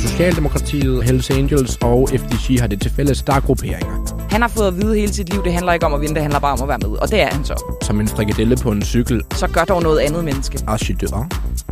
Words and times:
Socialdemokratiet, 0.00 1.04
Hells 1.04 1.30
Angels 1.30 1.76
og 1.76 2.08
FDG 2.08 2.60
har 2.60 2.66
det 2.66 2.80
til 2.80 2.90
fælles, 2.90 3.22
der 3.22 3.32
er 3.32 3.40
grupperinger. 3.40 4.26
Han 4.30 4.40
har 4.42 4.48
fået 4.48 4.66
at 4.66 4.76
vide 4.76 4.94
hele 4.94 5.12
sit 5.14 5.28
liv, 5.32 5.44
det 5.44 5.52
handler 5.52 5.72
ikke 5.72 5.86
om 5.86 5.94
at 5.94 6.00
vinde, 6.00 6.14
det 6.14 6.22
handler 6.22 6.40
bare 6.40 6.52
om 6.52 6.62
at 6.62 6.68
være 6.68 6.78
med. 6.78 6.98
Og 6.98 7.10
det 7.10 7.20
er 7.20 7.26
han 7.34 7.44
så. 7.44 7.76
Som 7.82 8.00
en 8.00 8.08
frikadelle 8.08 8.56
på 8.56 8.70
en 8.70 8.82
cykel. 8.82 9.22
Så 9.34 9.46
gør 9.48 9.64
dog 9.64 9.82
noget 9.82 9.98
andet 9.98 10.24
menneske. 10.24 10.58
Archidør. 10.66 11.28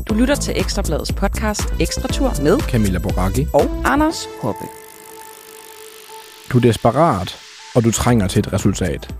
Du 0.08 0.14
lytter 0.14 0.34
til 0.34 0.54
Ekstrabladets 0.56 1.12
podcast 1.12 1.74
Ekstra 1.80 2.08
Tur 2.08 2.32
med 2.42 2.58
Camilla 2.60 2.98
Boracchi. 2.98 3.46
og 3.52 3.70
Anders 3.84 4.28
Hoppe. 4.42 4.64
Du 6.52 6.58
er 6.58 6.62
desperat, 6.62 7.36
og 7.74 7.84
du 7.84 7.90
trænger 7.90 8.26
til 8.26 8.38
et 8.38 8.52
resultat. 8.52 9.14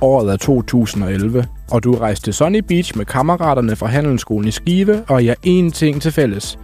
Året 0.00 0.32
er 0.32 0.36
2011, 0.36 1.46
og 1.70 1.84
du 1.84 1.94
rejste 1.94 2.26
til 2.26 2.34
Sunny 2.34 2.58
Beach 2.58 2.96
med 2.96 3.04
kammeraterne 3.04 3.76
fra 3.76 3.86
Handelsskolen 3.86 4.48
i 4.48 4.50
Skive, 4.50 5.04
og 5.08 5.22
I 5.22 5.26
har 5.26 5.36
én 5.46 5.70
ting 5.70 6.02
til 6.02 6.12
fælles. 6.12 6.58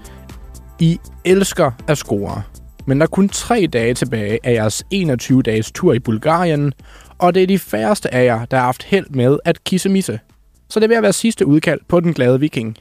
I 0.81 0.99
elsker 1.25 1.71
at 1.89 1.99
score. 1.99 2.43
Men 2.87 3.01
der 3.01 3.07
er 3.07 3.11
kun 3.11 3.29
tre 3.29 3.69
dage 3.73 3.95
tilbage 3.95 4.39
af 4.45 4.53
jeres 4.53 4.85
21-dages 4.95 5.73
tur 5.73 5.93
i 5.93 5.99
Bulgarien, 5.99 6.73
og 7.19 7.35
det 7.35 7.43
er 7.43 7.47
de 7.47 7.59
færreste 7.59 8.15
af 8.15 8.25
jer, 8.25 8.45
der 8.45 8.57
har 8.57 8.65
haft 8.65 8.83
held 8.83 9.07
med 9.11 9.39
at 9.45 9.65
kisse 9.65 9.89
misse. 9.89 10.21
Så 10.69 10.81
det 10.81 10.85
er 10.85 10.89
ved 10.89 10.97
at 10.97 11.03
være 11.03 11.13
sidste 11.13 11.47
udkald 11.47 11.81
på 11.89 12.01
den 12.01 12.15
glade 12.15 12.41
viking. 12.41 12.77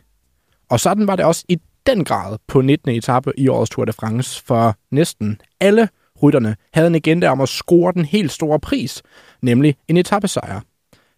Og 0.69 0.79
sådan 0.79 1.07
var 1.07 1.15
det 1.15 1.25
også 1.25 1.45
i 1.49 1.57
den 1.87 2.03
grad 2.03 2.37
på 2.47 2.61
19. 2.61 2.91
etape 2.91 3.31
i 3.37 3.47
årets 3.47 3.71
Tour 3.71 3.85
de 3.85 3.93
France, 3.93 4.43
for 4.45 4.75
næsten 4.91 5.41
alle 5.61 5.89
rytterne 6.23 6.55
havde 6.73 6.87
en 6.87 6.95
agenda 6.95 7.29
om 7.29 7.41
at 7.41 7.49
score 7.49 7.93
den 7.93 8.05
helt 8.05 8.31
store 8.31 8.59
pris, 8.59 9.01
nemlig 9.41 9.75
en 9.87 9.97
etappesejr. 9.97 10.61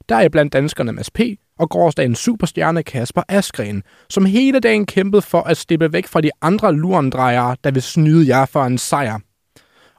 Der 0.10 0.16
er 0.16 0.30
blandt 0.30 0.54
danskerne 0.54 0.92
Mads 0.92 1.12
P. 1.12 1.20
og 1.60 1.70
gårdsdagens 1.70 2.20
superstjerne 2.20 2.84
Kasper 2.84 3.22
Askren, 3.30 3.84
som 4.10 4.26
hele 4.26 4.60
dagen 4.60 4.86
kæmpede 4.86 5.22
for 5.22 5.42
at 5.42 5.58
slippe 5.58 5.94
væk 5.94 6.08
fra 6.08 6.22
de 6.22 6.30
andre 6.42 6.74
lurendrejere, 6.74 7.56
der 7.64 7.72
vil 7.72 7.82
snyde 7.82 8.28
jer 8.28 8.46
for 8.46 8.64
en 8.64 8.78
sejr. 8.78 9.20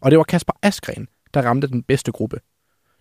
Og 0.01 0.11
det 0.11 0.19
var 0.19 0.25
Kasper 0.25 0.53
Askren, 0.63 1.09
der 1.35 1.43
ramte 1.43 1.67
den 1.67 1.83
bedste 1.83 2.13
gruppe. 2.13 2.39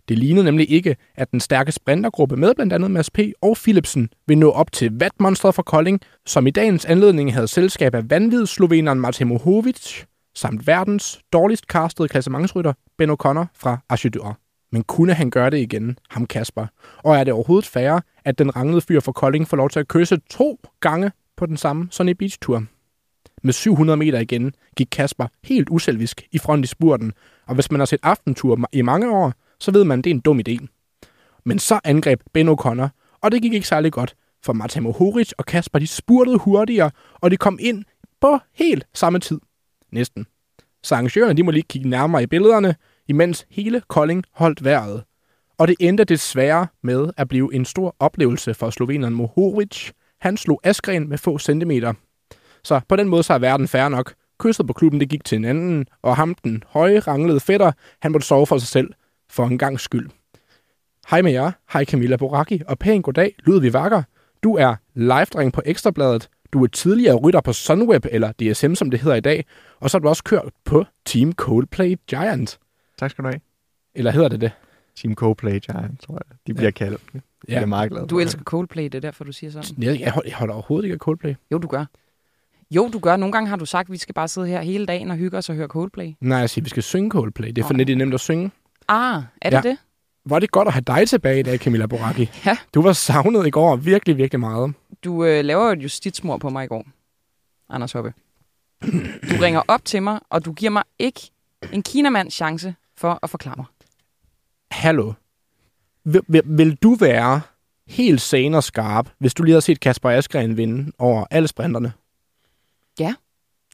Det 0.08 0.18
lignede 0.18 0.44
nemlig 0.44 0.70
ikke, 0.70 0.96
at 1.14 1.32
den 1.32 1.40
stærke 1.40 1.72
sprintergruppe 1.72 2.36
med 2.36 2.54
blandt 2.54 2.72
andet 2.72 2.90
Mads 2.90 3.10
P. 3.10 3.18
og 3.42 3.56
Philipsen 3.56 4.08
vil 4.26 4.38
nå 4.38 4.50
op 4.50 4.72
til 4.72 4.90
vatmonstret 5.00 5.54
fra 5.54 5.62
Kolding, 5.62 6.00
som 6.26 6.46
i 6.46 6.50
dagens 6.50 6.84
anledning 6.84 7.34
havde 7.34 7.48
selskab 7.48 7.94
af 7.94 8.10
vanvid 8.10 8.46
sloveneren 8.46 9.00
Martin 9.00 9.26
Mohovic, 9.26 10.04
samt 10.34 10.66
verdens 10.66 11.20
dårligst 11.32 11.64
castede 11.64 12.08
klassementsrytter 12.08 12.72
Ben 12.98 13.10
O'Connor 13.10 13.46
fra 13.54 13.78
Archidur. 13.88 14.38
Men 14.72 14.82
kunne 14.84 15.14
han 15.14 15.30
gøre 15.30 15.50
det 15.50 15.58
igen, 15.58 15.98
ham 16.10 16.26
Kasper? 16.26 16.66
Og 16.98 17.16
er 17.16 17.24
det 17.24 17.32
overhovedet 17.32 17.66
færre, 17.66 18.02
at 18.24 18.38
den 18.38 18.56
ranglede 18.56 18.80
fyr 18.80 19.00
fra 19.00 19.12
Kolding 19.12 19.48
får 19.48 19.56
lov 19.56 19.70
til 19.70 19.80
at 19.80 19.88
kysse 19.88 20.18
to 20.30 20.60
gange 20.80 21.12
på 21.36 21.46
den 21.46 21.56
samme 21.56 21.88
Sunny 21.90 22.12
Beach 22.12 22.38
Tour? 22.42 22.64
Med 23.42 23.52
700 23.52 23.96
meter 23.96 24.18
igen 24.18 24.54
gik 24.76 24.88
Kasper 24.92 25.26
helt 25.44 25.68
uselvisk 25.70 26.22
i 26.32 26.38
front 26.38 26.64
i 26.64 26.68
spurten, 26.68 27.12
og 27.46 27.54
hvis 27.54 27.70
man 27.70 27.80
har 27.80 27.86
set 27.86 28.00
aftentur 28.02 28.68
i 28.72 28.82
mange 28.82 29.10
år, 29.10 29.32
så 29.60 29.70
ved 29.70 29.84
man, 29.84 29.98
at 29.98 30.04
det 30.04 30.10
er 30.10 30.14
en 30.14 30.20
dum 30.20 30.40
idé. 30.48 30.66
Men 31.44 31.58
så 31.58 31.80
angreb 31.84 32.20
Ben 32.32 32.48
O'Connor, 32.48 32.88
og 33.20 33.32
det 33.32 33.42
gik 33.42 33.52
ikke 33.52 33.68
særlig 33.68 33.92
godt, 33.92 34.16
for 34.44 34.52
Martin 34.52 34.82
Mohoric 34.82 35.32
og 35.38 35.46
Kasper 35.46 35.78
de 35.78 35.86
spurtede 35.86 36.38
hurtigere, 36.38 36.90
og 37.14 37.30
de 37.30 37.36
kom 37.36 37.58
ind 37.60 37.84
på 38.20 38.38
helt 38.54 38.86
samme 38.94 39.18
tid. 39.18 39.40
Næsten. 39.92 40.26
Så 40.82 40.94
arrangørerne 40.94 41.36
de 41.36 41.42
må 41.42 41.50
lige 41.50 41.64
kigge 41.68 41.88
nærmere 41.88 42.22
i 42.22 42.26
billederne, 42.26 42.74
imens 43.08 43.46
hele 43.50 43.82
Kolding 43.88 44.24
holdt 44.32 44.64
vejret. 44.64 45.02
Og 45.58 45.68
det 45.68 45.76
endte 45.80 46.04
desværre 46.04 46.66
med 46.82 47.10
at 47.16 47.28
blive 47.28 47.54
en 47.54 47.64
stor 47.64 47.96
oplevelse 47.98 48.54
for 48.54 48.70
sloveneren 48.70 49.14
Mohoric. 49.14 49.90
Han 50.20 50.36
slog 50.36 50.60
Askren 50.64 51.08
med 51.08 51.18
få 51.18 51.38
centimeter. 51.38 51.92
Så 52.64 52.80
på 52.88 52.96
den 52.96 53.08
måde 53.08 53.22
så 53.22 53.34
er 53.34 53.38
verden 53.38 53.68
færre 53.68 53.90
nok. 53.90 54.14
Kysset 54.38 54.66
på 54.66 54.72
klubben 54.72 55.00
det 55.00 55.08
gik 55.08 55.24
til 55.24 55.36
en 55.36 55.44
anden, 55.44 55.86
og 56.02 56.16
ham 56.16 56.34
den 56.34 56.62
høje 56.66 56.98
ranglede 56.98 57.40
fætter, 57.40 57.72
han 58.02 58.12
måtte 58.12 58.26
sove 58.26 58.46
for 58.46 58.58
sig 58.58 58.68
selv 58.68 58.92
for 59.30 59.46
en 59.46 59.58
gang 59.58 59.80
skyld. 59.80 60.10
Hej 61.10 61.22
med 61.22 61.32
jer, 61.32 61.52
hej 61.72 61.84
Camilla 61.84 62.16
Boraki, 62.16 62.62
og 62.68 62.78
pæn 62.78 63.02
goddag, 63.02 63.34
Ludvig 63.38 63.72
Vakker. 63.72 64.02
Du 64.42 64.54
er 64.56 64.76
live 64.94 65.50
på 65.50 65.62
Ekstrabladet. 65.64 66.28
Du 66.52 66.62
er 66.64 66.66
tidligere 66.66 67.14
rytter 67.16 67.40
på 67.40 67.52
Sunweb, 67.52 68.06
eller 68.10 68.32
DSM, 68.32 68.74
som 68.74 68.90
det 68.90 69.00
hedder 69.00 69.16
i 69.16 69.20
dag. 69.20 69.44
Og 69.80 69.90
så 69.90 69.96
har 69.98 70.00
du 70.00 70.08
også 70.08 70.24
kørt 70.24 70.48
på 70.64 70.84
Team 71.06 71.32
Coldplay 71.32 71.96
Giant. 72.10 72.58
Tak 72.98 73.10
skal 73.10 73.24
du 73.24 73.28
have. 73.28 73.40
Eller 73.94 74.10
hedder 74.10 74.28
det 74.28 74.40
det? 74.40 74.50
Team 74.96 75.14
Coldplay 75.14 75.58
Giant, 75.58 76.00
tror 76.00 76.14
jeg. 76.14 76.36
De 76.46 76.54
bliver 76.54 76.66
ja. 76.66 76.70
kaldt. 76.70 77.00
Jeg 77.14 77.20
Ja. 77.48 77.60
er 77.60 77.66
meget 77.66 77.90
glad 77.90 78.06
Du 78.06 78.18
elsker 78.20 78.42
Coldplay, 78.42 78.84
det 78.84 78.94
er 78.94 79.00
derfor, 79.00 79.24
du 79.24 79.32
siger 79.32 79.50
sådan. 79.50 79.82
Jeg, 79.82 80.00
jeg, 80.00 80.10
holder, 80.12 80.28
jeg 80.30 80.36
holder 80.36 80.54
overhovedet 80.54 80.84
ikke 80.84 80.94
af 80.94 80.98
Coldplay. 80.98 81.34
Jo, 81.52 81.58
du 81.58 81.68
gør. 81.68 81.84
Jo, 82.70 82.88
du 82.92 82.98
gør. 82.98 83.16
Nogle 83.16 83.32
gange 83.32 83.48
har 83.48 83.56
du 83.56 83.66
sagt, 83.66 83.88
at 83.88 83.92
vi 83.92 83.98
skal 83.98 84.14
bare 84.14 84.28
sidde 84.28 84.46
her 84.46 84.62
hele 84.62 84.86
dagen 84.86 85.10
og 85.10 85.16
hygge 85.16 85.38
os 85.38 85.48
og 85.48 85.54
høre 85.54 85.66
Coldplay. 85.68 86.12
Nej, 86.20 86.38
jeg 86.38 86.50
siger, 86.50 86.62
vi 86.62 86.68
skal 86.70 86.82
synge 86.82 87.10
Coldplay. 87.10 87.48
Det 87.48 87.58
er 87.58 87.66
for 87.66 87.74
lidt 87.74 87.98
nemt 87.98 88.14
at 88.14 88.20
synge. 88.20 88.50
Ah, 88.88 89.22
er 89.42 89.50
det 89.50 89.56
Ja. 89.64 89.70
det? 89.70 89.78
Er 90.32 90.38
det 90.38 90.50
godt 90.50 90.68
at 90.68 90.74
have 90.74 90.84
dig 90.86 91.08
tilbage 91.08 91.40
i 91.40 91.42
dag, 91.42 91.58
Camilla 91.58 91.86
Boracchi. 91.86 92.30
Ja. 92.46 92.56
Du 92.74 92.82
var 92.82 92.92
savnet 92.92 93.46
i 93.46 93.50
går 93.50 93.76
virkelig, 93.76 94.16
virkelig 94.16 94.40
meget. 94.40 94.72
Du 95.04 95.24
øh, 95.24 95.44
laver 95.44 95.66
jo 95.66 95.72
et 95.72 95.82
justitsmord 95.82 96.40
på 96.40 96.50
mig 96.50 96.64
i 96.64 96.66
går, 96.66 96.84
Anders 97.68 97.92
Hoppe. 97.92 98.14
Du 99.30 99.36
ringer 99.42 99.62
op 99.68 99.84
til 99.84 100.02
mig, 100.02 100.20
og 100.30 100.44
du 100.44 100.52
giver 100.52 100.70
mig 100.70 100.82
ikke 100.98 101.20
en 101.72 101.82
kinamands 101.82 102.34
chance 102.34 102.74
for 102.96 103.18
at 103.22 103.30
forklare 103.30 103.54
mig. 103.56 103.66
Hallo. 104.70 105.12
Vil, 106.04 106.20
vil, 106.28 106.42
vil 106.44 106.74
du 106.74 106.94
være 106.94 107.40
helt 107.86 108.20
sane 108.20 108.56
og 108.56 108.64
skarp, 108.64 109.08
hvis 109.18 109.34
du 109.34 109.42
lige 109.42 109.52
havde 109.52 109.62
set 109.62 109.80
Kasper 109.80 110.10
Askren 110.10 110.56
vinde 110.56 110.92
over 110.98 111.24
alle 111.30 111.48
sprinterne? 111.48 111.92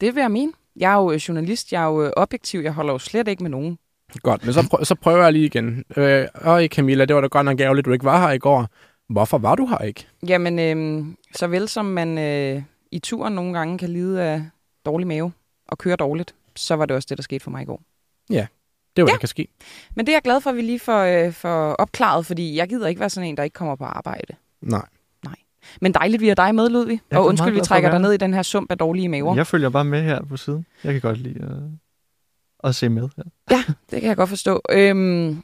Det 0.01 0.15
vil 0.15 0.21
jeg 0.21 0.31
mene. 0.31 0.53
Jeg 0.77 0.93
er 0.93 0.97
jo 0.97 1.13
øh, 1.13 1.17
journalist, 1.17 1.73
jeg 1.73 1.83
er 1.83 1.87
jo 1.87 2.05
øh, 2.05 2.13
objektiv, 2.17 2.61
jeg 2.61 2.73
holder 2.73 2.93
jo 2.93 2.99
slet 2.99 3.29
ikke 3.29 3.43
med 3.43 3.51
nogen. 3.51 3.79
Godt, 4.23 4.45
men 4.45 4.55
så, 4.55 4.69
prøv, 4.71 4.85
så 4.85 4.95
prøver 4.95 5.23
jeg 5.23 5.33
lige 5.33 5.45
igen. 5.45 5.85
Øh, 5.97 6.27
øj, 6.35 6.69
Camilla, 6.69 7.05
det 7.05 7.15
var 7.15 7.21
da 7.21 7.27
godt 7.27 7.45
nok 7.45 7.61
ærgerligt, 7.61 7.85
du 7.85 7.93
ikke 7.93 8.05
var 8.05 8.21
her 8.21 8.31
i 8.31 8.39
går. 8.39 8.69
Hvorfor 9.09 9.39
var 9.39 9.55
du 9.55 9.67
her 9.67 9.79
ikke? 9.79 10.07
Jamen, 10.29 10.59
øh, 10.59 11.07
så 11.35 11.47
vel 11.47 11.69
som 11.69 11.85
man 11.85 12.19
øh, 12.19 12.63
i 12.91 12.99
turen 12.99 13.35
nogle 13.35 13.59
gange 13.59 13.79
kan 13.79 13.89
lide 13.89 14.23
af 14.23 14.45
dårlig 14.87 15.07
mave 15.07 15.33
og 15.69 15.79
køre 15.79 15.97
dårligt, 15.97 16.35
så 16.57 16.75
var 16.75 16.87
det 16.87 16.97
også 16.97 17.07
det, 17.11 17.19
der 17.19 17.23
skete 17.23 17.45
for 17.45 17.51
mig 17.51 17.63
i 17.63 17.65
går. 17.65 17.83
Det 18.97 19.05
var, 19.05 19.09
ja. 19.09 19.13
Ja. 19.13 19.13
der 19.13 19.19
kan 19.19 19.29
ske. 19.29 19.49
Men 19.95 20.07
det 20.07 20.13
er 20.13 20.17
jeg 20.17 20.23
glad 20.23 20.41
for, 20.41 20.51
at 20.51 20.57
vi 20.57 20.63
lige 20.63 20.79
får, 20.79 21.01
øh, 21.03 21.33
får 21.33 21.73
opklaret, 21.73 22.27
fordi 22.27 22.57
jeg 22.57 22.69
gider 22.69 22.87
ikke 22.87 23.01
være 23.01 23.11
sådan 23.11 23.29
en, 23.29 23.37
der 23.37 23.43
ikke 23.43 23.55
kommer 23.55 23.77
på 23.77 23.85
arbejde. 23.85 24.35
Nej. 24.63 24.87
Men 25.81 25.95
dejligt, 25.95 26.21
vi 26.21 26.29
har 26.29 26.35
dig 26.35 26.55
med, 26.55 26.69
Ludvig. 26.69 27.01
Jeg 27.11 27.19
Og 27.19 27.27
undskyld, 27.27 27.55
vi 27.55 27.61
trækker 27.61 27.91
dig 27.91 28.01
ned 28.01 28.13
i 28.13 28.17
den 28.17 28.35
her 28.35 28.43
sump 28.43 28.71
af 28.73 28.79
dårlige 28.79 29.09
maver. 29.09 29.35
Jeg 29.35 29.47
følger 29.47 29.69
bare 29.69 29.85
med 29.85 30.03
her 30.03 30.23
på 30.23 30.37
siden. 30.37 30.67
Jeg 30.85 30.93
kan 30.93 31.01
godt 31.01 31.19
lide 31.19 31.43
at, 31.45 32.69
at 32.69 32.75
se 32.75 32.89
med. 32.89 33.09
Ja. 33.19 33.23
Ja, 33.51 33.65
det 33.91 34.01
kan 34.01 34.09
jeg 34.09 34.17
godt 34.17 34.29
forstå. 34.29 34.63
Øhm, 34.71 35.43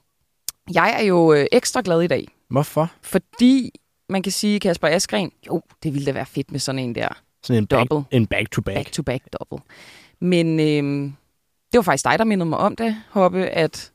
jeg 0.75 0.97
er 0.99 1.05
jo 1.05 1.33
øh, 1.33 1.47
ekstra 1.53 1.83
glad 1.85 2.01
i 2.03 2.07
dag, 2.07 2.29
Hvorfor? 2.49 2.93
fordi 3.03 3.71
man 4.09 4.23
kan 4.23 4.33
sige, 4.33 4.61
Kasper 4.61 4.89
Askren, 4.89 5.33
jo, 5.47 5.63
det 5.83 5.95
ville 5.95 6.07
da 6.07 6.13
være 6.13 6.27
fedt 6.27 6.53
med 6.53 6.61
sådan 6.61 6.79
en 6.79 6.95
der 6.95 7.09
Sådan 7.43 7.63
en 7.63 7.67
back, 7.67 7.91
Double. 7.91 8.07
en 8.11 8.27
back-to-back. 8.27 8.77
back-to-back 8.77 9.23
double. 9.41 9.65
Men 10.21 10.61
øhm, 10.61 11.15
det 11.73 11.79
var 11.79 11.83
faktisk 11.83 12.05
dig, 12.05 12.19
der 12.19 12.25
mindede 12.25 12.49
mig 12.49 12.59
om 12.59 12.77
det, 12.77 12.97
Hoppe, 13.11 13.47
at 13.47 13.93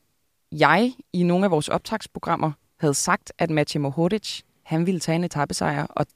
jeg 0.52 0.92
i 1.12 1.22
nogle 1.22 1.44
af 1.44 1.50
vores 1.50 1.68
optagsprogrammer 1.68 2.52
havde 2.80 2.94
sagt, 2.94 3.32
at 3.38 3.50
Matej 3.50 3.80
Mohoric, 3.80 4.40
han 4.62 4.86
ville 4.86 5.00
tage 5.00 5.16
en 5.16 5.24
etappesejr, 5.24 5.86
og 5.90 6.06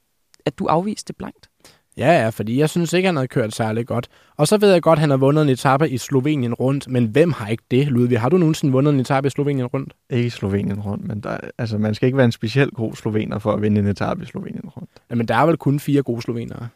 at 0.47 0.59
du 0.59 0.67
afviste 0.67 1.09
det 1.09 1.17
blankt. 1.17 1.51
Ja, 1.97 2.23
ja, 2.23 2.29
fordi 2.29 2.59
jeg 2.59 2.71
synes 2.71 2.93
ikke, 2.93 3.07
han 3.09 3.17
havde 3.17 3.29
kørt 3.29 3.55
særlig 3.55 3.87
godt. 3.87 4.09
Og 4.37 4.49
så 4.49 4.57
ved 4.57 4.73
jeg 4.73 4.83
godt, 4.83 4.97
at 4.97 5.01
han 5.01 5.11
har 5.11 5.17
vundet 5.17 5.43
en 5.43 5.49
etape 5.49 5.91
i 5.91 5.99
Slovenien 5.99 6.55
rundt, 6.55 6.89
men 6.89 7.07
hvem 7.07 7.33
har 7.33 7.49
ikke 7.49 7.63
det, 7.71 7.87
Ludvig? 7.87 8.21
Har 8.21 8.29
du 8.29 8.37
nogensinde 8.39 8.73
vundet 8.73 8.95
en 8.95 9.01
etape 9.01 9.27
i 9.27 9.31
Slovenien 9.31 9.67
rundt? 9.67 9.95
Ikke 10.11 10.27
i 10.27 10.31
Slovenien 10.31 10.81
rundt, 10.81 11.05
men 11.05 11.21
der, 11.21 11.39
altså, 11.59 11.79
man 11.79 11.95
skal 11.95 12.07
ikke 12.07 12.17
være 12.17 12.25
en 12.25 12.33
specielt 12.33 12.75
god 12.75 12.95
slovener 12.95 13.39
for 13.39 13.53
at 13.53 13.63
vinde 13.63 13.81
en 13.81 13.87
etape 13.87 14.23
i 14.23 14.27
Slovenien 14.27 14.69
rundt. 14.69 14.91
Jamen, 15.11 15.29
der 15.29 15.35
er 15.37 15.47
vel 15.47 15.57
kun 15.57 15.81
fire 15.81 16.03
gode 16.03 16.23
slovenere. 16.23 16.69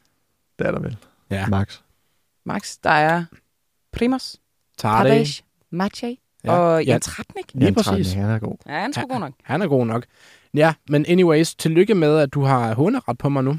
Det 0.59 0.67
er 0.67 0.71
der 0.71 0.81
vel. 0.81 0.97
Ja. 1.31 1.47
Max. 1.47 1.81
Max, 2.45 2.77
der 2.85 2.91
er 2.91 3.25
Primoz, 3.93 4.35
Tadej. 4.79 5.25
Matej 5.71 6.17
Ja. 6.45 6.53
og 6.53 6.85
Ja. 6.85 6.93
Jan 6.93 7.01
Tratnik. 7.01 7.55
Lige 7.55 7.65
Jan 7.65 7.75
præcis. 7.75 7.87
Tratnik, 7.87 8.17
Han 8.17 8.31
er 8.31 8.39
god. 8.39 8.57
Ja, 8.67 8.73
han 8.81 8.93
er 8.97 9.07
god 9.09 9.21
nok. 9.21 9.33
Han 9.43 9.63
er 9.63 9.67
god 9.67 9.87
nok. 9.87 10.05
Ja, 10.55 10.75
men 10.89 11.07
anyways, 11.09 11.55
tillykke 11.55 11.95
med, 11.95 12.19
at 12.19 12.35
du 12.35 12.43
har 12.43 12.75
håneret 12.75 13.19
på 13.19 13.29
mig 13.29 13.45
nu. 13.45 13.51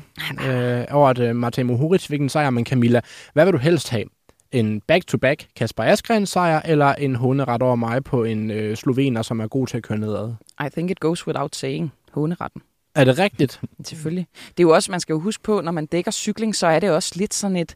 Øh, 0.47 0.86
over 0.91 1.09
at 1.09 1.19
uh, 1.19 1.36
Martin 1.36 1.65
Mohoric 1.65 2.07
fik 2.07 2.21
en 2.21 2.30
sejr, 2.30 2.50
men 2.50 2.65
Camilla, 2.65 3.01
hvad 3.33 3.45
vil 3.45 3.53
du 3.53 3.57
helst 3.57 3.89
have? 3.89 4.06
En 4.51 4.81
back-to-back 4.81 5.47
Kasper 5.56 5.83
Askren 5.83 6.25
sejr, 6.25 6.62
eller 6.65 6.95
en 6.95 7.15
håneret 7.15 7.62
over 7.62 7.75
mig 7.75 8.03
på 8.03 8.24
en 8.24 8.51
øh, 8.51 8.77
slovener, 8.77 9.21
som 9.21 9.39
er 9.39 9.47
god 9.47 9.68
til 9.68 9.77
at 9.77 9.83
køre 9.83 9.97
nedad? 9.97 10.33
I 10.65 10.69
think 10.71 10.91
it 10.91 11.00
goes 11.00 11.27
without 11.27 11.56
saying. 11.56 11.91
Håneretten. 12.12 12.62
Er 12.95 13.03
det 13.03 13.19
rigtigt? 13.19 13.62
Selvfølgelig. 13.83 14.27
Det 14.47 14.59
er 14.59 14.68
jo 14.68 14.69
også, 14.69 14.92
man 14.92 15.00
skal 15.00 15.13
jo 15.13 15.19
huske 15.19 15.44
på, 15.44 15.62
når 15.62 15.71
man 15.71 15.85
dækker 15.85 16.12
cykling, 16.12 16.56
så 16.56 16.68
er 16.68 16.80
det 16.80 16.92
også 16.92 17.13
lidt 17.15 17.33
sådan 17.33 17.57
et, 17.57 17.75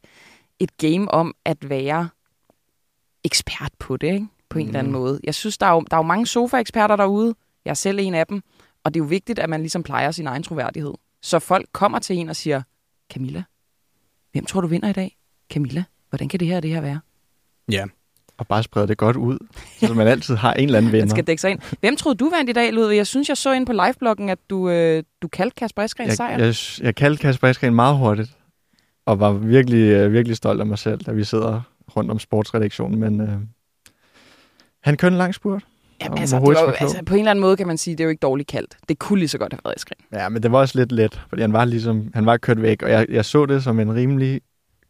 et 0.60 0.78
game 0.78 1.12
om 1.12 1.36
at 1.46 1.70
være 1.70 2.10
ekspert 3.24 3.72
på 3.80 3.98
det, 3.98 4.14
ikke? 4.14 4.28
på 4.50 4.60
en 4.60 4.66
mm. 4.66 4.70
eller 4.70 4.80
anden 4.80 4.94
måde. 4.94 5.20
Jeg 5.24 5.36
synes, 5.36 5.58
der 5.58 5.66
er, 5.66 5.72
jo, 5.72 5.82
der 5.92 5.98
er 5.98 6.00
jo 6.00 6.08
mange 6.08 6.28
sofa-eksperter 6.28 6.96
derude. 6.96 7.36
Jeg 7.66 7.72
er 7.72 7.76
selv 7.76 8.00
en 8.00 8.16
af 8.16 8.28
dem. 8.28 8.44
Og 8.84 8.94
det 8.94 9.00
er 9.00 9.04
jo 9.04 9.08
vigtigt, 9.08 9.40
at 9.40 9.50
man 9.50 9.60
ligesom 9.60 9.84
plejer 9.84 10.12
sin 10.12 10.28
egen 10.28 10.44
troværdighed. 10.44 10.94
Så 11.22 11.40
folk 11.40 11.66
kommer 11.72 12.00
til 12.00 12.16
en 12.16 12.30
og 12.30 12.36
siger, 12.36 12.62
Camilla, 13.14 13.44
Hvem 14.32 14.46
tror 14.46 14.62
du 14.62 14.68
vinder 14.68 14.90
i 14.90 14.94
dag? 14.94 15.18
Camilla, 15.52 15.84
hvordan 16.10 16.30
kan 16.30 16.40
det 16.40 16.48
her 16.48 16.60
det 16.60 16.70
her 16.70 16.82
være? 16.82 17.00
Ja. 17.72 17.86
Og 18.38 18.48
bare 18.48 18.64
sprede 18.64 18.88
det 18.88 18.98
godt 18.98 19.16
ud, 19.16 19.38
så 19.80 19.94
man 19.94 20.08
altid 20.08 20.36
har 20.36 20.54
en 20.54 20.66
eller 20.66 20.78
anden 20.78 20.92
Den 20.92 21.00
vinder. 21.02 21.16
skal 21.16 21.28
dække 21.28 21.42
sig 21.42 21.52
ind. 21.52 21.60
Hvem 21.80 21.96
troede 21.96 22.18
du 22.18 22.30
vandt 22.30 22.50
i 22.50 22.54
dag, 22.54 22.74
Ludvig? 22.74 22.98
Jeg 22.98 23.08
synes, 23.08 23.30
jeg 23.30 23.38
så 23.38 23.54
ind 23.54 23.66
på 23.66 23.74
livebloggen, 23.74 24.30
at 24.30 24.40
du, 24.50 24.70
øh, 24.70 25.04
du 25.22 25.28
kaldte 25.28 25.56
Kasper 25.56 25.84
Eskren 25.84 26.08
jeg, 26.08 26.16
sejr. 26.16 26.38
jeg, 26.44 26.56
jeg 26.82 26.96
kaldte 26.96 27.22
Kasper 27.22 27.48
Eskren 27.48 27.76
meget 27.76 27.98
hurtigt, 27.98 28.38
og 29.06 29.20
var 29.20 29.32
virkelig, 29.32 29.80
øh, 29.92 30.14
virkelig 30.14 30.38
stolt 30.38 30.60
af 30.60 30.66
mig 30.68 30.78
selv, 30.80 31.00
da 31.02 31.12
vi 31.12 31.24
sidder 31.24 31.62
rundt 31.96 32.12
om 32.12 32.20
sportsredaktionen, 32.20 33.00
men 33.00 33.22
øh, 33.22 33.38
han 34.80 34.98
kørte 34.98 35.14
en 35.14 35.18
lang 35.18 35.36
spurt. 35.36 35.66
Jamen, 36.04 36.18
altså, 36.18 36.36
det 36.36 36.44
var, 36.48 36.72
altså, 36.80 37.04
på 37.06 37.14
en 37.14 37.20
eller 37.20 37.32
anden 37.32 37.42
måde 37.42 37.58
kan 37.58 37.68
man 37.68 37.78
sige, 37.78 37.92
det 37.96 38.00
er 38.00 38.04
jo 38.04 38.10
ikke 38.10 38.20
dårligt 38.20 38.50
kaldt. 38.50 38.78
Det 38.90 39.00
kunne 39.00 39.20
lige 39.20 39.30
så 39.30 39.38
godt 39.38 39.54
have 39.54 39.60
været 39.64 39.76
Eskren. 39.78 39.98
Ja, 40.14 40.30
men 40.30 40.44
det 40.44 40.52
var 40.52 40.60
også 40.60 40.80
lidt 40.80 40.92
let, 40.92 41.22
fordi 41.30 41.42
han 41.42 41.54
var 41.54 41.66
ligesom, 41.66 42.12
han 42.14 42.26
var 42.26 42.38
kørt 42.38 42.62
væk, 42.62 42.84
og 42.84 42.90
jeg, 42.90 43.06
jeg 43.10 43.26
så 43.26 43.46
det 43.46 43.64
som 43.64 43.80
en 43.80 43.96
rimelig 43.96 44.42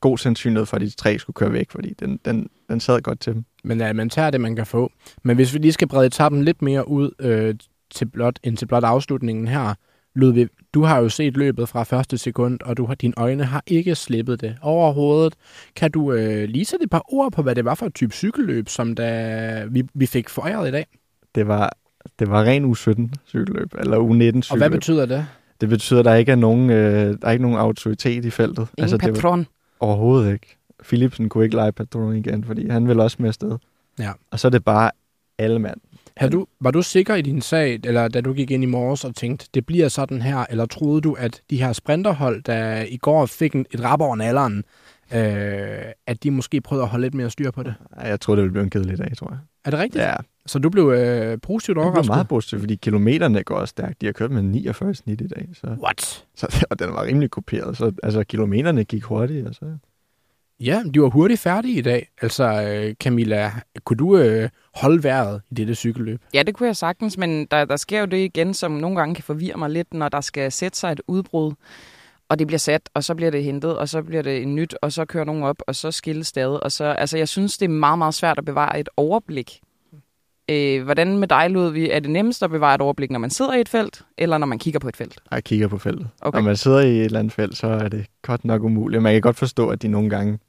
god 0.01 0.17
sandsynlighed 0.17 0.65
for, 0.65 0.75
at 0.75 0.81
de 0.81 0.89
tre 0.89 1.19
skulle 1.19 1.33
køre 1.33 1.53
væk, 1.53 1.71
fordi 1.71 1.93
den, 1.99 2.19
den, 2.25 2.49
den 2.69 2.79
sad 2.79 3.01
godt 3.01 3.19
til 3.19 3.33
dem. 3.33 3.43
Men 3.63 3.79
ja, 3.79 3.93
man 3.93 4.09
tager 4.09 4.29
det, 4.29 4.41
man 4.41 4.55
kan 4.55 4.65
få. 4.65 4.91
Men 5.23 5.35
hvis 5.35 5.53
vi 5.53 5.59
lige 5.59 5.71
skal 5.71 5.87
brede 5.87 6.05
etappen 6.05 6.43
lidt 6.43 6.61
mere 6.61 6.87
ud 6.87 7.11
øh, 7.19 7.55
til 7.91 8.05
blot, 8.05 8.39
end 8.43 8.57
til 8.57 8.65
blot 8.65 8.83
afslutningen 8.83 9.47
her, 9.47 9.73
Ludvig, 10.15 10.49
du 10.73 10.83
har 10.83 10.99
jo 10.99 11.09
set 11.09 11.37
løbet 11.37 11.69
fra 11.69 11.83
første 11.83 12.17
sekund, 12.17 12.59
og 12.63 12.77
du 12.77 12.85
har, 12.85 12.95
dine 12.95 13.13
øjne 13.17 13.43
har 13.43 13.63
ikke 13.67 13.95
slippet 13.95 14.41
det 14.41 14.55
overhovedet. 14.61 15.33
Kan 15.75 15.91
du 15.91 16.13
øh, 16.13 16.49
lige 16.49 16.65
sætte 16.65 16.83
et 16.83 16.89
par 16.89 17.03
ord 17.07 17.31
på, 17.31 17.41
hvad 17.41 17.55
det 17.55 17.65
var 17.65 17.75
for 17.75 17.85
et 17.85 17.95
type 17.95 18.13
cykelløb, 18.13 18.69
som 18.69 18.95
da 18.95 19.65
vi, 19.69 19.83
vi 19.93 20.05
fik 20.05 20.29
foræret 20.29 20.67
i 20.67 20.71
dag? 20.71 20.85
Det 21.35 21.47
var, 21.47 21.77
det 22.19 22.29
var 22.29 22.43
ren 22.43 22.71
U17 22.71 23.15
cykelløb, 23.27 23.73
eller 23.79 23.97
U19 23.97 24.41
cykelløb. 24.41 24.51
Og 24.51 24.57
hvad 24.57 24.69
betyder 24.69 25.05
det? 25.05 25.25
Det 25.61 25.69
betyder, 25.69 25.99
at 25.99 26.05
der 26.05 26.15
ikke 26.15 26.31
er 26.31 26.35
nogen, 26.35 26.69
øh, 26.69 27.17
der 27.21 27.27
er 27.27 27.31
ikke 27.31 27.41
nogen 27.41 27.57
autoritet 27.57 28.25
i 28.25 28.29
feltet. 28.29 28.57
Ingen 28.57 28.69
altså, 28.77 28.97
det 28.97 29.07
var 29.07 29.13
patron. 29.13 29.45
overhovedet 29.79 30.33
ikke. 30.33 30.57
Philipsen 30.83 31.29
kunne 31.29 31.43
ikke 31.43 31.55
lege 31.55 31.71
patron 31.71 32.15
igen, 32.15 32.43
fordi 32.43 32.69
han 32.69 32.87
ville 32.87 33.03
også 33.03 33.17
med 33.19 33.27
afsted. 33.27 33.57
Ja. 33.99 34.11
Og 34.31 34.39
så 34.39 34.47
er 34.47 34.49
det 34.49 34.63
bare 34.63 34.91
alle 35.37 35.59
mand. 35.59 35.77
Har 36.17 36.27
du, 36.29 36.47
var 36.59 36.71
du 36.71 36.81
sikker 36.81 37.15
i 37.15 37.21
din 37.21 37.41
sag, 37.41 37.79
eller 37.83 38.07
da 38.07 38.21
du 38.21 38.33
gik 38.33 38.51
ind 38.51 38.63
i 38.63 38.65
morges 38.65 39.05
og 39.05 39.15
tænkte, 39.15 39.47
det 39.53 39.65
bliver 39.65 39.87
sådan 39.87 40.21
her, 40.21 40.45
eller 40.49 40.65
troede 40.65 41.01
du, 41.01 41.13
at 41.13 41.41
de 41.49 41.57
her 41.57 41.73
sprinterhold, 41.73 42.43
der 42.43 42.81
i 42.81 42.97
går 42.97 43.25
fik 43.25 43.55
en, 43.55 43.65
et 43.71 43.83
rap 43.83 44.01
over 44.01 44.15
nalderen, 44.15 44.63
øh, 45.13 45.77
at 46.07 46.23
de 46.23 46.31
måske 46.31 46.61
prøvede 46.61 46.83
at 46.83 46.89
holde 46.89 47.05
lidt 47.05 47.13
mere 47.13 47.29
styr 47.29 47.51
på 47.51 47.63
det? 47.63 47.75
Jeg 48.03 48.19
tror, 48.19 48.35
det 48.35 48.41
ville 48.41 48.51
blive 48.51 48.63
en 48.63 48.69
kedelig 48.69 48.97
dag, 48.97 49.17
tror 49.17 49.29
jeg. 49.29 49.39
Er 49.65 49.69
det 49.69 49.79
rigtigt? 49.79 50.03
Ja, 50.03 50.15
Så 50.45 50.59
du 50.59 50.69
blev 50.69 50.89
øh, 50.89 51.37
positivt 51.41 51.75
det 51.75 51.75
blev 51.75 51.83
overrasket? 51.83 52.07
meget 52.07 52.27
positivt, 52.27 52.61
fordi 52.61 52.75
kilometerne 52.75 53.43
går 53.43 53.55
også 53.55 53.71
stærkt. 53.71 54.01
De 54.01 54.05
har 54.05 54.13
kørt 54.13 54.31
med 54.31 54.41
49 54.41 54.91
i 54.91 54.93
snit 54.93 55.21
i 55.21 55.27
dag, 55.27 55.49
så, 55.53 55.67
What? 55.83 56.25
så 56.35 56.47
og 56.69 56.79
den 56.79 56.89
var 56.89 57.03
rimelig 57.03 57.31
kopieret. 57.31 57.77
Så 57.77 57.91
altså, 58.03 58.23
kilometerne 58.23 58.83
gik 58.83 59.03
hurtigt. 59.03 59.47
Og 59.47 59.55
så. 59.55 59.65
Ja, 60.59 60.83
de 60.93 61.01
var 61.01 61.07
hurtigt 61.09 61.39
færdige 61.39 61.77
i 61.77 61.81
dag. 61.81 62.07
Altså, 62.21 62.43
øh, 62.43 62.95
Camilla, 62.95 63.51
kunne 63.83 63.97
du 63.97 64.17
øh, 64.17 64.49
holde 64.75 65.03
vejret 65.03 65.41
i 65.51 65.53
dette 65.53 65.75
cykelløb? 65.75 66.21
Ja, 66.33 66.43
det 66.43 66.55
kunne 66.55 66.67
jeg 66.67 66.75
sagtens, 66.75 67.17
men 67.17 67.45
der, 67.45 67.65
der 67.65 67.75
sker 67.75 67.99
jo 67.99 68.05
det 68.05 68.17
igen, 68.17 68.53
som 68.53 68.71
nogle 68.71 68.97
gange 68.97 69.15
kan 69.15 69.23
forvirre 69.23 69.57
mig 69.57 69.69
lidt, 69.69 69.93
når 69.93 70.09
der 70.09 70.21
skal 70.21 70.51
sætte 70.51 70.77
sig 70.77 70.91
et 70.91 71.01
udbrud, 71.07 71.53
og 72.29 72.39
det 72.39 72.47
bliver 72.47 72.59
sat, 72.59 72.89
og 72.93 73.03
så 73.03 73.15
bliver 73.15 73.31
det 73.31 73.43
hentet, 73.43 73.77
og 73.77 73.89
så 73.89 74.01
bliver 74.01 74.21
det 74.21 74.41
en 74.41 74.55
nyt, 74.55 74.75
og 74.81 74.91
så 74.91 75.05
kører 75.05 75.23
nogen 75.23 75.43
op, 75.43 75.61
og 75.67 75.75
så 75.75 75.91
skilles 75.91 76.27
stadig. 76.27 76.63
Og 76.63 76.71
så, 76.71 76.83
altså, 76.83 77.17
jeg 77.17 77.27
synes, 77.27 77.57
det 77.57 77.65
er 77.65 77.69
meget, 77.69 77.97
meget 77.97 78.13
svært 78.13 78.37
at 78.37 78.45
bevare 78.45 78.79
et 78.79 78.89
overblik. 78.97 79.59
Øh, 80.49 80.83
hvordan 80.83 81.17
med 81.17 81.27
dig, 81.27 81.49
Ludvig? 81.49 81.89
Er 81.89 81.99
det 81.99 82.09
nemmest 82.09 82.43
at 82.43 82.49
bevare 82.49 82.75
et 82.75 82.81
overblik, 82.81 83.11
når 83.11 83.19
man 83.19 83.29
sidder 83.29 83.53
i 83.53 83.61
et 83.61 83.69
felt, 83.69 84.01
eller 84.17 84.37
når 84.37 84.47
man 84.47 84.59
kigger 84.59 84.79
på 84.79 84.87
et 84.87 84.97
felt? 84.97 85.19
Jeg 85.31 85.43
kigger 85.43 85.67
på 85.67 85.77
feltet. 85.77 86.07
Okay. 86.21 86.37
Når 86.37 86.43
man 86.43 86.57
sidder 86.57 86.79
i 86.79 86.97
et 86.99 87.05
eller 87.05 87.19
andet 87.19 87.33
felt, 87.33 87.57
så 87.57 87.67
er 87.67 87.87
det 87.89 88.05
godt 88.21 88.45
nok 88.45 88.63
umuligt. 88.63 89.03
Man 89.03 89.13
kan 89.13 89.21
godt 89.21 89.35
forstå, 89.35 89.69
at 89.69 89.81
de 89.81 89.87
nogle 89.87 90.09
gange, 90.09 90.39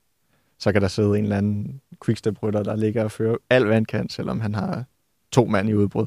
så 0.58 0.72
kan 0.72 0.82
der 0.82 0.88
sidde 0.88 1.18
en 1.18 1.24
eller 1.24 1.36
anden 1.36 1.80
quickstep-rytter, 2.04 2.62
der 2.62 2.76
ligger 2.76 3.04
og 3.04 3.10
fører 3.10 3.36
alt, 3.50 3.64
hvad 3.64 3.74
han 3.74 3.84
kan, 3.84 4.08
selvom 4.08 4.40
han 4.40 4.54
har 4.54 4.84
to 5.32 5.44
mand 5.44 5.68
i 5.68 5.74
udbrud. 5.74 6.06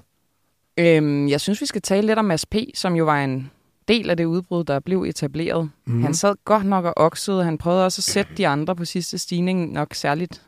Øhm, 0.78 1.28
jeg 1.30 1.42
synes, 1.42 1.62
vi 1.62 1.66
skal 1.66 1.82
tale 1.82 2.08
lidt 2.08 2.20
om 2.20 2.26
Mads 2.26 2.46
P., 2.46 2.56
som 2.76 2.96
jo 2.96 3.06
var 3.06 3.24
en 3.24 3.52
del 3.88 4.10
af 4.10 4.18
det 4.18 4.26
udbrud, 4.26 4.64
der 4.64 4.80
blev 4.80 5.04
etableret. 5.04 5.70
Mm. 5.86 6.02
Han 6.04 6.14
sad 6.14 6.36
godt 6.46 6.66
nok 6.66 6.86
og 6.86 6.94
oksede. 6.98 7.44
Han 7.44 7.58
prøvede 7.58 7.86
også 7.86 8.00
at 8.00 8.04
sætte 8.04 8.32
de 8.38 8.48
andre 8.48 8.76
på 8.76 8.86
sidste 8.86 9.18
stigning, 9.18 9.72
nok 9.74 9.94
særligt 9.94 10.42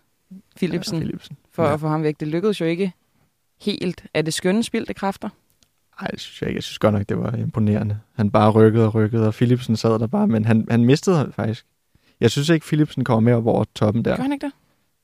Philipsen, 0.56 0.95
ja, 0.97 1.00
Philipsen. 1.03 1.38
for 1.51 1.63
Ja. 1.63 1.74
at 1.74 1.80
få 1.80 1.88
ham 1.88 2.03
væk. 2.03 2.19
Det 2.19 2.27
lykkedes 2.27 2.62
jo 2.62 2.65
ikke 2.65 2.91
helt. 3.62 4.06
Er 4.14 4.22
det 4.22 4.34
skønne 4.34 4.64
spildte 4.64 4.94
kræfter? 4.94 5.30
Ej, 6.02 6.08
det 6.08 6.20
synes 6.20 6.42
jeg 6.42 6.50
ikke. 6.50 6.58
Jeg 6.58 6.64
synes 6.64 6.80
godt 6.80 6.94
nok, 6.94 7.10
det 7.10 7.18
var 7.18 7.32
imponerende. 7.36 8.00
Han 8.16 8.32
bare 8.32 8.52
rykkede 8.52 8.86
og 8.86 8.96
rykkede, 8.96 9.28
og 9.28 9.34
Philipsen 9.34 9.76
sad 9.76 10.00
der 10.00 10.08
bare, 10.08 10.28
men 10.28 10.46
han, 10.46 10.68
han 10.70 10.86
mistede 10.86 11.32
faktisk. 11.36 11.66
Jeg 12.20 12.32
synes 12.32 12.50
ikke, 12.50 12.66
Philipsen 12.66 13.04
kommer 13.04 13.20
med 13.20 13.34
op 13.34 13.48
over 13.48 13.64
toppen 13.76 14.06
der. 14.06 14.16
Gør 14.16 14.24
han 14.24 14.34
ikke 14.34 14.46
det? 14.46 14.54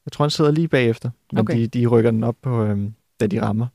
Jeg 0.05 0.11
tror, 0.11 0.25
han 0.25 0.29
sidder 0.29 0.51
lige 0.51 0.67
bagefter, 0.67 1.09
men 1.31 1.39
Okay. 1.39 1.57
de, 1.57 1.67
de 1.67 1.85
rykker 1.87 2.11
den 2.11 2.23
op 2.23 2.35
på, 2.41 2.63
øhm, 2.63 2.93
da 3.19 3.27
de 3.27 3.41
rammer. 3.41 3.67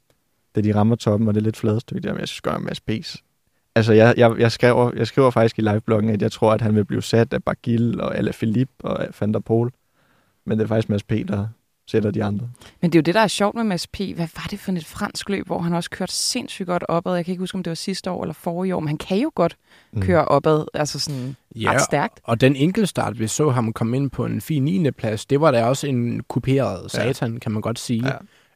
Da 0.54 0.60
de 0.60 0.74
rammer 0.74 0.96
toppen, 0.96 1.28
og 1.28 1.34
det 1.34 1.40
er 1.40 1.44
lidt 1.44 1.56
fladestykke 1.56 2.02
der, 2.02 2.12
men 2.12 2.20
jeg 2.20 2.28
synes 2.28 2.40
godt 2.40 2.54
nok, 2.54 2.64
Mads 2.64 2.80
P's. 2.90 3.16
Altså, 3.74 3.92
jeg, 3.92 4.14
jeg, 4.16 4.34
jeg, 4.38 4.52
skriver, 4.52 4.90
jeg 4.96 5.06
skriver 5.06 5.30
faktisk 5.30 5.58
i 5.58 5.62
livebloggen, 5.62 6.10
at 6.10 6.22
jeg 6.22 6.32
tror, 6.32 6.52
at 6.52 6.60
han 6.60 6.74
vil 6.74 6.84
blive 6.84 7.02
sat 7.02 7.32
af 7.32 7.44
Bagil 7.44 8.00
og 8.00 8.16
Alaphilippe 8.16 8.74
og 8.84 9.06
Van 9.20 9.32
der 9.34 9.40
Poel. 9.40 9.70
Men 10.46 10.58
det 10.58 10.64
er 10.64 10.68
faktisk 10.68 10.88
Mads 10.88 11.02
P., 11.02 11.10
der 11.28 11.48
sætter 11.90 12.10
de 12.10 12.24
andre. 12.24 12.48
Men 12.80 12.92
det 12.92 12.98
er 12.98 13.00
jo 13.00 13.02
det, 13.02 13.14
der 13.14 13.20
er 13.20 13.26
sjovt 13.26 13.54
med 13.54 13.64
Mads 13.64 13.86
P. 13.86 13.96
Hvad 14.14 14.28
var 14.36 14.46
det 14.50 14.58
for 14.60 14.72
et 14.72 14.84
fransk 14.86 15.28
løb, 15.28 15.46
hvor 15.46 15.58
han 15.58 15.72
også 15.74 15.90
kørte 15.90 16.12
sindssygt 16.12 16.66
godt 16.66 16.84
opad? 16.88 17.14
Jeg 17.14 17.24
kan 17.24 17.32
ikke 17.32 17.42
huske, 17.42 17.56
om 17.56 17.62
det 17.62 17.70
var 17.70 17.74
sidste 17.74 18.10
år 18.10 18.22
eller 18.22 18.34
forrige 18.34 18.74
år, 18.76 18.80
men 18.80 18.88
han 18.88 18.96
kan 18.98 19.18
jo 19.18 19.30
godt 19.34 19.56
Mm. 19.92 20.02
køre 20.02 20.24
opad, 20.24 20.64
altså 20.74 20.98
sådan 20.98 21.36
Ja, 21.56 21.72
ret 21.72 21.80
stærkt. 21.82 22.20
og 22.24 22.40
den 22.40 22.56
enkeltstart, 22.56 23.18
vi 23.18 23.26
så 23.26 23.50
ham 23.50 23.72
komme 23.72 23.96
ind 23.96 24.10
på 24.10 24.24
en 24.24 24.40
fin 24.40 24.62
9. 24.64 24.90
plads, 24.90 25.26
det 25.26 25.40
var 25.40 25.50
da 25.50 25.64
også 25.64 25.86
en 25.86 26.22
kuperet 26.28 26.90
satan, 26.90 27.36
kan 27.40 27.52
man 27.52 27.62
godt 27.62 27.78
sige. 27.78 28.04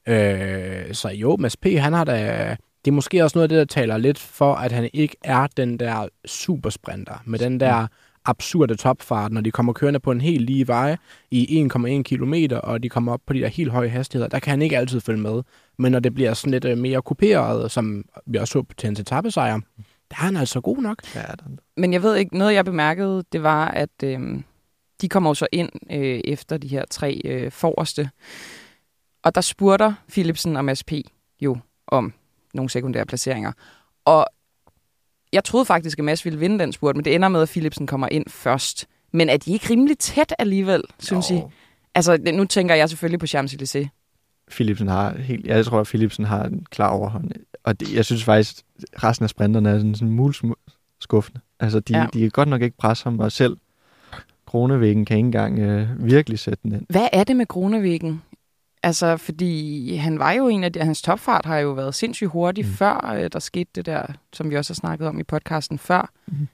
Ja. 0.06 0.84
Øh, 0.88 0.94
så 0.94 1.08
jo, 1.08 1.36
Mads 1.36 1.56
P., 1.56 1.66
han 1.78 1.92
har 1.92 2.04
da... 2.04 2.56
Det 2.84 2.90
er 2.90 2.94
måske 2.94 3.24
også 3.24 3.38
noget 3.38 3.42
af 3.44 3.48
det, 3.48 3.58
der 3.58 3.64
taler 3.80 3.96
lidt 3.96 4.18
for, 4.18 4.54
at 4.54 4.72
han 4.72 4.90
ikke 4.92 5.16
er 5.24 5.46
den 5.56 5.78
der 5.78 6.08
supersprinter, 6.26 7.14
med 7.24 7.38
den 7.38 7.60
der 7.60 7.86
absurde 8.24 8.76
topfart, 8.76 9.32
når 9.32 9.40
de 9.40 9.50
kommer 9.50 9.72
kørende 9.72 10.00
på 10.00 10.10
en 10.10 10.20
helt 10.20 10.46
lige 10.46 10.68
vej 10.68 10.96
i 11.30 11.68
1,1 11.72 12.02
km, 12.02 12.34
og 12.62 12.82
de 12.82 12.88
kommer 12.88 13.12
op 13.12 13.20
på 13.26 13.32
de 13.32 13.40
der 13.40 13.48
helt 13.48 13.70
høje 13.70 13.88
hastigheder, 13.88 14.28
der 14.28 14.38
kan 14.38 14.50
han 14.50 14.62
ikke 14.62 14.78
altid 14.78 15.00
følge 15.00 15.20
med. 15.20 15.42
Men 15.78 15.92
når 15.92 16.00
det 16.00 16.14
bliver 16.14 16.34
sådan 16.34 16.50
lidt 16.50 16.64
øh, 16.64 16.78
mere 16.78 17.02
kuperet, 17.02 17.70
som 17.70 18.04
vi 18.26 18.38
også 18.38 18.52
så 18.52 18.64
til 18.76 18.86
hans 18.86 19.00
etappesejr, 19.00 19.60
der 20.10 20.16
er 20.16 20.24
han 20.24 20.36
altså 20.36 20.60
god 20.60 20.78
nok. 20.78 21.14
Ja, 21.14 21.20
der, 21.20 21.44
Men 21.76 21.92
jeg 21.92 22.02
ved 22.02 22.16
ikke, 22.16 22.38
noget 22.38 22.54
jeg 22.54 22.64
bemærkede, 22.64 23.24
det 23.32 23.42
var, 23.42 23.68
at 23.68 24.02
øh, 24.04 24.20
de 25.00 25.08
kommer 25.08 25.30
jo 25.30 25.34
så 25.34 25.46
ind 25.52 25.70
øh, 25.90 26.20
efter 26.24 26.56
de 26.58 26.68
her 26.68 26.84
tre 26.90 27.20
øh, 27.24 27.52
forreste. 27.52 28.10
Og 29.22 29.34
der 29.34 29.40
spurter 29.40 29.92
Philipsen 30.08 30.56
og 30.56 30.64
Mads 30.64 30.84
P. 30.84 30.92
jo 31.40 31.56
om 31.86 32.12
nogle 32.54 32.70
sekundære 32.70 33.06
placeringer. 33.06 33.52
Og 34.04 34.26
jeg 35.34 35.44
troede 35.44 35.64
faktisk, 35.66 35.98
at 35.98 36.04
Mads 36.04 36.24
ville 36.24 36.38
vinde 36.38 36.58
den 36.58 36.72
spurt, 36.72 36.96
men 36.96 37.04
det 37.04 37.14
ender 37.14 37.28
med, 37.28 37.42
at 37.42 37.48
Philipsen 37.48 37.86
kommer 37.86 38.08
ind 38.10 38.24
først. 38.28 38.86
Men 39.12 39.28
er 39.28 39.36
de 39.36 39.52
ikke 39.52 39.70
rimelig 39.70 39.98
tæt 39.98 40.34
alligevel, 40.38 40.82
synes 41.00 41.30
I? 41.30 41.34
Jo. 41.34 41.50
Altså, 41.94 42.16
det- 42.16 42.34
nu 42.34 42.44
tænker 42.44 42.74
jeg 42.74 42.88
selvfølgelig 42.88 43.20
på 43.20 43.26
Champs-Élysées. 43.26 43.88
Philipsen 44.50 44.88
har 44.88 45.18
helt, 45.18 45.46
jeg 45.46 45.64
tror, 45.64 45.80
at 45.80 45.86
Philipsen 45.86 46.24
har 46.24 46.44
en 46.44 46.66
klar 46.70 46.88
overhånd. 46.90 47.30
Og 47.64 47.80
det, 47.80 47.94
jeg 47.94 48.04
synes 48.04 48.24
faktisk, 48.24 48.56
at 48.92 49.04
resten 49.04 49.24
af 49.24 49.30
sprinterne 49.30 49.68
er 49.70 49.78
sådan, 49.78 49.94
sådan 49.94 50.08
en 50.08 50.14
mul 50.14 50.34
smu- 50.36 50.96
skuffende. 51.00 51.40
Altså, 51.60 51.80
de, 51.80 51.98
Ja. 51.98 52.06
de 52.14 52.20
kan 52.20 52.30
godt 52.30 52.48
nok 52.48 52.62
ikke 52.62 52.76
presse 52.76 53.04
ham, 53.04 53.18
og 53.18 53.32
selv 53.32 53.56
Kronevæggen 54.46 55.04
kan 55.04 55.16
ikke 55.16 55.26
engang 55.26 55.58
øh, 55.58 55.88
virkelig 56.06 56.38
sætte 56.38 56.58
den 56.62 56.72
ind. 56.72 56.86
Hvad 56.88 57.08
er 57.12 57.24
det 57.24 57.36
med 57.36 57.46
Grunevæggen? 57.46 58.22
Altså, 58.84 59.16
fordi 59.16 59.96
han 59.96 60.18
var 60.18 60.32
jo 60.32 60.48
en 60.48 60.64
af 60.64 60.72
de, 60.72 60.80
hans 60.80 61.02
topfart 61.02 61.46
har 61.46 61.58
jo 61.58 61.70
været 61.70 61.94
sindssygt 61.94 62.30
hurtig 62.30 62.64
mm. 62.64 62.70
Før 62.70 63.16
øh, 63.18 63.30
der 63.32 63.38
skete 63.38 63.70
det 63.74 63.86
der, 63.86 64.06
som 64.32 64.50
vi 64.50 64.56
også 64.56 64.72
har 64.72 64.74
snakket 64.74 65.08
om 65.08 65.20
i 65.20 65.22
podcasten 65.22 65.78
før. 65.78 66.10
Mm. 66.26 66.48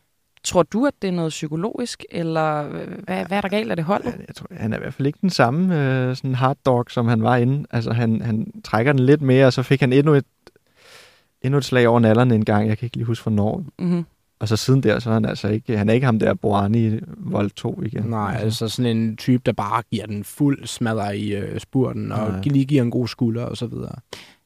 Tror 0.44 0.62
du, 0.62 0.86
at 0.86 0.94
det 1.02 1.08
er 1.08 1.12
noget 1.12 1.30
psykologisk, 1.30 2.04
eller 2.10 2.62
hvad, 3.04 3.24
hvad 3.26 3.38
er 3.38 3.40
der 3.40 3.48
galt 3.48 3.70
af 3.70 3.76
det 3.76 3.84
hold? 3.84 4.04
Jeg 4.04 4.34
tror, 4.34 4.46
han 4.50 4.72
er 4.72 4.76
i 4.76 4.80
hvert 4.80 4.94
fald 4.94 5.06
ikke 5.06 5.18
den 5.22 5.30
samme 5.30 5.82
øh, 6.08 6.16
sådan 6.16 6.34
hard 6.34 6.56
dog, 6.66 6.84
som 6.90 7.08
han 7.08 7.22
var 7.22 7.36
inde. 7.36 7.66
Altså, 7.70 7.92
han, 7.92 8.22
han 8.22 8.52
trækker 8.64 8.92
den 8.92 9.06
lidt 9.06 9.22
mere, 9.22 9.46
og 9.46 9.52
så 9.52 9.62
fik 9.62 9.80
han 9.80 9.92
endnu 9.92 10.14
et, 10.14 10.26
endnu 11.42 11.58
et 11.58 11.64
slag 11.64 11.88
over 11.88 12.00
nallerne 12.00 12.34
en 12.34 12.44
gang. 12.44 12.68
Jeg 12.68 12.78
kan 12.78 12.86
ikke 12.86 12.96
lige 12.96 13.06
huske, 13.06 13.22
hvornår. 13.22 13.64
Mm-hmm. 13.78 14.04
Og 14.40 14.48
så 14.48 14.56
siden 14.56 14.82
der, 14.82 14.98
så 14.98 15.10
er 15.10 15.14
han 15.14 15.24
altså 15.24 15.48
ikke, 15.48 15.78
han 15.78 15.88
er 15.88 15.92
ikke 15.92 16.04
ham 16.04 16.18
der 16.18 16.34
Boani 16.34 16.98
Vold 17.16 17.50
2 17.50 17.82
igen. 17.82 18.02
Nej, 18.02 18.36
altså 18.40 18.68
sådan 18.68 18.96
en 18.96 19.16
type, 19.16 19.42
der 19.46 19.52
bare 19.52 19.82
giver 19.90 20.06
den 20.06 20.24
fuld 20.24 20.66
smadre 20.66 21.18
i 21.18 21.34
øh, 21.36 21.60
spurten, 21.60 22.12
og 22.12 22.30
Nej. 22.30 22.40
lige 22.44 22.64
giver 22.64 22.82
en 22.82 22.90
god 22.90 23.08
skulder 23.08 23.44
og 23.44 23.56
så 23.56 23.66
videre. 23.66 23.94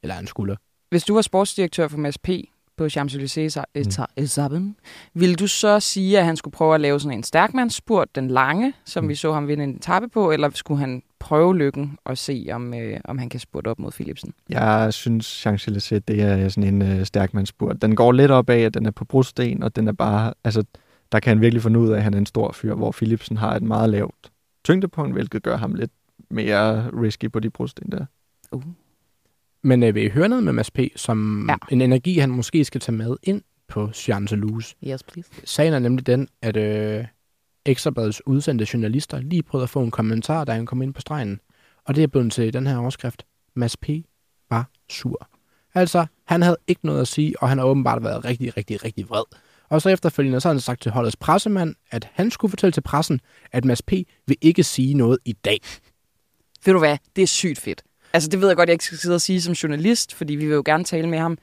Eller 0.03 0.19
en 0.19 0.27
skulder. 0.27 0.57
Hvis 0.91 1.05
du 1.05 1.15
var 1.15 1.23
sportsdirektør 1.23 1.89
for 1.89 1.99
Mads 1.99 2.19
P. 2.19 2.29
på 2.77 2.87
Champs-Élysées 2.87 3.63
mm. 4.49 4.75
ville 5.15 5.35
du 5.35 5.47
så 5.47 5.81
sige, 5.81 6.19
at 6.19 6.25
han 6.25 6.37
skulle 6.37 6.53
prøve 6.53 6.75
at 6.75 6.81
lave 6.81 7.01
sådan 7.01 7.19
en 7.19 7.23
stærkmandsspurt, 7.23 8.15
den 8.15 8.29
lange, 8.29 8.73
som. 8.85 9.05
Mm. 9.05 9.09
vi 9.09 9.15
så 9.15 9.33
ham 9.33 9.49
vinde 9.49 9.65
en 9.65 9.77
etape 9.77 10.09
på, 10.09 10.31
eller 10.31 10.51
skulle 10.55 10.81
han 10.81 11.03
prøve 11.25 11.57
lykken 11.59 11.99
og 12.05 12.19
se, 12.19 12.47
om, 12.53 12.75
øh, 12.75 13.01
om 13.05 13.19
han 13.19 13.29
kan 13.29 13.41
spurte 13.41 13.69
op 13.69 13.79
mod 13.79 13.91
Philipsen? 13.93 14.35
Jeg 14.49 14.93
synes, 14.95 15.47
Champs-Élysées, 15.47 15.99
det 16.09 16.21
er 16.21 16.49
sådan 16.49 16.75
en 16.75 16.83
øh, 16.83 17.05
stærkmandsspurt. 17.05 17.83
Den 17.83 17.97
går 17.97 18.13
lidt 18.13 18.31
opad, 18.31 18.61
at 18.61 18.75
den 18.75 18.87
er 18.87 18.91
på 18.91 19.05
brosten, 19.05 19.63
og 19.63 19.77
den 19.77 19.89
er 19.89 19.93
bare, 19.93 20.35
altså, 20.45 20.65
der 21.13 21.21
kan 21.21 21.31
han 21.31 21.41
virkelig 21.41 21.63
finde 21.63 21.79
ud 21.81 21.89
af, 21.91 21.97
at 21.97 22.03
han 22.03 22.15
er 22.15 22.19
en 22.19 22.27
stor 22.27 22.53
fyr, 22.53 22.75
hvor 22.75 22.93
Philipsen 22.93 23.37
har 23.37 23.57
et 23.57 23.63
meget 23.63 23.91
lavt 23.91 24.31
tyngdepunkt, 24.65 25.13
hvilket 25.13 25.43
gør 25.43 25.57
ham 25.57 25.75
lidt 25.75 25.91
mere 26.31 26.91
risky 27.03 27.31
på 27.33 27.41
de 27.41 27.51
brosten 27.51 27.93
der. 27.93 28.05
Uh. 28.53 28.63
Men 29.63 29.83
øh, 29.83 29.95
vil 29.95 30.05
I 30.05 30.09
høre 30.09 30.29
noget 30.29 30.45
med 30.45 30.53
Mads 30.53 30.71
P., 30.71 30.79
som 30.97 31.47
Ja. 31.49 31.55
en 31.71 31.81
energi, 31.81 32.19
han 32.19 32.31
måske 32.31 32.65
skal 32.65 32.81
tage 32.81 32.97
med 32.97 33.17
ind 33.23 33.43
på 33.69 33.85
Champs-Élysées? 33.87 34.75
Yes, 34.89 35.03
please. 35.03 35.31
Sagen 35.45 35.73
er 35.75 35.79
nemlig 35.79 36.07
den, 36.07 36.29
at 36.43 36.57
øh, 36.57 37.05
Ekstrabladets 37.67 38.27
udsendte 38.27 38.67
journalister 38.73 39.21
lige 39.21 39.43
prøvede 39.43 39.63
at 39.63 39.71
få 39.71 39.83
en 39.83 39.91
kommentar, 39.91 40.45
da 40.45 40.53
han 40.53 40.67
kom 40.67 40.83
ind 40.83 40.95
på 40.95 41.01
stregen. 41.01 41.41
Og 41.85 41.97
det 41.97 42.03
er 42.03 42.07
blevet 42.07 42.33
til 42.33 42.53
den 42.53 42.67
her 42.67 42.77
overskrift. 42.77 43.27
Mads 43.55 43.77
P. 43.77 43.89
var 44.51 44.71
sur. 44.91 45.29
Altså, 45.75 46.07
han 46.25 46.43
havde 46.43 46.57
ikke 46.67 46.87
noget 46.87 47.01
at 47.01 47.09
sige, 47.09 47.43
og 47.43 47.49
han 47.49 47.59
har 47.59 47.65
åbenbart 47.65 48.03
været 48.03 48.25
rigtig, 48.25 48.57
rigtig, 48.57 48.85
rigtig 48.85 49.09
vred. 49.09 49.25
Og 49.69 49.83
så 49.83 49.89
efterfølgende 49.89 50.41
så 50.41 50.49
har 50.49 50.55
han 50.55 50.61
sagt 50.61 50.83
til 50.83 50.93
holdets 50.93 51.17
pressemand, 51.17 51.75
at 51.91 52.09
han 52.13 52.31
skulle 52.31 52.51
fortælle 52.51 52.73
til 52.73 52.81
pressen, 52.81 53.21
at 53.53 53.65
Mads 53.65 53.83
P. 53.83 53.93
vil 54.27 54.37
ikke 54.41 54.63
sige 54.63 54.95
noget 54.95 55.19
i 55.25 55.33
dag. 55.33 55.61
Ved 56.65 56.73
du 56.73 56.79
hvad? 56.79 56.99
Det 57.17 57.23
er 57.23 57.27
sygt 57.27 57.59
fedt. 57.59 57.83
Altså, 58.13 58.29
det 58.29 58.41
ved 58.41 58.49
jeg 58.49 58.57
godt, 58.57 58.69
jeg 58.69 58.75
ikke 58.75 58.85
skal 58.85 58.99
sidde 58.99 59.15
og 59.15 59.21
sige 59.21 59.43
som 59.43 59.53
journalist, 59.53 60.15
fordi 60.15 60.35
vi 60.35 60.47
vil 60.47 60.55
jo 60.55 60.63
gerne 60.67 60.85
tale 60.85 61.09
med 61.09 61.19
ham. 61.19 61.39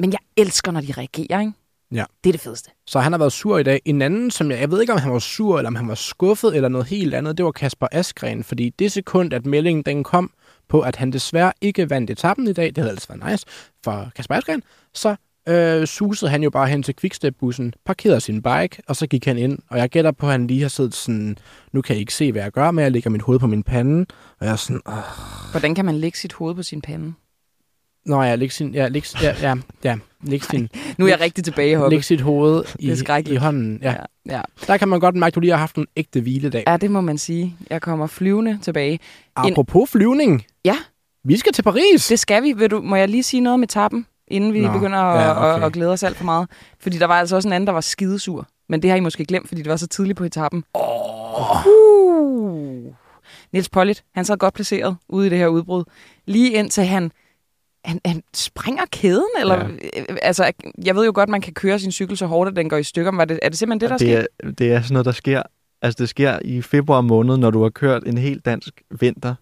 Men 0.00 0.12
jeg 0.12 0.18
elsker, 0.36 0.72
når 0.72 0.80
de 0.80 0.92
reagerer, 0.92 1.40
ikke? 1.40 1.52
Ja. 1.94 2.04
Det 2.24 2.30
er 2.30 2.32
det 2.32 2.40
fedeste. 2.40 2.70
Så 2.86 3.00
han 3.00 3.12
har 3.12 3.18
været 3.18 3.32
sur 3.32 3.58
i 3.58 3.62
dag. 3.62 3.80
En 3.84 4.02
anden, 4.02 4.30
som 4.30 4.50
jeg, 4.50 4.60
jeg 4.60 4.70
ved 4.70 4.80
ikke, 4.80 4.92
om 4.92 4.98
han 4.98 5.12
var 5.12 5.18
sur, 5.18 5.58
eller 5.58 5.68
om 5.68 5.74
han 5.74 5.88
var 5.88 5.94
skuffet, 5.94 6.56
eller 6.56 6.68
noget 6.68 6.86
helt 6.86 7.14
andet, 7.14 7.38
det 7.38 7.44
var 7.44 7.52
Kasper 7.52 7.86
Askren. 7.92 8.44
Fordi 8.44 8.70
det 8.78 8.92
sekund, 8.92 9.32
at 9.32 9.46
meldingen 9.46 9.82
den 9.82 10.04
kom 10.04 10.30
på, 10.68 10.80
at 10.80 10.96
han 10.96 11.10
desværre 11.12 11.52
ikke 11.60 11.90
vandt 11.90 12.10
etappen 12.10 12.48
i 12.48 12.52
dag, 12.52 12.66
det 12.66 12.78
havde 12.78 12.88
ellers 12.88 13.08
været 13.08 13.30
nice 13.30 13.46
for 13.84 14.10
Kasper 14.16 14.34
Askren, 14.34 14.62
så 14.94 15.16
øh, 15.48 15.86
susede 15.86 16.30
han 16.30 16.42
jo 16.42 16.50
bare 16.50 16.68
hen 16.68 16.82
til 16.82 16.96
Quickstep-bussen, 16.96 17.72
parkerede 17.86 18.20
sin 18.20 18.42
bike, 18.42 18.82
og 18.88 18.96
så 18.96 19.06
gik 19.06 19.24
han 19.24 19.38
ind. 19.38 19.58
Og 19.70 19.78
jeg 19.78 19.88
gætter 19.88 20.10
på, 20.10 20.26
at 20.26 20.32
han 20.32 20.46
lige 20.46 20.62
har 20.62 20.68
siddet 20.68 20.94
sådan, 20.94 21.38
nu 21.72 21.82
kan 21.82 21.96
I 21.96 21.98
ikke 21.98 22.14
se, 22.14 22.32
hvad 22.32 22.42
jeg 22.42 22.52
gør, 22.52 22.70
men 22.70 22.82
jeg 22.82 22.92
lægger 22.92 23.10
mit 23.10 23.22
hoved 23.22 23.38
på 23.38 23.46
min 23.46 23.62
pande, 23.62 24.06
og 24.40 24.46
jeg 24.46 24.52
er 24.52 24.56
sådan, 24.56 24.80
Åh. 24.86 24.94
Hvordan 25.50 25.74
kan 25.74 25.84
man 25.84 25.94
lægge 25.94 26.18
sit 26.18 26.32
hoved 26.32 26.54
på 26.54 26.62
sin 26.62 26.80
pande? 26.80 27.14
Nå 28.06 28.22
ja, 28.22 28.34
læg 28.34 28.52
sin, 28.52 28.74
ja, 28.74 28.88
læg, 28.88 29.04
ja, 29.22 29.34
ja, 29.42 29.54
ja, 29.84 29.96
læg, 30.22 30.44
sin, 30.44 30.68
Nu 30.98 31.04
er 31.04 31.08
jeg 31.08 31.20
rigtig 31.20 31.44
tilbage, 31.44 31.76
Hoppe. 31.76 31.96
læg 31.96 32.04
sit 32.04 32.20
hoved 32.20 32.56
Det 32.56 32.74
i, 32.78 32.90
er 32.90 33.32
i 33.32 33.36
hånden. 33.36 33.78
Ja. 33.82 33.94
ja. 34.26 34.40
Der 34.66 34.76
kan 34.76 34.88
man 34.88 35.00
godt 35.00 35.14
mærke, 35.14 35.30
at 35.30 35.34
du 35.34 35.40
lige 35.40 35.50
har 35.50 35.58
haft 35.58 35.76
en 35.76 35.86
ægte 35.96 36.20
hviledag. 36.20 36.64
ja, 36.66 36.76
det 36.76 36.90
må 36.90 37.00
man 37.00 37.18
sige. 37.18 37.56
Jeg 37.70 37.82
kommer 37.82 38.06
flyvende 38.06 38.58
tilbage. 38.62 39.00
Apropos 39.36 39.90
flyvning. 39.90 40.44
Ja. 40.64 40.76
Vi 41.24 41.36
skal 41.36 41.52
til 41.52 41.62
Paris. 41.62 42.08
Det 42.08 42.18
skal 42.18 42.42
vi. 42.42 42.52
Vil 42.52 42.70
du, 42.70 42.80
må 42.80 42.96
jeg 42.96 43.08
lige 43.08 43.22
sige 43.22 43.40
noget 43.40 43.60
med 43.60 43.68
tappen, 43.68 44.06
inden 44.28 44.52
vi 44.52 44.60
Nå, 44.60 44.72
begynder 44.72 44.98
at, 44.98 45.20
ja, 45.20 45.26
ja, 45.26 45.54
okay. 45.54 45.60
at, 45.60 45.66
at 45.66 45.72
glæde 45.72 45.90
os 45.92 46.02
alt 46.02 46.16
for 46.16 46.24
meget? 46.24 46.48
Fordi 46.80 46.98
der 46.98 47.06
var 47.06 47.18
altså 47.18 47.36
også 47.36 47.48
en 47.48 47.52
anden, 47.52 47.66
der 47.66 47.72
var 47.72 47.80
skidesur. 47.80 48.46
Men 48.68 48.82
det 48.82 48.90
har 48.90 48.96
I 48.96 49.00
måske 49.00 49.24
glemt, 49.24 49.48
fordi 49.48 49.62
det 49.62 49.70
var 49.70 49.76
så 49.76 49.86
tidligt 49.86 50.18
på 50.18 50.24
etappen. 50.24 50.64
Oh. 50.74 51.66
Uh. 51.66 52.92
Niels 53.52 53.68
Pollitt, 53.68 54.04
han 54.14 54.24
sad 54.24 54.36
godt 54.36 54.54
placeret 54.54 54.96
ude 55.08 55.26
i 55.26 55.30
det 55.30 55.38
her 55.38 55.46
udbrud. 55.46 55.84
Lige 56.26 56.50
indtil 56.52 56.84
han, 56.84 57.12
han, 57.84 58.00
han 58.04 58.22
springer 58.34 58.84
kæden. 58.92 59.28
Eller, 59.40 59.58
ja. 59.58 60.14
altså, 60.22 60.52
jeg 60.84 60.94
ved 60.94 61.04
jo 61.04 61.12
godt, 61.14 61.28
man 61.28 61.40
kan 61.40 61.54
køre 61.54 61.78
sin 61.78 61.92
cykel 61.92 62.16
så 62.16 62.26
hårdt, 62.26 62.50
at 62.50 62.56
den 62.56 62.68
går 62.68 62.76
i 62.76 62.82
stykker. 62.82 63.10
Men 63.10 63.18
var 63.18 63.24
det, 63.24 63.38
er 63.42 63.48
det 63.48 63.58
simpelthen 63.58 63.80
det, 63.80 63.90
der 63.90 63.96
det, 63.98 64.08
sker? 64.08 64.48
er, 64.48 64.52
det 64.52 64.72
er 64.72 64.82
sådan 64.82 64.92
noget, 64.92 65.06
der 65.06 65.12
sker. 65.12 65.42
Altså, 65.82 65.96
det 65.98 66.08
sker 66.08 66.38
i 66.44 66.62
februar 66.62 67.00
måned, 67.00 67.36
når 67.36 67.50
du 67.50 67.62
har 67.62 67.70
kørt 67.70 68.02
en 68.06 68.18
helt 68.18 68.44
dansk 68.44 68.82
vinter 69.00 69.34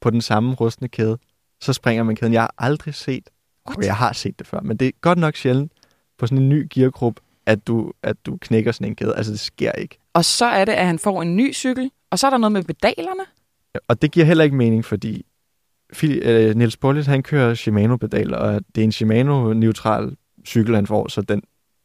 på 0.00 0.10
den 0.10 0.20
samme 0.20 0.54
rustne 0.54 0.88
kæde. 0.88 1.18
Så 1.60 1.72
springer 1.72 2.02
man 2.02 2.16
kæden. 2.16 2.32
Jeg 2.32 2.42
har 2.42 2.54
aldrig 2.58 2.94
set, 2.94 3.30
og 3.64 3.84
jeg 3.84 3.96
har 3.96 4.12
set 4.12 4.38
det 4.38 4.46
før, 4.46 4.60
men 4.60 4.76
det 4.76 4.88
er 4.88 4.92
godt 5.00 5.18
nok 5.18 5.36
sjældent 5.36 5.72
på 6.18 6.26
sådan 6.26 6.42
en 6.42 6.48
ny 6.48 6.66
geargruppe, 6.70 7.22
at 7.46 7.66
du, 7.66 7.92
at 8.02 8.16
du 8.26 8.36
knækker 8.40 8.72
sådan 8.72 8.86
en 8.86 8.96
kæde. 8.96 9.16
Altså, 9.16 9.32
det 9.32 9.40
sker 9.40 9.72
ikke. 9.72 9.98
Og 10.14 10.24
så 10.24 10.44
er 10.44 10.64
det, 10.64 10.72
at 10.72 10.86
han 10.86 10.98
får 10.98 11.22
en 11.22 11.36
ny 11.36 11.54
cykel. 11.54 11.90
Og 12.10 12.18
så 12.18 12.26
er 12.26 12.30
der 12.30 12.38
noget 12.38 12.52
med 12.52 12.62
pedalerne. 12.62 13.22
Og 13.88 14.02
det 14.02 14.10
giver 14.10 14.26
heller 14.26 14.44
ikke 14.44 14.56
mening, 14.56 14.84
fordi 14.84 15.26
øh, 16.04 16.56
Niels 16.56 16.76
Pollitt, 16.76 17.06
han 17.06 17.22
kører 17.22 17.54
Shimano-pedaler, 17.54 18.36
og 18.36 18.60
det 18.74 18.80
er 18.80 18.84
en 18.84 18.92
Shimano-neutral 18.92 20.16
cykel, 20.46 20.74
han 20.74 20.86
får, 20.86 21.08
så 21.08 21.22
den 21.22 21.42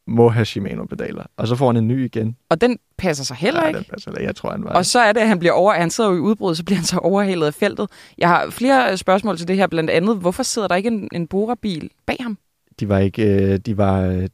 må 0.08 0.30
have 0.30 0.46
Shimano-pedaler. 0.46 1.24
Og 1.38 1.48
så 1.48 1.56
får 1.56 1.68
han 1.68 1.78
en 1.78 1.88
ny 1.88 2.06
igen. 2.06 2.36
Og 2.50 2.62
den 2.62 2.78
passer 2.98 3.24
sig 3.24 3.38
heller 3.38 3.60
Nej, 3.60 3.68
ikke. 3.68 3.78
den 3.78 3.86
passer 3.90 4.12
ikke. 4.12 4.24
Jeg 4.24 4.36
tror, 4.36 4.52
han 4.52 4.64
var... 4.64 4.70
Og 4.74 4.86
så 4.86 5.00
er 5.00 5.14
det, 5.14 5.20
at 5.20 5.28
han 5.28 5.40
bliver 5.40 5.54
over, 5.54 5.74
han 5.74 5.90
sidder 5.90 6.10
jo 6.10 6.16
i 6.16 6.20
udbrud, 6.20 6.56
så 6.56 6.64
bliver 6.66 6.78
han 6.78 6.86
så 6.86 6.98
overhalet 6.98 7.48
af 7.48 7.54
feltet. 7.54 7.88
Jeg 8.18 8.28
har 8.28 8.50
flere 8.50 8.92
øh, 8.92 8.98
spørgsmål 8.98 9.38
til 9.38 9.48
det 9.48 9.56
her, 9.56 9.68
blandt 9.68 9.90
andet, 9.90 10.18
hvorfor 10.18 10.44
sidder 10.44 10.68
der 10.68 10.76
ikke 10.76 10.88
en, 10.88 11.08
en 11.12 11.28
Bora-bil 11.28 11.90
bag 12.06 12.18
ham? 12.20 12.38
de 12.80 12.90
var 12.90 13.00
ikke, 13.00 13.24
øh, 13.24 13.58
de 13.58 13.78
var, 13.78 14.02
øh, 14.02 14.28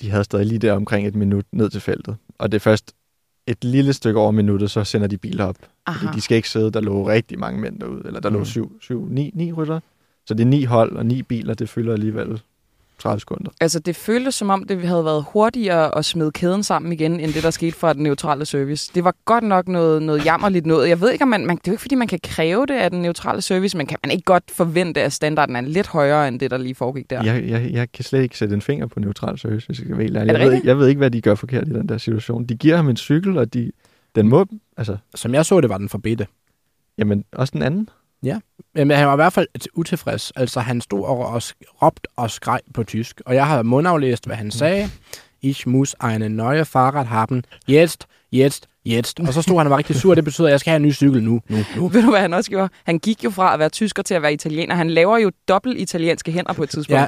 de 0.00 0.10
havde 0.10 0.24
stadig 0.24 0.46
lige 0.46 0.58
der 0.58 0.72
omkring 0.72 1.06
et 1.06 1.14
minut 1.14 1.44
ned 1.52 1.70
til 1.70 1.80
feltet. 1.80 2.16
Og 2.38 2.52
det 2.52 2.58
er 2.58 2.60
først 2.60 2.94
et 3.50 3.64
lille 3.64 3.92
stykke 3.92 4.20
over 4.20 4.30
minuttet, 4.30 4.70
så 4.70 4.84
sender 4.84 5.06
de 5.06 5.16
biler 5.18 5.44
op. 5.44 5.56
Aha. 5.86 5.98
Fordi 6.06 6.16
de 6.16 6.20
skal 6.20 6.36
ikke 6.36 6.48
sidde, 6.50 6.70
der 6.72 6.80
lå 6.80 7.08
rigtig 7.08 7.38
mange 7.38 7.60
mænd 7.60 7.80
derude, 7.80 8.02
eller 8.04 8.20
der 8.20 8.30
lå 8.30 8.38
Mm. 8.38 8.44
syv, 8.44 8.72
syv 8.80 9.06
ni, 9.10 9.30
ni 9.34 9.52
rytter. 9.52 9.80
Så 10.26 10.34
det 10.34 10.44
er 10.44 10.48
ni 10.48 10.64
hold 10.64 10.96
og 10.96 11.06
ni 11.06 11.22
biler, 11.22 11.54
det 11.54 11.68
fylder 11.68 11.92
alligevel 11.92 12.40
30 12.98 13.20
sekunder. 13.20 13.50
Altså, 13.60 13.78
det 13.78 13.96
føltes 13.96 14.34
som 14.34 14.50
om, 14.50 14.64
det 14.64 14.80
havde 14.82 15.04
været 15.04 15.24
hurtigere 15.32 15.98
at 15.98 16.04
smide 16.04 16.32
kæden 16.32 16.62
sammen 16.62 16.92
igen, 16.92 17.20
end 17.20 17.32
det, 17.34 17.42
der 17.42 17.50
skete 17.50 17.76
fra 17.76 17.92
den 17.92 18.02
neutrale 18.02 18.44
service. 18.46 18.90
Det 18.94 19.04
var 19.04 19.14
godt 19.24 19.44
nok 19.44 19.68
noget, 19.68 20.02
noget 20.02 20.24
jammerligt 20.24 20.66
noget. 20.66 20.88
Jeg 20.88 21.00
ved 21.00 21.10
ikke, 21.12 21.22
om 21.22 21.28
man, 21.28 21.46
man... 21.46 21.56
Det 21.56 21.68
er 21.68 21.72
jo 21.72 21.74
ikke, 21.74 21.82
fordi 21.82 21.94
man 21.94 22.08
kan 22.08 22.18
kræve 22.22 22.66
det 22.66 22.74
af 22.74 22.90
den 22.90 23.02
neutrale 23.02 23.42
service, 23.42 23.76
men 23.76 23.86
kan 23.86 23.98
man 24.04 24.10
ikke 24.10 24.24
godt 24.24 24.44
forvente, 24.50 25.02
at 25.02 25.12
standarden 25.12 25.56
er 25.56 25.60
lidt 25.60 25.86
højere, 25.86 26.28
end 26.28 26.40
det, 26.40 26.50
der 26.50 26.56
lige 26.56 26.74
foregik 26.74 27.10
der? 27.10 27.22
Jeg, 27.24 27.44
jeg, 27.48 27.70
jeg 27.72 27.92
kan 27.92 28.04
slet 28.04 28.22
ikke 28.22 28.38
sætte 28.38 28.54
en 28.54 28.62
finger 28.62 28.86
på 28.86 29.00
neutral 29.00 29.38
service, 29.38 29.66
hvis 29.66 29.78
jeg 29.78 29.84
skal 29.86 29.96
være 29.98 30.02
helt 30.06 30.16
ærlig. 30.16 30.34
Det 30.34 30.40
Jeg 30.40 30.48
ved, 30.48 30.54
ikke, 30.56 30.68
jeg 30.68 30.78
ved 30.78 30.88
ikke, 30.88 30.98
hvad 30.98 31.10
de 31.10 31.20
gør 31.20 31.34
forkert 31.34 31.68
i 31.68 31.70
den 31.70 31.88
der 31.88 31.98
situation. 31.98 32.44
De 32.44 32.56
giver 32.56 32.76
ham 32.76 32.88
en 32.88 32.96
cykel, 32.96 33.38
og 33.38 33.54
de, 33.54 33.72
den 34.14 34.28
må... 34.28 34.46
Altså, 34.76 34.96
Som 35.14 35.34
jeg 35.34 35.46
så 35.46 35.60
det, 35.60 35.70
var 35.70 35.78
den 35.78 35.88
for 35.88 35.98
bitte. 35.98 36.26
jamen, 36.98 37.24
også 37.32 37.50
den 37.52 37.62
anden. 37.62 37.88
Men 38.74 38.90
han 38.90 39.06
var 39.06 39.12
i 39.12 39.16
hvert 39.16 39.32
fald 39.32 39.46
utilfreds. 39.74 40.32
Altså, 40.36 40.60
han 40.60 40.80
stod 40.80 41.04
og, 41.04 41.18
og 41.26 41.42
råbte 41.82 42.08
og 42.16 42.30
skreg 42.30 42.60
på 42.74 42.84
tysk. 42.84 43.20
Og 43.26 43.34
jeg 43.34 43.46
har 43.46 43.62
mundaflæst, 43.62 44.26
hvad 44.26 44.36
han 44.36 44.50
sagde. 44.50 44.90
Ich 45.42 45.68
muss 45.68 45.96
eine 46.04 46.28
neue 46.28 46.64
Fahrrad 46.64 47.04
haben. 47.06 47.44
Jetzt, 47.68 48.06
jetzt, 48.32 48.66
jetzt. 48.86 49.20
Og 49.20 49.34
så 49.34 49.42
stod 49.42 49.56
han 49.56 49.66
og 49.66 49.70
var 49.70 49.78
rigtig 49.78 49.96
sur. 49.96 50.14
Det 50.14 50.24
betyder, 50.24 50.46
at 50.48 50.50
jeg 50.52 50.60
skal 50.60 50.70
have 50.70 50.76
en 50.76 50.82
ny 50.82 50.92
cykel 50.94 51.22
nu, 51.22 51.40
nu, 51.48 51.56
nu. 51.76 51.88
Ved 51.88 52.02
du, 52.02 52.10
hvad 52.10 52.20
han 52.20 52.34
også 52.34 52.50
gjorde? 52.50 52.68
Han 52.84 52.98
gik 52.98 53.24
jo 53.24 53.30
fra 53.30 53.52
at 53.52 53.58
være 53.58 53.68
tysker 53.68 54.02
til 54.02 54.14
at 54.14 54.22
være 54.22 54.32
italiener. 54.32 54.74
Han 54.74 54.90
laver 54.90 55.18
jo 55.18 55.30
dobbelt 55.48 55.78
italienske 55.78 56.32
hænder 56.32 56.52
på 56.52 56.62
et 56.62 56.70
tidspunkt. 56.70 57.00
Ja, 57.00 57.06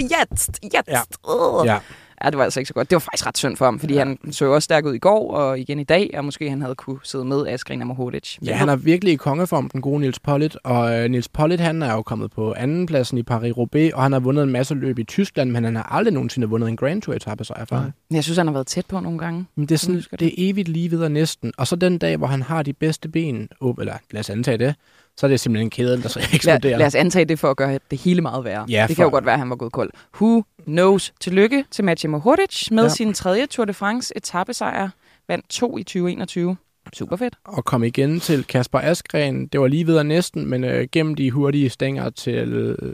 Jetzt, 0.00 0.58
jetzt. 0.62 1.18
Ja. 1.26 1.64
ja. 1.64 1.78
Ja, 2.24 2.30
det 2.30 2.38
var 2.38 2.44
altså 2.44 2.60
ikke 2.60 2.68
så 2.68 2.74
godt. 2.74 2.90
Det 2.90 2.96
var 2.96 3.00
faktisk 3.00 3.26
ret 3.26 3.38
synd 3.38 3.56
for 3.56 3.64
ham, 3.64 3.78
fordi 3.78 3.94
ja. 3.94 3.98
han 3.98 4.18
så 4.30 4.46
også 4.46 4.64
stærk 4.64 4.84
ud 4.84 4.94
i 4.94 4.98
går, 4.98 5.34
og 5.34 5.58
igen 5.58 5.80
i 5.80 5.84
dag, 5.84 6.10
og 6.14 6.24
måske 6.24 6.50
han 6.50 6.60
havde 6.62 6.74
kunne 6.74 6.98
sidde 7.02 7.24
med 7.24 7.46
Askren 7.46 7.80
og 7.80 7.86
Mohodic. 7.86 8.38
Ja, 8.44 8.54
han 8.54 8.68
er 8.68 8.76
virkelig 8.76 9.12
i 9.12 9.16
kongeform, 9.16 9.70
den 9.70 9.80
gode 9.80 10.00
Nils 10.00 10.18
Pollitt. 10.18 10.56
Og 10.64 10.98
øh, 10.98 11.10
Nils 11.10 11.28
Pollitt, 11.28 11.60
han 11.60 11.82
er 11.82 11.92
jo 11.92 12.02
kommet 12.02 12.30
på 12.30 12.54
andenpladsen 12.56 13.18
i 13.18 13.22
Paris-Roubaix, 13.30 13.94
og 13.94 14.02
han 14.02 14.12
har 14.12 14.20
vundet 14.20 14.42
en 14.42 14.50
masse 14.50 14.74
løb 14.74 14.98
i 14.98 15.04
Tyskland, 15.04 15.50
men 15.50 15.64
han 15.64 15.76
har 15.76 15.82
aldrig 15.82 16.14
nogensinde 16.14 16.48
vundet 16.48 16.68
en 16.68 16.76
Grand 16.76 17.02
Tour 17.02 17.14
etappe 17.14 17.44
sejr 17.44 17.64
for. 17.64 17.90
Jeg 18.10 18.24
synes, 18.24 18.38
han 18.38 18.46
har 18.46 18.52
været 18.52 18.66
tæt 18.66 18.86
på 18.86 19.00
nogle 19.00 19.18
gange. 19.18 19.46
Men 19.54 19.66
det 19.66 19.74
er, 19.74 19.78
sådan, 19.78 20.02
det 20.20 20.26
er 20.28 20.32
evigt 20.36 20.68
lige 20.68 20.90
videre 20.90 21.10
næsten. 21.10 21.52
Og 21.58 21.66
så 21.66 21.76
den 21.76 21.98
dag, 21.98 22.16
hvor 22.16 22.26
han 22.26 22.42
har 22.42 22.62
de 22.62 22.72
bedste 22.72 23.08
ben, 23.08 23.48
op, 23.60 23.78
eller 23.78 23.94
lad 24.10 24.20
os 24.20 24.30
antage 24.30 24.58
det, 24.58 24.74
så 25.18 25.26
er 25.26 25.28
det 25.30 25.40
simpelthen 25.40 25.66
en 25.66 25.70
kæde, 25.70 26.02
der 26.02 26.08
så 26.08 26.18
Lad, 26.20 26.28
eksploderer. 26.34 26.78
lad 26.78 26.86
os 26.86 26.94
antage 26.94 27.24
det 27.24 27.38
for 27.38 27.50
at 27.50 27.56
gøre 27.56 27.78
det 27.90 28.00
hele 28.00 28.20
meget 28.20 28.44
værre. 28.44 28.66
Ja, 28.68 28.82
det 28.88 28.88
for- 28.90 28.94
kan 28.94 29.04
jo 29.04 29.10
godt 29.10 29.24
være, 29.24 29.32
at 29.34 29.38
han 29.38 29.50
var 29.50 29.56
gået 29.56 29.72
kold. 29.72 29.90
Who 30.20 30.42
knows? 30.64 31.12
Tillykke 31.20 31.64
til 31.70 31.84
Mathieu 31.84 32.10
Mohodic 32.10 32.70
med 32.70 32.82
Ja. 32.82 32.88
sin 32.88 33.14
tredje 33.14 33.46
Tour 33.46 33.64
de 33.64 33.74
France 33.74 34.12
etappesejr. 34.16 34.88
Vandt 35.28 35.48
to 35.48 35.78
i 35.78 35.82
2021. 35.82 36.56
Super 36.92 37.16
fedt. 37.16 37.34
og 37.44 37.64
kom 37.64 37.84
igen 37.84 38.20
til 38.20 38.44
Kasper 38.44 38.78
Askren. 38.78 39.46
Det 39.46 39.60
var 39.60 39.66
lige 39.66 39.86
videre 39.86 40.04
næsten, 40.04 40.46
men 40.50 40.64
øh, 40.64 40.88
gennem 40.92 41.14
de 41.14 41.30
hurtige 41.30 41.70
stænger 41.70 42.10
til 42.10 42.48
øh, 42.52 42.92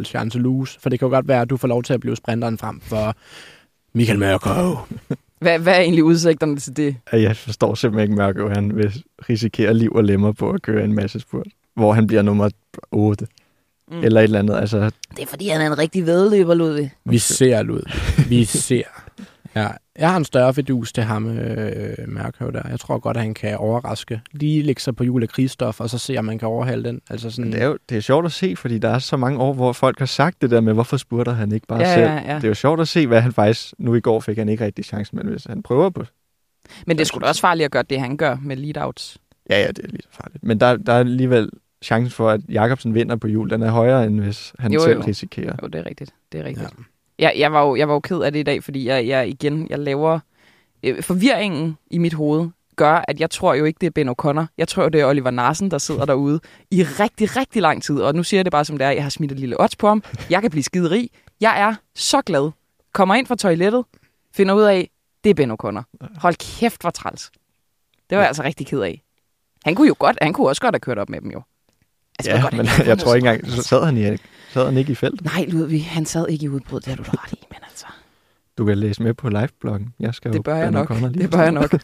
Champs-Élysées. 0.00 0.76
For 0.80 0.88
det 0.90 0.98
kan 0.98 1.06
jo 1.08 1.14
godt 1.14 1.28
være, 1.28 1.40
at 1.40 1.50
du 1.50 1.56
får 1.56 1.68
lov 1.68 1.82
til 1.82 1.94
at 1.94 2.00
blive 2.00 2.16
sprinteren 2.16 2.58
frem 2.58 2.80
for 2.80 3.14
Michael 3.94 4.18
Mørkov. 4.18 4.88
Hvad, 5.40 5.58
hvad 5.58 5.72
er 5.74 5.80
egentlig 5.80 6.04
udsigterne 6.04 6.56
til 6.56 6.76
det? 6.76 6.96
Jeg 7.12 7.36
forstår 7.36 7.74
simpelthen 7.74 8.10
ikke 8.10 8.16
Mørke, 8.22 8.48
han 8.54 8.76
vil 8.76 9.02
risikere 9.30 9.74
liv 9.74 9.92
og 9.92 10.04
lemmer 10.04 10.32
på 10.32 10.50
at 10.50 10.62
køre 10.62 10.84
en 10.84 10.92
masse 10.94 11.20
spurt, 11.20 11.46
hvor 11.76 11.92
han 11.92 12.06
bliver 12.06 12.22
nummer 12.22 12.50
8. 12.90 13.26
Mm. 13.90 14.04
Eller 14.04 14.20
et 14.20 14.24
eller 14.24 14.38
andet. 14.38 14.56
Altså, 14.56 14.90
Det 15.16 15.22
er 15.22 15.26
fordi, 15.26 15.48
han 15.48 15.60
er 15.60 15.66
en 15.66 15.78
rigtig 15.78 16.06
vedløber, 16.06 16.54
Ludvig. 16.54 16.92
Vi 17.04 17.18
ser, 17.18 17.62
Lud. 17.62 17.82
Vi 18.28 18.44
ser. 18.44 18.82
Ja, 19.54 19.68
jeg 19.98 20.10
har 20.10 20.16
en 20.16 20.24
større 20.24 20.54
fedus 20.54 20.92
til 20.92 21.02
ham, 21.04 21.38
øh, 21.38 21.94
Mørkov 22.08 22.52
der. 22.52 22.62
Jeg 22.70 22.80
tror 22.80 22.98
godt, 22.98 23.16
at 23.16 23.22
han 23.22 23.34
kan 23.34 23.56
overraske. 23.56 24.20
Lige 24.32 24.62
lægge 24.62 24.80
sig 24.82 24.96
på 24.96 25.04
jul 25.04 25.22
af 25.22 25.28
krigsstof, 25.28 25.80
og 25.80 25.90
så 25.90 25.98
se, 25.98 26.16
om 26.18 26.24
man 26.24 26.38
kan 26.38 26.48
overhale 26.48 26.84
den. 26.84 27.00
Altså 27.10 27.30
sådan, 27.30 27.44
men 27.44 27.52
det 27.52 27.62
er 27.62 27.66
jo 27.66 27.78
det 27.88 27.96
er 27.96 28.00
sjovt 28.00 28.26
at 28.26 28.32
se, 28.32 28.56
fordi 28.56 28.78
der 28.78 28.88
er 28.88 28.98
så 28.98 29.16
mange 29.16 29.38
år, 29.38 29.52
hvor 29.52 29.72
folk 29.72 29.98
har 29.98 30.06
sagt 30.06 30.42
det 30.42 30.50
der 30.50 30.60
med, 30.60 30.72
hvorfor 30.72 30.96
spurter 30.96 31.32
han 31.32 31.52
ikke 31.52 31.66
bare 31.66 31.80
Ja, 31.80 31.94
selv. 31.94 32.04
ja, 32.06 32.32
ja. 32.32 32.34
Det 32.36 32.44
er 32.44 32.48
jo 32.48 32.54
sjovt 32.54 32.80
at 32.80 32.88
se, 32.88 33.06
hvad 33.06 33.20
han 33.20 33.32
faktisk... 33.32 33.74
Nu 33.78 33.94
i 33.94 34.00
går 34.00 34.20
fik 34.20 34.38
han 34.38 34.48
ikke 34.48 34.64
rigtig 34.64 34.84
chancen, 34.84 35.16
men 35.16 35.26
hvis 35.26 35.44
han 35.44 35.62
prøver 35.62 35.90
på... 35.90 36.04
Men 36.86 36.96
det 36.96 37.02
er 37.02 37.06
sgu 37.06 37.18
da 37.20 37.26
også 37.26 37.40
farligt 37.40 37.64
at 37.64 37.70
gøre 37.70 37.82
det, 37.82 38.00
han 38.00 38.16
gør 38.16 38.36
med 38.42 38.56
lead-outs. 38.56 39.16
Ja, 39.50 39.60
ja, 39.60 39.68
det 39.68 39.78
er 39.84 39.88
lige 39.88 40.02
så 40.02 40.08
farligt. 40.22 40.44
Men 40.44 40.60
der, 40.60 40.76
der 40.76 40.92
er 40.92 40.98
alligevel 40.98 41.50
chancen 41.86 42.10
for, 42.10 42.30
at 42.30 42.40
Jakobsen 42.48 42.94
vinder 42.94 43.16
på 43.16 43.28
jul, 43.28 43.50
den 43.50 43.62
er 43.62 43.70
højere, 43.70 44.06
end 44.06 44.20
hvis 44.20 44.52
han 44.58 44.72
Jo, 44.72 44.80
selv 44.80 44.98
jo. 45.00 45.06
risikerer. 45.06 45.56
Jo, 45.62 45.66
det 45.68 45.78
er 45.78 45.86
rigtigt. 45.86 46.14
Det 46.32 46.40
er 46.40 46.44
rigtigt. 46.44 46.68
ja. 46.70 46.82
Jeg, 47.18 47.32
jeg, 47.38 47.52
var 47.52 47.62
jo, 47.66 47.76
jeg 47.76 47.88
var 47.88 47.94
jo 47.94 48.00
ked 48.00 48.20
af 48.20 48.32
det 48.32 48.38
i 48.40 48.42
dag, 48.42 48.64
fordi 48.64 48.86
jeg, 48.88 49.06
jeg 49.06 49.28
igen 49.28 49.66
jeg 49.70 49.78
laver 49.78 50.18
øh, 50.82 51.02
forvirringen 51.02 51.76
i 51.90 51.98
mit 51.98 52.12
hoved 52.14 52.48
gør, 52.76 53.04
at 53.08 53.20
jeg 53.20 53.30
tror 53.30 53.54
jo 53.54 53.64
ikke, 53.64 53.78
det 53.80 53.86
er 53.86 53.90
Ben 53.90 54.08
O'Connor. 54.08 54.44
Jeg 54.58 54.68
tror, 54.68 54.88
det 54.88 55.00
er 55.00 55.06
Oliver 55.06 55.30
Narsen, 55.30 55.70
der 55.70 55.78
sidder 55.78 56.04
derude 56.04 56.40
i 56.70 56.82
rigtig, 56.82 57.36
rigtig 57.36 57.62
lang 57.62 57.82
tid. 57.82 58.00
Og 58.00 58.14
nu 58.14 58.22
siger 58.22 58.38
jeg 58.38 58.44
det 58.44 58.50
bare 58.52 58.64
som 58.64 58.78
det 58.78 58.84
er. 58.86 58.90
Jeg 58.90 59.02
har 59.02 59.10
smidt 59.10 59.32
et 59.32 59.38
lille 59.40 59.60
odds 59.60 59.76
på 59.76 59.88
ham. 59.88 60.02
Jeg 60.30 60.42
kan 60.42 60.50
blive 60.50 60.62
skide 60.62 60.90
rig. 60.90 61.10
Jeg 61.40 61.60
er 61.60 61.74
så 61.94 62.20
glad. 62.22 62.50
Kommer 62.92 63.14
ind 63.14 63.26
fra 63.26 63.36
toilettet, 63.36 63.84
finder 64.34 64.54
ud 64.54 64.62
af, 64.62 64.90
det 65.24 65.30
er 65.30 65.34
Ben 65.34 65.50
O'Connor. 65.50 65.82
Hold 66.20 66.58
kæft, 66.60 66.80
hvor 66.80 66.90
træls. 66.90 67.30
Det 68.10 68.16
var 68.18 68.22
jeg 68.22 68.28
altså 68.28 68.42
rigtig 68.42 68.66
ked 68.66 68.80
af. 68.80 69.02
Han 69.64 69.74
kunne 69.74 69.88
jo 69.88 69.94
godt, 69.98 70.18
han 70.22 70.32
kunne 70.32 70.48
også 70.48 70.62
godt 70.62 70.74
have 70.74 70.80
kørt 70.80 70.98
op 70.98 71.08
med 71.10 71.20
dem 71.20 71.30
jo. 71.30 71.42
Altså, 72.18 72.30
Ja, 72.30 72.44
men 72.56 72.66
have 72.66 72.88
jeg 72.90 72.98
tror 72.98 73.14
ikke 73.14 73.28
engang, 73.28 73.50
så 73.50 73.62
sad 73.62 73.84
han, 73.84 73.96
i, 73.96 74.16
sad 74.52 74.64
han 74.64 74.76
ikke 74.76 74.92
i 74.92 74.94
feltet. 74.94 75.24
Nej, 75.24 75.44
Ludvig, 75.48 75.86
han 75.86 76.06
sad 76.06 76.28
ikke 76.28 76.44
i 76.44 76.48
udbrud, 76.48 76.80
det 76.80 76.88
har 76.88 76.96
du 76.96 77.02
ret 77.02 77.32
i, 77.32 77.44
men 77.50 77.58
altså, 77.70 77.86
Du 78.58 78.64
kan 78.64 78.78
læse 78.78 79.02
med 79.02 79.14
på 79.14 79.28
livebloggen. 79.28 79.94
Jeg 80.00 80.14
skal 80.14 80.30
det 80.30 80.38
jo 80.38 80.42
bør 80.42 80.56
jeg 80.56 80.70
nok. 80.70 80.90
Lige 80.90 81.12
Det 81.22 81.30
bør 81.30 81.42
jeg 81.42 81.52
nok 81.52 81.74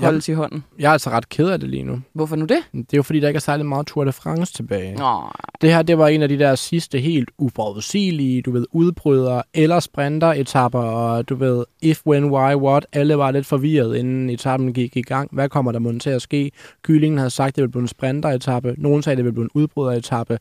holde 0.00 0.20
til 0.20 0.34
hånden. 0.34 0.64
Jeg 0.78 0.88
er 0.88 0.92
altså 0.92 1.10
ret 1.10 1.28
ked 1.28 1.48
af 1.48 1.60
det 1.60 1.68
lige 1.68 1.82
nu. 1.82 2.00
Hvorfor 2.12 2.36
nu 2.36 2.44
det? 2.44 2.58
Det 2.72 2.92
er 2.92 2.96
jo 2.96 3.02
fordi, 3.02 3.20
der 3.20 3.28
ikke 3.28 3.36
er 3.36 3.40
særlig 3.40 3.66
meget 3.66 3.86
Tour 3.86 4.04
de 4.04 4.12
France 4.12 4.52
tilbage. 4.52 4.96
Nå, 4.96 5.22
Det 5.60 5.70
her, 5.70 5.82
det 5.82 5.98
var 5.98 6.08
en 6.08 6.22
af 6.22 6.28
de 6.28 6.38
der 6.38 6.54
sidste 6.54 6.98
helt 6.98 7.30
uforudsigelige, 7.38 8.42
du 8.42 8.50
ved, 8.50 8.66
udbrydere 8.72 9.42
eller 9.54 9.80
sprinter-etapper, 9.80 10.78
og 10.78 11.28
du 11.28 11.34
ved, 11.34 11.64
if, 11.82 12.06
when, 12.06 12.24
why, 12.24 12.54
what. 12.54 12.86
Alle 12.92 13.18
var 13.18 13.30
lidt 13.30 13.46
forvirret, 13.46 13.96
inden 13.96 14.30
etappen 14.30 14.72
gik 14.72 14.96
i 14.96 15.02
gang. 15.02 15.28
Hvad 15.32 15.48
kommer 15.48 15.72
der 15.72 15.78
mon 15.78 16.00
til 16.00 16.10
at 16.10 16.22
ske? 16.22 16.50
Kyllingen 16.82 17.18
havde 17.18 17.30
sagt, 17.30 17.56
det 17.56 17.62
ville 17.62 17.72
blive 17.72 17.82
en 17.82 17.88
sprinter-etappe. 17.88 18.74
Nogen 18.78 19.02
sagde, 19.02 19.16
det 19.16 19.24
ville 19.24 19.34
blive 19.34 19.44
en 19.44 19.50
udbryder-etappe. 19.54 20.38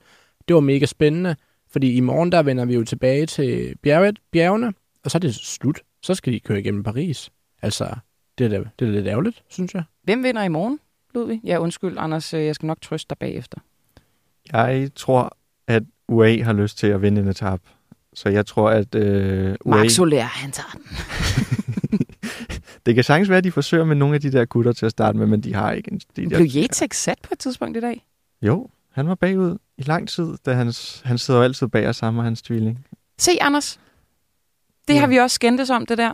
Det 0.47 0.53
var 0.53 0.59
mega 0.59 0.85
spændende, 0.85 1.35
fordi 1.71 1.93
i 1.93 1.99
morgen, 1.99 2.31
der 2.31 2.43
vender 2.43 2.65
vi 2.65 2.73
jo 2.75 2.83
tilbage 2.83 3.25
til 3.25 3.75
bjerget, 3.83 4.19
bjergene, 4.31 4.73
og 5.05 5.11
så 5.11 5.17
er 5.17 5.19
det 5.19 5.35
slut. 5.35 5.79
Så 6.03 6.15
skal 6.15 6.33
de 6.33 6.39
køre 6.39 6.59
igennem 6.59 6.83
Paris. 6.83 7.29
Altså, 7.61 7.85
det 8.37 8.45
er, 8.45 8.49
da- 8.49 8.69
det 8.79 8.87
er 8.87 8.91
lidt 8.91 9.07
ærgerligt, 9.07 9.43
synes 9.49 9.73
jeg. 9.73 9.83
hvem 10.03 10.23
vinder 10.23 10.43
i 10.43 10.47
morgen, 10.47 10.79
Ludvig? 11.13 11.41
Ja, 11.43 11.57
undskyld, 11.57 11.95
Anders, 11.99 12.33
øh, 12.33 12.45
jeg 12.45 12.55
skal 12.55 12.67
nok 12.67 12.81
trøste 12.81 13.09
dig 13.09 13.17
bagefter. 13.17 13.57
Jeg 14.53 14.91
tror, 14.95 15.37
at 15.67 15.83
UAE 16.07 16.43
har 16.43 16.53
lyst 16.53 16.77
til 16.77 16.87
at 16.87 17.01
vinde 17.01 17.21
en 17.21 17.27
etap. 17.27 17.59
Så 18.13 18.29
jeg 18.29 18.45
tror, 18.45 18.69
at 18.69 18.95
øh, 18.95 19.55
UAE... 19.65 19.77
Mark 19.77 19.89
Soler, 19.89 20.21
han 20.21 20.51
tager 20.51 20.69
den. 20.71 20.81
Det 22.85 22.95
kan 22.95 23.03
sagtens 23.03 23.29
være, 23.29 23.37
at 23.37 23.43
de 23.43 23.51
forsøger 23.51 23.85
med 23.85 23.95
nogle 23.95 24.15
af 24.15 24.21
de 24.21 24.31
der 24.31 24.45
gutter 24.45 24.73
til 24.73 24.85
at 24.85 24.91
starte 24.91 25.17
med, 25.17 25.27
men 25.27 25.41
de 25.41 25.53
har 25.53 25.71
ikke 25.71 25.91
en... 25.91 25.99
De, 26.15 26.27
Blev 26.27 26.47
Yates 26.55 26.81
ikke 26.81 26.97
sat 26.97 27.17
på 27.23 27.29
et 27.31 27.39
tidspunkt 27.39 27.77
i 27.77 27.79
dag? 27.79 28.05
Jo, 28.41 28.69
han 28.91 29.07
var 29.07 29.15
bagud 29.15 29.57
i 29.77 29.81
lang 29.83 30.09
tid, 30.09 30.33
da 30.45 30.53
hans, 30.53 31.01
han 31.05 31.17
sidder 31.17 31.39
jo 31.39 31.43
altid 31.43 31.67
bag 31.67 31.87
os 31.87 31.97
sammen 31.97 32.15
med 32.17 32.23
hans 32.23 32.41
tvilling. 32.41 32.85
Se, 33.17 33.31
Anders. 33.41 33.79
Det 34.87 34.93
Ja. 34.93 34.99
har 34.99 35.07
vi 35.07 35.17
også 35.17 35.35
skændtes 35.35 35.69
om, 35.69 35.85
det 35.85 35.97
der. 35.97 36.11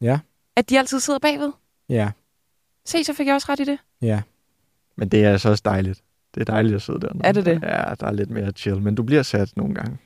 Ja. 0.00 0.18
At 0.56 0.70
de 0.70 0.78
altid 0.78 1.00
sidder 1.00 1.18
bagved. 1.18 1.52
Ja, 1.88 2.10
Se, 2.84 3.04
så 3.04 3.12
fik 3.12 3.26
jeg 3.26 3.34
også 3.34 3.46
ret 3.52 3.60
i 3.60 3.64
det. 3.64 3.78
ja. 4.02 4.22
Men 4.96 5.08
det 5.08 5.24
er 5.24 5.30
altså 5.30 5.48
også 5.50 5.62
dejligt. 5.64 6.02
Det 6.34 6.40
er 6.40 6.44
dejligt 6.44 6.74
at 6.74 6.82
sidde 6.82 7.00
der. 7.00 7.08
Er 7.24 7.32
det 7.32 7.46
det? 7.46 7.62
Ja, 7.62 7.94
der 8.00 8.06
er 8.06 8.12
lidt 8.12 8.30
mere 8.30 8.50
chill, 8.50 8.80
men 8.82 8.94
du 8.94 9.02
bliver 9.02 9.22
sat 9.22 9.56
nogle 9.56 9.74
gange. 9.74 9.98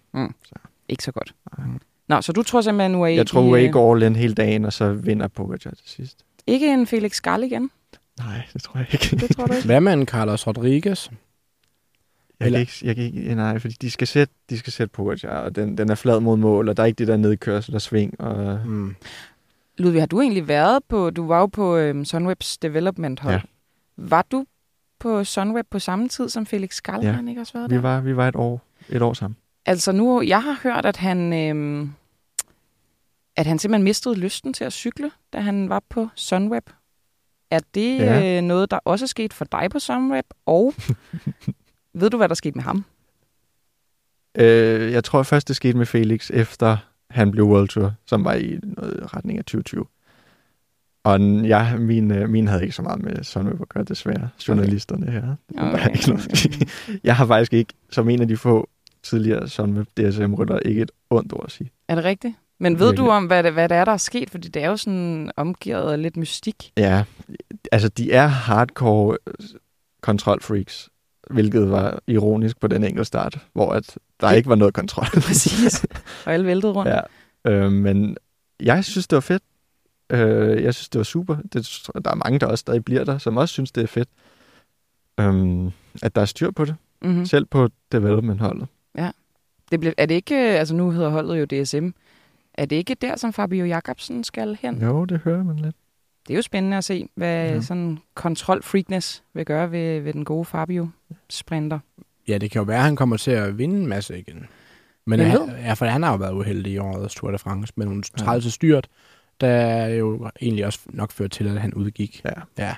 Ikke 0.89 1.03
så 1.03 1.13
godt. 1.13 1.35
Nej. 1.59 1.67
Nå, 2.09 2.21
så 2.21 2.33
du 2.33 2.43
tror 2.43 2.61
simpelthen, 2.61 2.95
UAE... 2.95 3.15
Jeg 3.17 3.27
tror, 3.27 3.41
UAE 3.41 3.67
øh, 3.67 3.73
går 3.73 3.95
all 3.95 4.03
in 4.03 4.17
hele 4.17 4.35
dagen, 4.35 4.65
og 4.65 4.73
så 4.73 4.93
vinder 4.93 5.29
Pogacar 5.29 5.71
til 5.71 5.89
sidst. 5.91 6.25
Ikke 6.47 6.73
en 6.73 6.87
Felix 6.87 7.13
Skarl 7.17 7.43
igen? 7.43 7.71
Nej, 8.19 8.43
det 8.53 8.63
tror 8.63 8.79
jeg 8.79 8.87
ikke. 8.93 9.17
Det 9.17 9.37
tror 9.37 9.47
du 9.47 9.53
ikke? 9.53 9.67
Hvad 9.67 9.81
med 9.81 9.93
en 9.93 10.07
Carlos 10.07 10.47
Rodriguez? 10.47 11.11
Jeg 12.41 12.51
kan 12.51 12.61
ikke, 12.61 12.73
jeg 12.83 12.97
kan 12.97 13.05
ikke, 13.05 13.35
nej, 13.35 13.59
fordi 13.59 13.75
de 13.81 13.91
skal 13.91 14.07
sætte, 14.07 14.35
de 14.51 14.59
skal 14.59 14.73
sætte 14.73 14.93
Pogacar, 14.93 15.39
og 15.39 15.57
den, 15.57 15.79
den 15.79 15.91
er 15.91 15.95
flad 15.95 16.21
mod 16.21 16.37
mål, 16.37 16.69
og 16.69 16.77
der 16.77 16.83
er 16.83 16.87
ikke 16.87 16.99
det 16.99 17.09
der 17.09 17.17
nedkørsel 17.17 17.75
og 17.75 17.83
sving. 17.83 18.21
Og, 18.21 18.59
Hmm. 18.59 18.95
Ludvig, 19.79 20.03
har 20.03 20.07
du 20.07 20.21
egentlig 20.21 20.49
været 20.49 20.85
på... 20.89 21.11
Du 21.11 21.27
var 21.27 21.41
jo 21.41 21.47
på 21.47 21.77
øhm, 21.77 22.05
Sunwebs 22.05 22.59
development 22.59 23.21
hold. 23.21 23.35
Ja. 23.35 23.41
Var 23.97 24.27
du 24.31 24.47
på 24.99 25.25
Sunweb 25.25 25.67
på 25.71 25.79
samme 25.79 26.09
tid 26.09 26.29
som 26.29 26.47
Felix 26.47 26.75
Skarl? 26.75 27.05
Ja. 27.05 27.29
Ikke 27.29 27.41
også 27.41 27.53
været 27.53 27.71
der? 27.71 27.77
vi, 27.77 27.83
var, 27.83 28.01
vi 28.01 28.17
var 28.17 28.29
et 28.29 28.37
år, 28.37 28.61
et 28.89 29.03
år 29.03 29.13
sammen. 29.13 29.37
Altså 29.67 29.93
nu, 29.93 30.23
jeg 30.23 30.43
har 30.43 30.59
hørt, 30.63 30.87
at 30.87 30.97
han, 30.97 31.33
øhm, 31.33 31.93
at 33.37 33.47
han 33.47 33.59
simpelthen 33.59 33.85
mistede 33.85 34.15
lysten 34.15 34.53
til 34.53 34.65
at 34.65 34.73
cykle, 34.73 35.11
da 35.33 35.41
han 35.41 35.69
var 35.69 35.83
på 35.89 36.09
Sunweb. 36.15 36.71
Er 37.51 37.61
det 37.75 37.99
ja. 37.99 38.39
øh, 38.39 38.43
noget, 38.43 38.71
der 38.71 38.79
også 38.85 39.05
er 39.05 39.07
sket 39.07 39.33
for 39.33 39.45
dig 39.45 39.71
på 39.71 39.79
Sunweb? 39.79 40.27
Og 40.47 40.75
ved 42.01 42.11
du, 42.11 42.17
hvad 42.17 42.29
der 42.29 42.35
skete 42.35 42.55
med 42.55 42.65
ham? 42.65 42.85
Øh, 44.39 44.93
jeg 44.93 45.05
tror 45.05 45.23
først, 45.23 45.49
det 45.49 45.57
skete 45.57 45.79
med 45.79 45.87
Felix, 45.87 46.31
efter 46.31 46.77
han 47.17 47.31
blev 47.31 47.45
World 47.45 47.69
Tour, 47.69 47.95
som 48.07 48.25
var 48.25 48.35
i 48.35 48.59
noget 48.63 49.15
retning 49.15 49.39
af 49.39 49.45
2020. 49.45 49.85
Og 51.05 51.21
jeg, 51.49 51.77
min, 51.79 52.11
øh, 52.11 52.29
min 52.29 52.49
havde 52.49 52.63
ikke 52.63 52.75
så 52.75 52.83
meget 52.83 53.03
med 53.03 53.25
Sunweb 53.25 53.61
at 53.61 53.69
gøre, 53.69 53.85
desværre. 53.85 54.29
Journalisterne 54.49 55.11
her. 55.11 55.35
Okay. 55.59 55.91
ikke 55.95 56.09
noget. 56.09 56.47
jeg 57.05 57.17
har 57.17 57.27
faktisk 57.27 57.53
ikke, 57.53 57.75
som 57.91 58.09
en 58.09 58.21
af 58.21 58.29
de 58.29 58.37
få 58.37 58.69
tidligere 59.03 59.49
Sunweb 59.49 59.87
DSM-rytter, 59.97 60.59
ikke 60.59 60.83
et 60.83 60.91
ondt 61.11 61.33
ord 61.33 61.45
at 61.45 61.53
sige. 61.53 61.71
Er 61.89 61.95
det 61.95 62.05
rigtigt? 62.05 62.35
Men 62.61 62.79
ved 62.79 62.95
du 62.95 63.09
om, 63.09 63.27
hvad 63.27 63.43
det, 63.43 63.53
hvad 63.53 63.69
det 63.69 63.77
er, 63.77 63.85
der 63.85 63.93
er 63.93 63.97
sket? 63.97 64.31
Fordi 64.31 64.49
det 64.49 64.63
er 64.63 64.69
jo 64.69 64.77
sådan 64.77 65.31
omgivet 65.37 65.93
af 65.93 66.03
lidt 66.03 66.17
mystik. 66.17 66.73
Ja, 66.77 67.05
altså 67.73 67.89
de 67.89 68.13
er 68.13 68.27
hardcore 68.27 69.19
øh, 69.27 69.35
kontrolfreaks, 70.01 70.89
hvilket 71.31 71.71
var 71.71 71.99
ironisk 72.07 72.61
på 72.61 72.67
den 72.67 72.85
enkelte 72.85 73.05
start, 73.05 73.39
hvor 73.53 73.73
at 73.73 73.99
der 74.21 74.31
ikke 74.31 74.49
var 74.49 74.55
noget 74.55 74.75
kontrol. 74.75 75.07
Præcis. 75.27 75.85
Og 76.27 76.33
alle 76.33 76.47
væltede 76.47 76.73
rundt. 76.73 76.91
Ja, 76.91 77.01
øh, 77.53 77.73
men 77.73 78.17
jeg 78.61 78.85
synes, 78.85 79.07
det 79.09 79.17
var 79.17 79.21
fedt. 79.21 79.43
Øh, 80.13 80.63
jeg 80.63 80.75
synes, 80.75 80.89
det 80.89 80.99
var 80.99 81.05
super. 81.05 81.37
Det, 81.53 81.89
der 82.05 82.11
er 82.11 82.15
mange, 82.15 82.39
der 82.39 82.47
også 82.47 82.61
stadig 82.61 82.85
bliver 82.85 83.05
der, 83.05 83.19
som 83.19 83.37
også 83.37 83.53
synes, 83.53 83.73
det 83.73 83.83
er 83.83 83.87
fedt. 83.87 84.09
Øh, 85.21 85.73
at 86.03 86.15
der 86.15 86.21
er 86.21 86.25
styr 86.27 86.51
på 86.51 86.65
det, 86.65 86.75
Mm-hmm. 87.03 87.19
mm. 87.19 87.27
selv 87.27 87.45
på 87.45 87.69
development-holdet. 87.93 88.67
Det 89.71 89.81
blev, 89.81 89.93
er 89.97 90.07
det 90.07 90.15
ikke, 90.15 90.35
altså 90.35 90.75
nu 90.75 90.91
hedder 90.91 91.09
holdet 91.09 91.41
jo 91.41 91.45
DSM, 91.45 91.89
er 92.55 92.65
det 92.67 92.77
ikke 92.77 92.95
der, 92.95 93.17
som 93.17 93.33
Fabio 93.33 93.65
Jacobsen 93.65 94.25
skal 94.25 94.59
hen? 94.61 94.83
Jo, 94.83 95.05
det 95.05 95.19
hører 95.25 95.43
man 95.43 95.57
lidt. 95.57 95.77
Det 96.29 96.35
er 96.35 96.37
jo 96.37 96.43
spændende 96.43 96.77
at 96.77 96.85
se, 96.85 97.09
hvad 97.15 97.49
Ja. 97.51 97.61
sådan 97.61 97.99
kontrolfreakness 98.15 99.23
vil 99.35 99.45
gøre 99.45 99.71
ved, 99.73 100.01
ved 100.01 100.13
den 100.13 100.25
gode 100.25 100.45
Fabio 100.45 100.89
sprinter. 101.31 101.79
Ja, 102.29 102.39
det 102.39 102.51
kan 102.51 102.59
jo 102.59 102.65
være, 102.65 102.79
at 102.79 102.85
han 102.85 102.97
kommer 102.97 103.17
til 103.17 103.31
at 103.31 103.59
vinde 103.59 103.77
en 103.77 103.87
masse 103.87 104.19
igen. 104.19 104.47
Men 105.07 105.21
han, 105.21 105.51
ja, 105.65 105.73
for 105.73 105.87
han 105.87 106.03
har 106.03 106.11
jo 106.11 106.17
været 106.17 106.33
uheldig 106.33 106.73
i 106.73 106.79
årets 106.79 107.15
Tour 107.15 107.31
de 107.31 107.39
France 107.39 107.73
med 107.77 107.87
nogle 107.87 108.03
trælse 108.03 108.51
styrt, 108.51 108.89
der 109.41 109.87
jo 109.87 110.31
egentlig 110.41 110.67
også 110.67 110.79
nok 110.87 111.13
ført 111.13 111.31
til, 111.31 111.49
at 111.49 111.61
han 111.61 111.75
udgik. 111.75 112.21
Ja. 112.25 112.31
ja. 112.59 112.75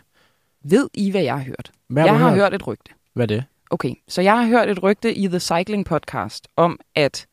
Ved 0.65 0.89
I, 0.95 1.11
hvad 1.11 1.23
jeg 1.23 1.35
har 1.35 1.45
hørt? 1.45 1.73
Hvad 1.89 2.05
jeg 2.05 2.19
har 2.19 2.35
hørt 2.35 2.55
et 2.55 2.67
rygte. 2.67 2.91
Hvad 3.15 3.23
er 3.31 3.37
det? 3.37 3.45
Okay, 3.71 3.95
så 4.09 4.23
jeg 4.23 4.39
har 4.39 4.47
hørt 4.47 4.69
et 4.69 4.83
rygte 4.83 5.15
i 5.15 5.29
The 5.29 5.41
Cycling 5.41 5.85
Podcast 5.85 6.49
om, 6.57 6.81
at 6.95 7.27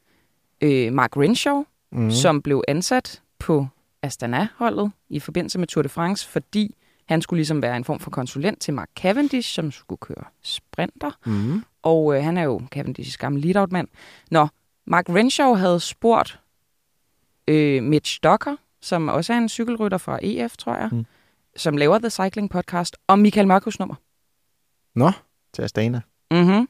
øh, 0.62 0.94
Mark 0.94 1.18
Renshaw, 1.18 1.64
mm. 1.92 2.12
som 2.12 2.42
blev 2.42 2.64
ansat 2.68 3.22
på 3.40 3.68
Astana-holdet 4.06 4.92
i 5.10 5.20
forbindelse 5.20 5.60
med 5.60 5.68
Tour 5.68 5.82
de 5.82 5.90
France, 5.90 6.28
fordi 6.28 6.76
han 7.06 7.22
skulle 7.22 7.38
ligesom 7.38 7.62
være 7.62 7.78
en 7.78 7.84
form 7.84 8.00
for 8.00 8.12
konsulent 8.12 8.60
til 8.62 8.74
Mark 8.74 8.90
Cavendish, 8.96 9.54
som 9.54 9.72
skulle 9.72 10.00
køre 10.00 10.24
sprinter. 10.44 11.12
Mm. 11.26 11.64
Og 11.84 12.18
øh, 12.18 12.24
han 12.24 12.38
er 12.38 12.44
jo 12.44 12.62
Cavendish's 12.76 13.18
gamle 13.18 13.42
lead-out-mand. 13.42 13.88
Nå, 14.32 14.48
Mark 14.86 15.10
Renshaw 15.10 15.54
havde 15.54 15.80
spurgt 15.80 16.40
øh, 17.48 17.84
Mitch 17.84 18.20
Docker, 18.24 18.56
som 18.82 19.08
også 19.08 19.34
er 19.34 19.38
en 19.38 19.50
cykelrytter 19.50 19.98
fra 19.98 20.20
EF, 20.22 20.58
tror 20.58 20.76
jeg, 20.76 20.90
Mm. 20.92 21.06
som 21.56 21.78
laver 21.78 22.00
The 22.00 22.10
Cycling 22.10 22.50
Podcast, 22.50 22.98
om 23.08 23.20
Michael 23.20 23.48
Mørkus 23.48 23.80
nummer. 23.80 23.96
Nå, 24.96 25.12
Til 25.54 25.62
Astana. 25.62 26.02
Mm-hmm. 26.32 26.68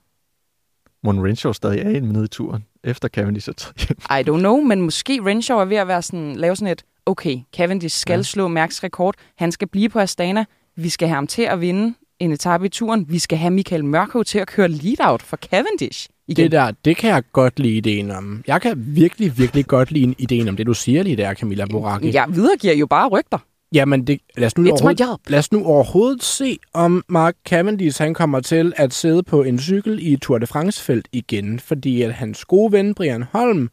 Mon 1.04 1.26
Renshaw 1.26 1.52
stadig 1.52 1.80
er 1.80 1.90
inde 1.90 2.14
nede 2.14 2.26
i 2.26 2.28
turen, 2.28 2.66
efter 2.84 3.08
Cavendish 3.08 3.50
hjem. 3.50 3.98
I 4.00 4.30
don't 4.30 4.40
know, 4.40 4.62
men 4.62 4.82
måske 4.82 5.22
Renshaw 5.26 5.60
er 5.60 5.66
ved 5.66 5.78
at 5.78 5.88
være 5.88 6.02
sådan, 6.02 6.36
lave 6.36 6.56
sådan 6.56 6.72
et, 6.72 6.86
okay, 7.06 7.38
Cavendish 7.58 7.98
skal 7.98 8.18
Ja. 8.18 8.24
slå 8.24 8.48
Mærks 8.48 8.84
rekord, 8.84 9.16
han 9.38 9.52
skal 9.52 9.68
blive 9.68 9.90
på 9.90 10.00
Astana, 10.00 10.46
vi 10.76 10.90
skal 10.90 11.08
have 11.08 11.16
ham 11.16 11.28
til 11.28 11.42
at 11.42 11.62
vinde 11.62 11.94
en 12.20 12.32
etape 12.32 12.66
i 12.66 12.70
turen, 12.70 13.06
vi 13.10 13.20
skal 13.20 13.38
have 13.38 13.52
Michael 13.52 13.86
Mørkøv 13.86 14.24
til 14.24 14.40
at 14.40 14.48
køre 14.48 14.68
lead-out 14.68 15.22
for 15.22 15.38
Cavendish 15.38 16.10
igen. 16.28 16.44
det 16.44 16.52
der, 16.52 16.72
det 16.86 16.98
kan 16.98 17.10
jeg 17.10 17.24
godt 17.34 17.60
lide 17.60 17.78
ideen 17.78 18.12
om. 18.12 18.44
Jeg 18.48 18.62
kan 18.62 18.74
virkelig, 18.78 19.38
virkelig 19.38 19.66
godt 19.68 19.92
lide 19.92 20.16
ideen 20.18 20.48
om 20.50 20.56
det, 20.58 20.66
du 20.66 20.74
siger 20.74 21.04
lige 21.04 21.16
der, 21.16 21.34
Camilla 21.34 21.66
Boracchi. 21.66 22.14
Jeg 22.14 22.26
videregiver 22.30 22.74
jo 22.74 22.86
bare 22.88 23.08
rygter. 23.08 23.38
Jamen, 23.74 24.08
det, 24.08 24.20
lad, 24.38 24.46
os 24.46 24.58
nu 24.58 24.70
overhovedet, 24.72 25.20
lad 25.28 25.40
os 25.40 25.52
nu 25.52 25.66
overhovedet 25.66 26.24
se, 26.24 26.58
om 26.74 27.04
Mark 27.10 27.36
Cavendish 27.48 28.02
han 28.02 28.14
kommer 28.14 28.40
til 28.40 28.74
at 28.76 28.94
sidde 28.94 29.24
på 29.24 29.44
en 29.44 29.60
cykel 29.60 30.00
i 30.02 30.18
Tour 30.18 30.38
de 30.38 30.48
France-felt 30.48 31.08
igen, 31.12 31.60
fordi 31.60 32.02
at 32.02 32.14
hans 32.14 32.46
gode 32.46 32.72
ven, 32.72 32.94
Brian 32.94 33.24
Holm, 33.32 33.70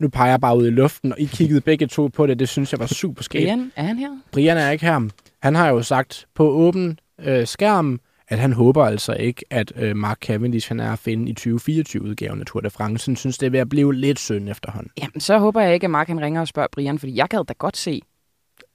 nu 0.00 0.08
peger 0.08 0.30
jeg 0.30 0.40
bare 0.40 0.58
ud 0.58 0.66
i 0.66 0.70
luften, 0.70 1.12
og 1.12 1.20
I 1.20 1.24
kiggede 1.24 1.60
begge 1.60 1.86
to 1.86 2.06
på 2.06 2.26
det, 2.26 2.38
det 2.38 2.48
synes 2.48 2.72
jeg 2.72 2.80
var 2.80 2.86
super 2.86 3.22
skægt. 3.22 3.42
Brian, 3.44 3.72
er 3.76 3.82
han 3.82 3.98
her? 3.98 4.10
Brian 4.32 4.56
er 4.56 4.70
ikke 4.70 4.84
her. 4.84 5.08
Han 5.42 5.54
har 5.54 5.68
jo 5.68 5.82
sagt 5.82 6.26
på 6.34 6.48
åben 6.48 6.98
øh, 7.20 7.46
skærm, 7.46 8.00
at 8.28 8.38
han 8.38 8.52
håber 8.52 8.84
altså 8.84 9.12
ikke, 9.12 9.44
at 9.50 9.72
øh, 9.76 9.96
Mark 9.96 10.18
Cavendish 10.20 10.68
han 10.70 10.80
er 10.80 10.92
at 10.92 10.98
finde 10.98 11.30
i 11.30 11.34
2024-udgaven 11.38 12.40
af 12.40 12.46
Tour 12.46 12.60
de 12.60 12.70
France. 12.70 13.08
Han 13.10 13.16
synes, 13.16 13.38
det 13.38 13.46
er 13.46 13.50
ved 13.50 13.60
at 13.60 13.68
blive 13.68 13.94
lidt 13.94 14.18
synd 14.18 14.48
efterhånden. 14.48 14.90
Jamen, 15.02 15.20
så 15.20 15.38
håber 15.38 15.60
jeg 15.60 15.74
ikke, 15.74 15.84
at 15.84 15.90
Mark 15.90 16.08
han 16.08 16.20
ringer 16.20 16.40
og 16.40 16.48
spørger 16.48 16.68
Brian, 16.72 16.98
fordi 16.98 17.16
jeg 17.16 17.28
gad 17.28 17.44
da 17.44 17.54
godt 17.58 17.76
se 17.76 18.00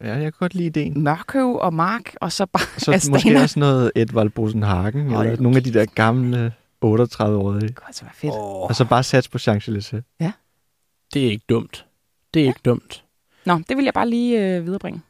Ja, 0.04 0.08
jeg 0.14 0.22
kan 0.22 0.34
godt 0.40 0.54
lide 0.56 0.66
ideen. 0.68 1.04
Mørkøv 1.04 1.56
og 1.56 1.74
Mark, 1.74 2.16
og 2.22 2.32
så 2.32 2.46
bare 2.46 2.64
Så 2.80 2.92
Astana. 2.94 3.14
måske 3.16 3.38
også 3.38 3.60
noget 3.60 3.92
Edvald 3.96 4.30
Bosenhagen, 4.30 4.98
eller 5.00 5.42
nogle 5.42 5.58
af 5.58 5.64
de 5.64 5.74
der 5.74 5.86
gamle 5.86 6.54
38-årige. 6.86 7.62
Det 7.62 7.76
kunne 7.76 7.88
altså 7.88 8.04
være 8.04 8.14
fedt. 8.16 8.34
Oh, 8.34 8.70
Og 8.70 8.76
så 8.76 8.86
bare 8.86 9.04
sats 9.04 9.28
på 9.28 9.38
Champs-Élysées. 9.38 10.16
Det 11.14 11.28
er 11.28 11.32
ikke 11.32 11.46
dumt. 11.50 11.86
Det 12.34 12.42
er 12.42 12.48
ikke 12.48 12.60
dumt. 12.66 13.04
Nå, 13.46 13.60
det 13.70 13.78
vil 13.78 13.86
jeg 13.86 13.94
bare 13.94 14.10
lige 14.10 14.56
øh, 14.56 14.66
viderebringe. 14.66 15.02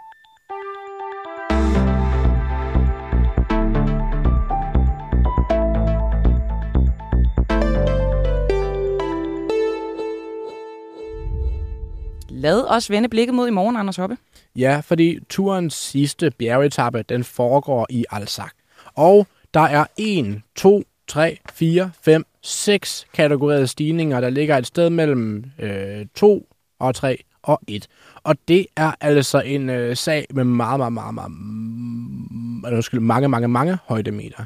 Lad 12.29 12.65
os 12.67 12.89
vende 12.89 13.09
blikket 13.09 13.35
mod 13.35 13.47
i 13.47 13.51
morgen, 13.51 13.77
Anders 13.77 13.95
Hoppe. 13.95 14.17
Ja, 14.55 14.81
fordi 14.85 15.19
turens 15.29 15.73
sidste 15.73 16.31
bjergetappe, 16.31 17.03
den 17.09 17.23
foregår 17.23 17.87
i 17.89 18.05
Alsac. 18.11 18.51
Og 18.95 19.27
der 19.53 19.59
er 19.59 19.85
1, 19.97 20.41
2, 20.55 20.83
3, 21.07 21.37
4, 21.53 21.91
5, 22.01 22.25
6 22.43 23.07
kategorier 23.13 23.65
stigninger, 23.65 24.21
der 24.21 24.29
ligger 24.29 24.57
et 24.57 24.67
sted 24.67 24.89
mellem 24.89 25.45
øh, 25.59 26.05
2 26.15 26.47
og 26.79 26.95
3 26.95 27.23
og 27.43 27.59
1. 27.67 27.87
Og 28.23 28.35
det 28.47 28.65
er 28.75 28.91
altså 29.01 29.39
en 29.39 29.69
øh, 29.69 29.95
sag 29.95 30.25
med 30.33 30.43
meget, 30.43 30.79
meget, 30.79 30.93
meget, 30.93 31.13
meget, 31.13 31.31
mm, 31.31 32.65
eller 32.65 32.75
undskyld, 32.75 32.99
mange, 32.99 33.27
mange, 33.27 33.47
mange 33.47 33.77
højdemeter. 33.85 34.43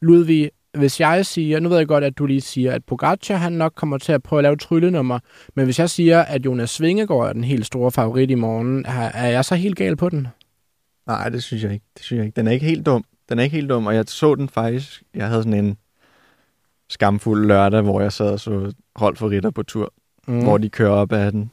Ludvig, 0.00 0.50
hvis 0.74 1.00
jeg 1.00 1.26
siger, 1.26 1.60
nu 1.60 1.68
ved 1.68 1.78
jeg 1.78 1.86
godt, 1.86 2.04
at 2.04 2.18
du 2.18 2.26
lige 2.26 2.40
siger, 2.40 2.72
at 2.72 2.84
Pogacar 2.84 3.36
han 3.36 3.52
nok 3.52 3.72
kommer 3.76 3.98
til 3.98 4.12
at 4.12 4.22
prøve 4.22 4.40
at 4.40 4.42
lave 4.42 4.56
tryllenummer, 4.56 5.18
men 5.54 5.64
hvis 5.64 5.78
jeg 5.78 5.90
siger, 5.90 6.22
at 6.22 6.44
Jonas 6.46 6.70
Svingegaard 6.70 7.28
er 7.28 7.32
den 7.32 7.44
helt 7.44 7.66
store 7.66 7.90
favorit 7.90 8.30
i 8.30 8.34
morgen, 8.34 8.84
er 9.14 9.28
jeg 9.28 9.44
så 9.44 9.54
helt 9.54 9.76
gal 9.76 9.96
på 9.96 10.08
den? 10.08 10.26
Nej, 11.06 11.28
det 11.28 11.42
synes 11.42 11.62
jeg 11.62 11.72
ikke. 11.72 11.86
Det 11.94 12.04
synes 12.04 12.18
jeg 12.18 12.26
ikke. 12.26 12.36
Den 12.36 12.46
er 12.46 12.50
ikke 12.50 12.66
helt 12.66 12.86
dum. 12.86 13.04
Den 13.28 13.38
er 13.38 13.42
ikke 13.42 13.56
helt 13.56 13.70
dum, 13.70 13.86
og 13.86 13.94
jeg 13.94 14.04
så 14.08 14.34
den 14.34 14.48
faktisk. 14.48 15.02
Jeg 15.14 15.28
havde 15.28 15.42
sådan 15.42 15.64
en 15.64 15.76
skamfuld 16.90 17.46
lørdag, 17.46 17.82
hvor 17.82 18.00
jeg 18.00 18.12
sad 18.12 18.30
og 18.32 18.40
så 18.40 18.72
hold 18.96 19.16
for 19.16 19.30
ritter 19.30 19.50
på 19.50 19.62
tur, 19.62 19.92
mm. 20.26 20.42
hvor 20.42 20.58
de 20.58 20.68
kører 20.68 20.90
op 20.90 21.12
ad 21.12 21.32
den. 21.32 21.50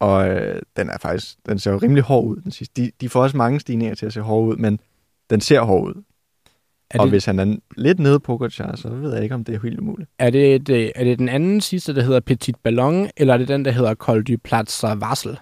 Og 0.00 0.28
øh, 0.28 0.62
den 0.76 0.88
er 0.90 0.98
faktisk, 0.98 1.36
den 1.48 1.58
ser 1.58 1.72
jo 1.72 1.78
rimelig 1.78 2.02
hård 2.02 2.24
ud, 2.24 2.36
den 2.36 2.52
sidste. 2.52 2.82
De, 2.82 2.90
de 3.00 3.08
får 3.08 3.22
også 3.22 3.36
mange 3.36 3.60
stigninger 3.60 3.94
til 3.94 4.06
at 4.06 4.12
se 4.12 4.20
hård 4.20 4.48
ud, 4.48 4.56
men 4.56 4.80
den 5.30 5.40
ser 5.40 5.60
hård 5.60 5.86
ud. 5.88 6.02
Er 6.90 6.98
og 6.98 7.04
det, 7.04 7.12
hvis 7.12 7.24
han 7.24 7.38
er 7.38 7.56
lidt 7.76 7.98
nede 7.98 8.20
på 8.20 8.36
Pogacar, 8.38 8.76
så 8.76 8.88
ved 8.88 9.14
jeg 9.14 9.22
ikke, 9.22 9.34
om 9.34 9.44
det 9.44 9.54
er 9.54 9.60
helt 9.62 9.80
umuligt. 9.80 10.10
er, 10.18 10.30
det, 10.30 10.66
det, 10.66 10.92
er 10.94 11.04
det 11.04 11.18
den 11.18 11.28
anden 11.28 11.60
sidste, 11.60 11.94
der 11.94 12.02
hedder 12.02 12.20
Petit 12.20 12.56
Ballon, 12.56 13.08
eller 13.16 13.34
er 13.34 13.38
det 13.38 13.48
den, 13.48 13.64
der 13.64 13.70
hedder 13.70 13.94
Col 13.94 14.22
du 14.22 14.36
Platzer 14.44 14.94
Vassel? 14.94 15.38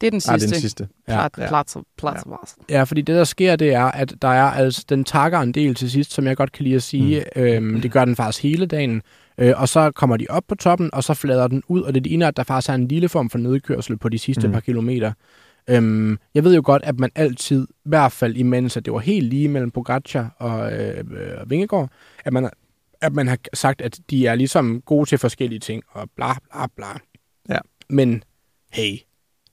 Det 0.00 0.06
er 0.06 0.10
den 0.10 0.22
Nej, 0.26 0.38
sidste. 0.38 0.54
den 0.54 0.60
sidste. 0.60 0.88
Plat, 1.06 1.32
Ja. 1.38 1.48
Plads, 1.48 1.76
plads, 1.98 2.22
plads. 2.24 2.56
Ja, 2.70 2.82
fordi 2.82 3.00
det, 3.02 3.14
der 3.14 3.24
sker, 3.24 3.56
det 3.56 3.74
er, 3.74 3.84
at 3.84 4.14
der 4.22 4.28
er 4.28 4.50
altså, 4.50 4.84
den 4.88 5.04
takker 5.04 5.38
en 5.40 5.52
del 5.52 5.74
til 5.74 5.90
sidst, 5.90 6.12
som 6.12 6.26
jeg 6.26 6.36
godt 6.36 6.52
kan 6.52 6.64
lide 6.64 6.74
at 6.76 6.82
sige. 6.82 7.24
Mm. 7.36 7.42
Øhm, 7.42 7.80
det 7.80 7.92
gør 7.92 8.04
den 8.04 8.16
faktisk 8.16 8.42
hele 8.42 8.66
dagen. 8.66 9.02
Øh, 9.38 9.52
og 9.56 9.68
så 9.68 9.90
kommer 9.90 10.16
de 10.16 10.26
op 10.30 10.42
på 10.48 10.54
toppen, 10.54 10.90
og 10.92 11.04
så 11.04 11.14
flader 11.14 11.48
den 11.48 11.62
ud, 11.68 11.82
og 11.82 11.94
det 11.94 12.02
ligner, 12.02 12.28
at 12.28 12.36
der 12.36 12.42
faktisk 12.42 12.70
er 12.70 12.74
en 12.74 12.88
lille 12.88 13.08
form 13.08 13.30
for 13.30 13.38
nedkørsel 13.38 13.98
på 13.98 14.08
de 14.08 14.18
sidste 14.18 14.46
mm. 14.46 14.52
Par 14.52 14.60
kilometer. 14.60 15.12
Øhm, 15.68 16.18
jeg 16.34 16.44
ved 16.44 16.54
jo 16.54 16.62
godt, 16.64 16.82
at 16.84 16.98
man 16.98 17.10
altid, 17.14 17.66
i 17.70 17.88
hvert 17.88 18.12
fald 18.12 18.36
imens, 18.36 18.76
at 18.76 18.84
det 18.84 18.92
var 18.92 18.98
helt 18.98 19.28
lige 19.28 19.48
mellem 19.48 19.70
Pogacar 19.70 20.34
og 20.38 20.72
øh, 20.72 20.98
øh, 20.98 21.50
Vingegaard, 21.50 21.90
at 22.24 22.32
man, 22.32 22.50
at 23.00 23.12
man 23.12 23.28
har 23.28 23.38
sagt, 23.54 23.80
at 23.82 23.98
de 24.10 24.26
er 24.26 24.34
ligesom 24.34 24.80
gode 24.80 25.08
til 25.08 25.18
forskellige 25.18 25.58
ting, 25.58 25.82
og 25.90 26.08
bla 26.16 26.32
bla 26.52 26.66
bla. 26.76 26.86
Ja. 27.48 27.58
Men 27.88 28.22
hey, 28.72 28.96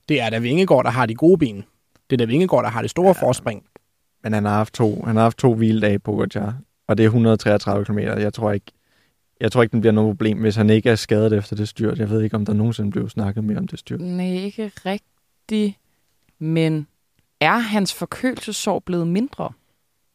det 0.08 0.20
er 0.20 0.30
da 0.30 0.38
Vingegaard, 0.38 0.84
der 0.84 0.90
har 0.90 1.06
de 1.06 1.14
gode 1.14 1.38
ben. 1.38 1.64
Det 2.10 2.16
er 2.16 2.16
da 2.16 2.24
Vingegaard, 2.24 2.64
der 2.64 2.70
har 2.70 2.80
det 2.80 2.90
store 2.90 3.06
ja. 3.06 3.26
forspring. 3.26 3.64
Men 4.22 4.32
han 4.32 4.44
har 4.44 4.52
haft 4.52 4.74
to, 4.74 5.02
han 5.06 5.16
har 5.16 5.22
haft 5.22 5.38
to 5.38 5.54
hviledage 5.54 5.98
på 5.98 6.12
Pogacar, 6.12 6.56
og 6.88 6.98
det 6.98 7.04
er 7.04 7.08
133 7.08 7.84
km. 7.84 7.98
Jeg 7.98 8.34
tror 8.34 8.52
ikke, 8.52 8.72
jeg 9.40 9.52
tror 9.52 9.62
ikke, 9.62 9.72
den 9.72 9.80
bliver 9.80 9.92
noget 9.92 10.10
problem, 10.10 10.40
hvis 10.40 10.56
han 10.56 10.70
ikke 10.70 10.90
er 10.90 10.94
skadet 10.94 11.32
efter 11.32 11.56
det 11.56 11.68
styrt. 11.68 11.98
Jeg 11.98 12.10
ved 12.10 12.22
ikke, 12.22 12.36
om 12.36 12.46
der 12.46 12.52
nogensinde 12.52 12.90
blev 12.90 13.08
snakket 13.08 13.44
mere 13.44 13.58
om 13.58 13.68
det 13.68 13.78
styrt. 13.78 14.00
Nej, 14.00 14.26
ikke 14.26 14.72
rigtigt. 14.86 15.78
Men 16.38 16.86
er 17.40 17.58
hans 17.58 17.94
forkølelsesår 17.94 18.78
blevet 18.78 19.06
mindre? 19.06 19.52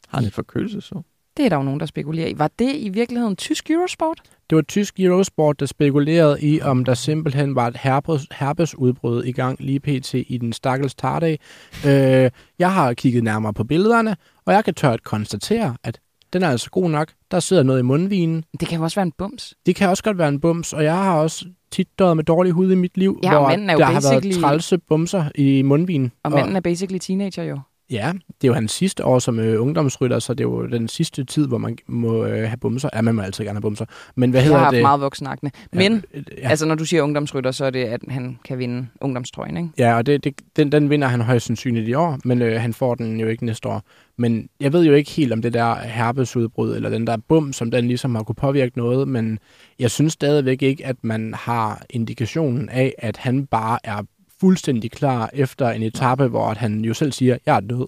Har 0.07 0.17
han 0.17 0.27
et 0.27 0.33
forkølelsesår? 0.33 1.05
Det 1.37 1.45
er 1.45 1.49
der 1.49 1.55
jo 1.55 1.63
nogen, 1.63 1.79
der 1.79 1.85
spekulerer 1.85 2.27
i. 2.27 2.39
Var 2.39 2.49
det 2.59 2.75
i 2.75 2.89
virkeligheden 2.89 3.35
tysk 3.35 3.71
Eurosport? 3.71 4.21
Det 4.49 4.55
var 4.55 4.61
tysk 4.61 4.99
Eurosport, 4.99 5.59
der 5.59 5.65
spekulerede 5.65 6.41
i, 6.41 6.61
om 6.61 6.85
der 6.85 6.93
simpelthen 6.93 7.55
var 7.55 7.67
et 7.67 7.77
herpes, 7.77 8.27
herpesudbrud 8.31 9.23
i 9.23 9.31
gang 9.31 9.57
lige 9.61 9.79
pt. 9.79 10.13
i 10.13 10.37
den 10.41 10.53
stakkels 10.53 10.95
tardag. 10.95 11.39
Øh, 11.87 12.29
jeg 12.59 12.73
har 12.73 12.93
kigget 12.93 13.23
nærmere 13.23 13.53
på 13.53 13.63
billederne, 13.63 14.15
og 14.45 14.53
jeg 14.53 14.65
kan 14.65 14.73
tørt 14.73 15.03
konstatere, 15.03 15.75
at 15.83 15.99
den 16.33 16.43
er 16.43 16.49
altså 16.49 16.69
god 16.69 16.89
nok. 16.89 17.11
Der 17.31 17.39
sidder 17.39 17.63
noget 17.63 17.79
i 17.79 17.83
mundvinen. 17.83 18.43
Det 18.59 18.67
kan 18.67 18.77
jo 18.77 18.83
også 18.83 18.95
være 18.95 19.05
en 19.05 19.11
bums. 19.17 19.53
Det 19.65 19.75
kan 19.75 19.89
også 19.89 20.03
godt 20.03 20.17
være 20.17 20.29
en 20.29 20.39
bums, 20.39 20.73
og 20.73 20.83
jeg 20.83 20.95
har 20.95 21.15
også 21.19 21.45
tit 21.71 21.87
døjet 21.99 22.15
med 22.15 22.23
dårlig 22.23 22.51
hud 22.51 22.71
i 22.71 22.75
mit 22.75 22.97
liv, 22.97 23.19
Ja, 23.23 23.33
og 23.35 23.39
hvor 23.39 23.49
er 23.49 23.77
der 23.77 23.85
har 23.85 24.01
været 24.11 24.25
basically- 24.25 24.41
trælse 24.41 24.77
bumser 24.77 25.25
i 25.35 25.61
mundvinen. 25.61 26.11
Og 26.23 26.31
manden 26.31 26.55
er 26.55 26.59
basically 26.59 26.97
teenager 26.99 27.43
jo. 27.43 27.59
Ja, 27.91 28.13
det 28.27 28.43
er 28.43 28.47
jo 28.47 28.53
hans 28.53 28.71
sidste 28.71 29.05
år 29.05 29.19
som 29.19 29.39
øh, 29.39 29.61
ungdomsrytter, 29.61 30.19
så 30.19 30.33
det 30.33 30.43
er 30.43 30.49
jo 30.49 30.67
den 30.67 30.87
sidste 30.87 31.23
tid, 31.23 31.47
hvor 31.47 31.57
man 31.57 31.77
må 31.87 32.25
øh, 32.25 32.47
have 32.47 32.57
bumser. 32.57 32.89
Ja, 32.93 33.01
man 33.01 33.15
må 33.15 33.21
altid 33.21 33.43
gerne 33.43 33.55
have 33.55 33.61
bumser. 33.61 33.85
Men 34.15 34.29
hvad 34.31 34.41
Jeg 34.41 34.45
hedder 34.47 34.59
har 34.63 34.71
det? 34.71 34.81
meget 34.81 35.01
voksenakne. 35.01 35.51
Men 35.73 36.03
ja, 36.13 36.19
ja. 36.37 36.49
altså, 36.49 36.65
når 36.65 36.75
du 36.75 36.85
siger 36.85 37.03
ungdomsrytter, 37.03 37.51
så 37.51 37.65
er 37.65 37.69
det, 37.69 37.83
at 37.85 38.01
han 38.09 38.39
kan 38.45 38.59
vinde 38.59 38.87
ungdomstrøjen, 39.01 39.57
ikke? 39.57 39.69
Ja, 39.77 39.97
og 39.97 40.05
det, 40.05 40.23
det, 40.23 40.33
den, 40.55 40.71
den 40.71 40.89
vinder 40.89 41.07
han 41.07 41.21
højst 41.21 41.45
sandsynligt 41.45 41.87
i 41.87 41.93
år, 41.93 42.19
men 42.25 42.41
øh, 42.41 42.61
han 42.61 42.73
får 42.73 42.95
den 42.95 43.19
jo 43.19 43.27
ikke 43.27 43.45
næste 43.45 43.67
år. 43.69 43.83
Men 44.17 44.49
jeg 44.59 44.73
ved 44.73 44.85
jo 44.85 44.93
ikke 44.93 45.11
helt 45.11 45.33
om 45.33 45.41
det 45.41 45.53
der 45.53 45.75
herpesudbrud, 45.75 46.75
eller 46.75 46.89
den 46.89 47.07
der 47.07 47.17
bum, 47.27 47.53
som 47.53 47.71
den 47.71 47.87
ligesom 47.87 48.15
har 48.15 48.23
kunne 48.23 48.35
påvirke 48.35 48.77
noget, 48.77 49.07
men 49.07 49.39
jeg 49.79 49.91
synes 49.91 50.13
stadigvæk 50.13 50.61
ikke, 50.61 50.85
at 50.85 50.95
man 51.01 51.33
har 51.33 51.83
indikationen 51.89 52.69
af, 52.69 52.93
at 52.97 53.17
han 53.17 53.45
bare 53.45 53.79
er 53.83 54.01
fuldstændig 54.39 54.91
klar 54.91 55.29
efter 55.33 55.69
en 55.69 55.83
etape, 55.83 56.27
hvor 56.27 56.47
at 56.47 56.57
han 56.57 56.79
jo 56.85 56.93
selv 56.93 57.11
siger, 57.11 57.37
jeg 57.45 57.55
er 57.55 57.59
død. 57.59 57.87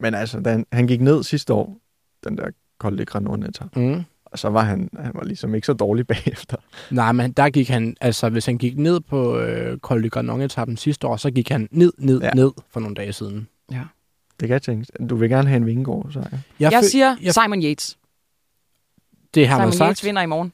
Men 0.00 0.14
altså, 0.14 0.40
da 0.40 0.50
han, 0.50 0.66
han 0.72 0.86
gik 0.86 1.00
ned 1.00 1.22
sidste 1.22 1.52
år, 1.52 1.78
den 2.24 2.36
der 2.38 2.50
kolde 2.78 3.04
granonetta, 3.04 3.64
Mm. 3.76 4.02
og 4.24 4.38
så 4.38 4.48
var 4.48 4.62
han, 4.64 4.90
han 4.98 5.12
var 5.14 5.24
ligesom 5.24 5.54
ikke 5.54 5.66
så 5.66 5.72
dårlig 5.72 6.06
bagefter. 6.12 6.56
Nej, 6.90 7.12
men 7.12 7.32
der 7.32 7.50
gik 7.50 7.68
han, 7.68 7.96
altså 8.00 8.28
hvis 8.28 8.46
han 8.46 8.58
gik 8.58 8.78
ned 8.78 9.00
på 9.00 9.38
øh, 9.38 9.78
Col 9.78 10.02
de 10.02 10.10
Granon-etappen 10.10 10.76
sidste 10.76 11.06
år, 11.06 11.16
så 11.16 11.30
gik 11.30 11.48
han 11.48 11.68
ned, 11.70 11.92
ned, 11.98 12.20
ja. 12.20 12.26
Ja. 12.26 12.30
ned 12.34 12.50
for 12.70 12.80
nogle 12.80 12.94
dage 12.94 13.12
siden. 13.12 13.48
Ja. 13.72 13.82
Det 14.40 14.48
kan 14.48 14.52
jeg 14.52 14.62
tænke. 14.62 15.06
Du 15.10 15.16
vil 15.16 15.28
gerne 15.30 15.48
have 15.48 15.56
en 15.56 15.66
vingård, 15.66 16.12
så 16.12 16.18
ja. 16.18 16.38
Jeg, 16.60 16.72
jeg 16.72 16.84
siger 16.84 17.16
jeg, 17.22 17.34
Simon 17.34 17.62
Yates. 17.62 17.98
det 19.34 19.48
har 19.48 19.58
man 19.58 19.66
Simon 19.72 19.78
sagt. 19.78 19.88
Yates 19.88 20.04
vinder 20.04 20.22
i 20.22 20.26
morgen. 20.26 20.52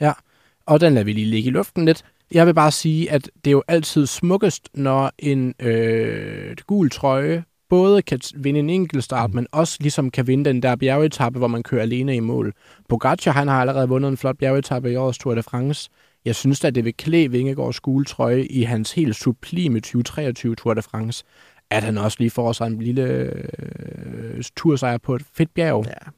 og 0.67 0.81
den 0.81 0.93
lader 0.95 1.05
vi 1.05 1.13
lige 1.13 1.27
ligge 1.27 1.47
i 1.49 1.51
luften 1.53 1.85
lidt. 1.85 2.05
Jeg 2.33 2.47
vil 2.47 2.55
bare 2.55 2.71
sige, 2.71 3.11
at 3.11 3.31
det 3.45 3.47
er 3.47 3.53
jo 3.53 3.63
altid 3.69 4.07
smukkest, 4.07 4.69
når 4.75 5.13
en 5.19 5.55
øh, 5.63 6.57
gul 6.67 6.91
trøje 6.91 7.45
både 7.69 8.03
kan 8.03 8.21
vinde 8.37 8.61
en 8.61 8.71
enkelt 8.71 9.05
start, 9.05 9.35
men 9.35 9.47
også 9.53 9.77
ligesom 9.81 10.11
kan 10.11 10.27
vinde 10.27 10.45
den 10.45 10.63
der 10.63 10.77
bjergetappe, 10.77 11.39
hvor 11.39 11.49
man 11.49 11.63
kører 11.63 11.83
alene 11.83 12.17
i 12.17 12.21
mål. 12.21 12.53
Pogacar, 12.89 13.33
han 13.33 13.49
har 13.49 13.61
allerede 13.61 13.89
vundet 13.89 14.09
en 14.09 14.17
flot 14.17 14.39
bjergetappe 14.39 14.93
i 14.93 14.97
årets 14.97 15.19
Tour 15.19 15.35
de 15.35 15.43
France. 15.43 15.91
Jeg 16.25 16.35
synes 16.35 16.65
at 16.65 16.75
det 16.75 16.85
vil 16.85 16.95
klæde 16.97 17.31
Vingegaards 17.31 17.81
gule 17.81 18.05
trøje 18.05 18.45
i 18.45 18.63
hans 18.63 18.93
helt 18.93 19.17
sublime 19.17 19.81
2023 19.81 20.55
Tour 20.55 20.75
de 20.75 20.83
France, 20.83 21.25
at 21.71 21.83
han 21.83 21.99
også 21.99 22.17
lige 22.21 22.31
får 22.31 22.53
sig 22.53 22.67
en 22.67 22.79
lille 22.83 23.03
øh, 23.03 24.43
tursejr 24.57 24.99
på 24.99 25.15
et 25.15 25.23
fedt 25.35 25.55
bjerg. 25.55 25.85
ja. 25.87 26.11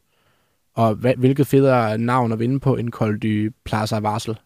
Og 0.74 0.90
hva- 0.90 1.16
hvilket 1.18 1.46
federe 1.46 1.98
navn 1.98 2.32
at 2.32 2.38
vinde 2.38 2.60
på 2.60 2.76
en 2.76 2.90
Col 2.90 3.18
du 3.18 3.50
Plaza 3.64 3.98
Varsel. 3.98 4.36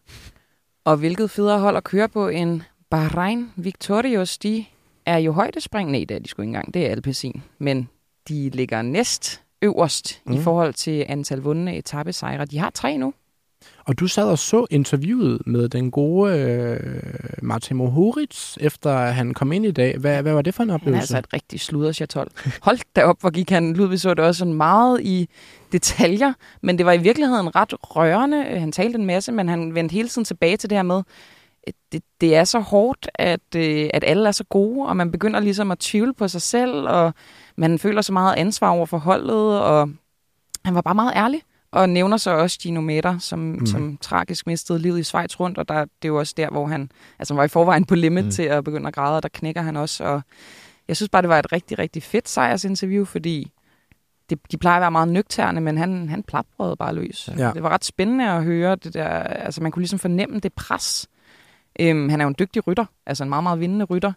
Og 0.84 0.96
hvilket 0.96 1.30
federe 1.30 1.58
hold 1.58 1.76
at 1.76 1.84
køre 1.84 2.08
på 2.08 2.28
en 2.28 2.62
Bahrain 2.90 3.50
Victorious, 3.56 4.38
de 4.38 4.64
er 5.06 5.18
jo 5.18 5.32
højdespring. 5.32 5.90
Nej, 5.90 6.04
det 6.08 6.14
er 6.14 6.18
de 6.18 6.28
sgu 6.28 6.42
ikke 6.42 6.48
engang. 6.48 6.74
Det 6.74 6.86
er 6.86 6.90
Alpecin. 6.90 7.42
Men 7.58 7.88
de 8.28 8.50
ligger 8.50 8.82
næst 8.82 9.42
øverst 9.62 10.22
mm. 10.26 10.32
i 10.32 10.38
forhold 10.38 10.74
til 10.74 11.04
antal 11.08 11.38
vundne 11.38 11.76
etappesejre. 11.76 12.44
De 12.44 12.58
har 12.58 12.70
tre 12.70 12.96
nu. 12.96 13.14
Og 13.84 14.00
du 14.00 14.06
sad 14.06 14.24
og 14.24 14.38
så 14.38 14.66
interviewet 14.70 15.42
med 15.46 15.68
den 15.68 15.90
gode 15.90 16.38
øh, 16.38 16.80
Martin 17.42 17.76
Mohoric, 17.76 18.56
efter 18.60 18.96
han 18.96 19.34
kom 19.34 19.52
ind 19.52 19.66
i 19.66 19.70
dag. 19.70 19.98
Hvad, 19.98 20.22
hvad 20.22 20.32
var 20.32 20.42
det 20.42 20.54
for 20.54 20.62
en 20.62 20.70
Han 20.70 20.74
er 20.74 20.80
oplevelse? 20.80 21.00
altså 21.00 21.18
et 21.18 21.32
rigtig 21.32 21.60
sluderchatol. 21.60 22.28
Hold 22.62 22.78
da 22.96 23.04
op, 23.04 23.20
hvor 23.20 23.30
gik 23.30 23.50
han. 23.50 23.72
Ludvig 23.72 24.00
så 24.00 24.14
det 24.14 24.24
også 24.24 24.38
sådan 24.38 24.54
meget 24.54 25.00
i 25.00 25.28
detaljer, 25.72 26.32
men 26.60 26.78
det 26.78 26.86
var 26.86 26.92
i 26.92 26.98
virkeligheden 26.98 27.56
ret 27.56 27.74
rørende. 27.82 28.44
Han 28.44 28.72
talte 28.72 28.98
en 28.98 29.06
masse, 29.06 29.32
men 29.32 29.48
han 29.48 29.74
vendte 29.74 29.92
hele 29.92 30.08
tiden 30.08 30.24
tilbage 30.24 30.56
til 30.56 30.70
det 30.70 30.78
her 30.78 30.82
med, 30.82 31.02
det, 31.92 32.02
det 32.20 32.36
er 32.36 32.44
så 32.44 32.58
hårdt, 32.58 33.08
at, 33.14 33.40
øh, 33.56 33.90
at 33.94 34.04
alle 34.06 34.28
er 34.28 34.32
så 34.32 34.44
gode, 34.44 34.88
og 34.88 34.96
man 34.96 35.10
begynder 35.10 35.40
ligesom 35.40 35.70
at 35.70 35.78
tvivle 35.78 36.14
på 36.14 36.28
sig 36.28 36.42
selv, 36.42 36.88
og 36.88 37.14
man 37.56 37.78
føler 37.78 38.02
så 38.02 38.12
meget 38.12 38.34
ansvar 38.34 38.70
over 38.70 38.86
for 38.86 38.98
holdet, 38.98 39.60
og 39.60 39.90
han 40.64 40.74
var 40.74 40.80
bare 40.80 40.94
meget 40.94 41.12
ærlig, 41.16 41.42
og 41.72 41.88
nævner 41.88 42.16
så 42.16 42.30
også 42.30 42.58
Gino 42.62 42.80
Meter, 42.80 43.18
som, 43.18 43.38
mm. 43.38 43.66
som 43.66 43.96
tragisk 44.00 44.46
mistede 44.46 44.78
livet 44.78 44.98
i 44.98 45.02
Schweiz 45.02 45.40
rundt, 45.40 45.58
og 45.58 45.68
der, 45.68 45.80
det 45.80 45.88
er 46.02 46.08
jo 46.08 46.18
også 46.18 46.34
der, 46.36 46.50
hvor 46.50 46.66
han 46.66 46.90
altså, 47.18 47.34
var 47.34 47.44
i 47.44 47.48
forvejen 47.48 47.84
på 47.84 47.94
limit 47.94 48.24
mm. 48.24 48.26
Mm. 48.26 48.30
til 48.30 48.42
at 48.42 48.64
begynde 48.64 48.88
at 48.88 48.94
græde, 48.94 49.16
og 49.16 49.22
der 49.22 49.28
knækker 49.28 49.62
han 49.62 49.76
også, 49.76 50.04
og 50.04 50.22
Jeg 50.88 50.96
synes 50.96 51.08
bare, 51.08 51.22
det 51.22 51.28
var 51.28 51.38
et 51.38 51.52
rigtig, 51.52 51.78
rigtig 51.78 52.02
fedt 52.02 52.28
sejrsinterview, 52.28 53.04
fordi 53.04 53.52
det, 54.30 54.38
de 54.52 54.56
plejer 54.56 54.76
at 54.76 54.80
være 54.80 54.90
meget 54.90 55.08
nøgterne, 55.08 55.60
men 55.60 55.78
han, 55.78 56.08
han 56.08 56.22
plaprede 56.22 56.76
bare 56.76 56.94
løs. 56.94 57.30
Ja. 57.38 57.50
Det 57.54 57.62
var 57.62 57.68
ret 57.68 57.84
spændende 57.84 58.30
at 58.30 58.44
høre 58.44 58.76
det 58.76 58.94
der. 58.94 59.08
Altså, 59.08 59.62
man 59.62 59.72
kunne 59.72 59.80
ligesom 59.80 59.98
fornemme 59.98 60.40
det 60.40 60.52
pres. 60.52 61.08
Øhm, 61.80 62.08
han 62.08 62.20
er 62.20 62.24
jo 62.24 62.28
en 62.28 62.34
dygtig 62.38 62.66
rytter, 62.66 62.84
altså 63.06 63.22
en 63.24 63.28
meget, 63.28 63.42
meget 63.42 63.60
vindende 63.60 63.84
rytter. 63.84 64.12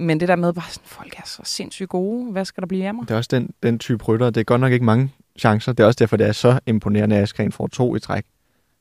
Men 0.00 0.20
det 0.20 0.28
der 0.28 0.36
med 0.36 0.52
bare 0.52 0.70
sådan, 0.70 0.86
folk 0.86 1.18
er 1.18 1.22
så 1.24 1.42
sindssygt 1.44 1.88
gode. 1.88 2.32
Hvad 2.32 2.44
skal 2.44 2.60
der 2.60 2.66
blive 2.66 2.86
af 2.86 2.94
mig? 2.94 3.08
Det 3.08 3.14
er 3.14 3.16
også 3.18 3.30
den, 3.32 3.50
den 3.62 3.78
type 3.78 4.04
rytter. 4.04 4.30
Det 4.30 4.40
er 4.40 4.44
godt 4.44 4.60
nok 4.60 4.72
ikke 4.72 4.84
mange 4.84 5.10
chancer. 5.38 5.72
Det 5.72 5.82
er 5.82 5.86
også 5.86 5.96
derfor, 5.98 6.16
det 6.16 6.26
er 6.26 6.32
så 6.32 6.60
imponerende, 6.66 7.16
at 7.16 7.22
Askren 7.22 7.52
får 7.52 7.66
to 7.66 7.96
i 7.96 8.00
træk. 8.00 8.24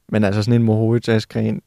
Men 0.09 0.23
altså 0.23 0.43
sådan 0.43 0.61
en 0.61 0.65
Mohoric 0.65 1.09
Askren 1.09 1.61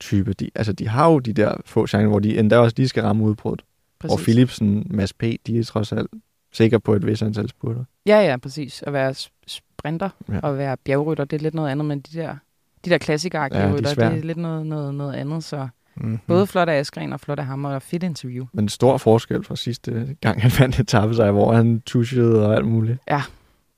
type, 0.00 0.32
de, 0.32 0.50
altså 0.54 0.72
de 0.72 0.88
har 0.88 1.10
jo 1.12 1.18
de 1.18 1.32
der 1.32 1.54
få 1.64 1.86
chancer, 1.86 2.08
hvor 2.08 2.18
de 2.18 2.38
endda 2.38 2.58
også 2.58 2.74
lige 2.76 2.88
skal 2.88 3.02
ramme 3.02 3.24
udbruddet. 3.24 3.64
Og 4.10 4.18
Philipsen, 4.18 4.86
Mads 4.90 5.12
P., 5.12 5.22
de 5.46 5.58
er 5.58 5.64
trods 5.64 5.92
alt 5.92 6.10
sikre 6.52 6.80
på 6.80 6.94
et 6.94 7.06
vis 7.06 7.22
antal 7.22 7.48
spurter. 7.48 7.84
Ja, 8.06 8.20
ja, 8.20 8.36
præcis. 8.36 8.82
At 8.86 8.92
være 8.92 9.14
sprinter 9.46 10.08
Ja. 10.28 10.40
og 10.42 10.58
være 10.58 10.76
bjergrytter, 10.76 11.24
det 11.24 11.36
er 11.36 11.42
lidt 11.42 11.54
noget 11.54 11.70
andet, 11.70 11.84
men 11.84 12.00
de 12.00 12.18
der, 12.18 12.36
de 12.84 12.90
der 12.90 12.98
klassikere 12.98 13.42
Ja, 13.42 13.48
de 13.48 13.54
er 13.54 13.74
rytter, 13.74 13.94
det 13.94 14.04
er 14.04 14.24
lidt 14.24 14.38
noget, 14.38 14.66
noget, 14.66 14.94
noget 14.94 15.14
andet. 15.14 15.44
Så 15.44 15.68
Mm-hmm. 15.96 16.18
både 16.26 16.46
flot 16.46 16.68
af 16.68 16.78
Askren 16.78 17.12
og 17.12 17.20
flot 17.20 17.38
af 17.38 17.46
ham, 17.46 17.64
og 17.64 17.82
fedt 17.82 18.02
interview. 18.02 18.46
Men 18.52 18.68
stor 18.68 18.96
forskel 18.98 19.44
fra 19.44 19.56
sidste 19.56 20.16
gang, 20.20 20.42
han 20.42 20.50
vandt 20.58 20.90
sig, 21.16 21.30
hvor 21.30 21.52
han 21.54 21.80
tuschede 21.86 22.46
og 22.46 22.56
alt 22.56 22.66
muligt. 22.66 22.98
Ja. 23.10 23.22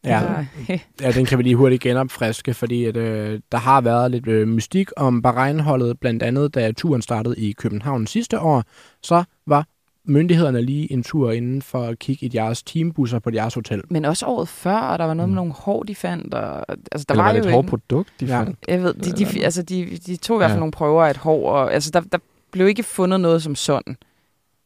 Så, 0.06 0.44
Ja, 1.02 1.12
den 1.12 1.24
kan 1.26 1.38
vi 1.38 1.42
lige 1.42 1.56
hurtigt 1.56 1.82
genopfriske, 1.82 2.54
fordi 2.54 2.84
at, 2.84 2.96
øh, 2.96 3.40
der 3.52 3.58
har 3.58 3.80
været 3.80 4.10
lidt 4.10 4.28
øh, 4.28 4.48
mystik 4.48 4.90
om 4.96 5.22
Bahrein-holdet, 5.22 6.00
blandt 6.00 6.22
andet 6.22 6.54
da 6.54 6.72
turen 6.72 7.02
startede 7.02 7.36
i 7.38 7.52
København 7.52 8.06
sidste 8.06 8.40
år, 8.40 8.64
så 9.02 9.24
var 9.46 9.66
myndighederne 10.08 10.62
lige 10.62 10.92
en 10.92 11.02
tur 11.02 11.30
inden 11.32 11.62
for 11.62 11.82
at 11.82 11.98
kigge 11.98 12.26
i 12.26 12.30
jeres 12.34 12.62
teambusser 12.62 13.18
på 13.18 13.30
jeres 13.34 13.54
hotel. 13.54 13.82
Men 13.90 14.04
også 14.04 14.26
året 14.26 14.48
før, 14.48 14.76
og 14.78 14.98
der 14.98 15.04
var 15.04 15.14
noget 15.14 15.28
Mm. 15.28 15.32
med 15.34 15.36
nogle 15.36 15.52
hår, 15.52 15.82
de 15.82 15.94
fandt. 15.94 16.34
Og, 16.34 16.64
altså, 16.92 17.04
der 17.08 17.14
Eller 17.14 17.22
var, 17.24 17.28
var 17.28 17.32
det 17.32 17.38
jo 17.44 17.48
et 17.48 17.52
hårdt 17.54 17.64
en- 17.64 17.68
produkt, 17.70 18.08
de 18.20 18.26
Ja. 18.26 18.38
fandt? 18.40 18.58
Jeg 18.68 18.82
ved, 18.82 18.94
de, 18.94 19.12
de, 19.12 19.24
Eller- 19.24 19.44
altså, 19.44 19.62
de, 19.62 19.98
de 20.06 20.16
tog 20.16 20.36
i 20.36 20.38
hvert 20.38 20.48
fald 20.50 20.56
Ja. 20.56 20.60
nogle 20.60 20.72
prøver 20.72 21.04
af 21.04 21.10
et 21.10 21.16
hår, 21.16 21.50
og 21.50 21.74
altså, 21.74 21.90
der, 21.90 22.00
der 22.00 22.18
blev 22.50 22.68
ikke 22.68 22.82
fundet 22.82 23.20
noget 23.20 23.42
som 23.42 23.54
sådan 23.54 23.96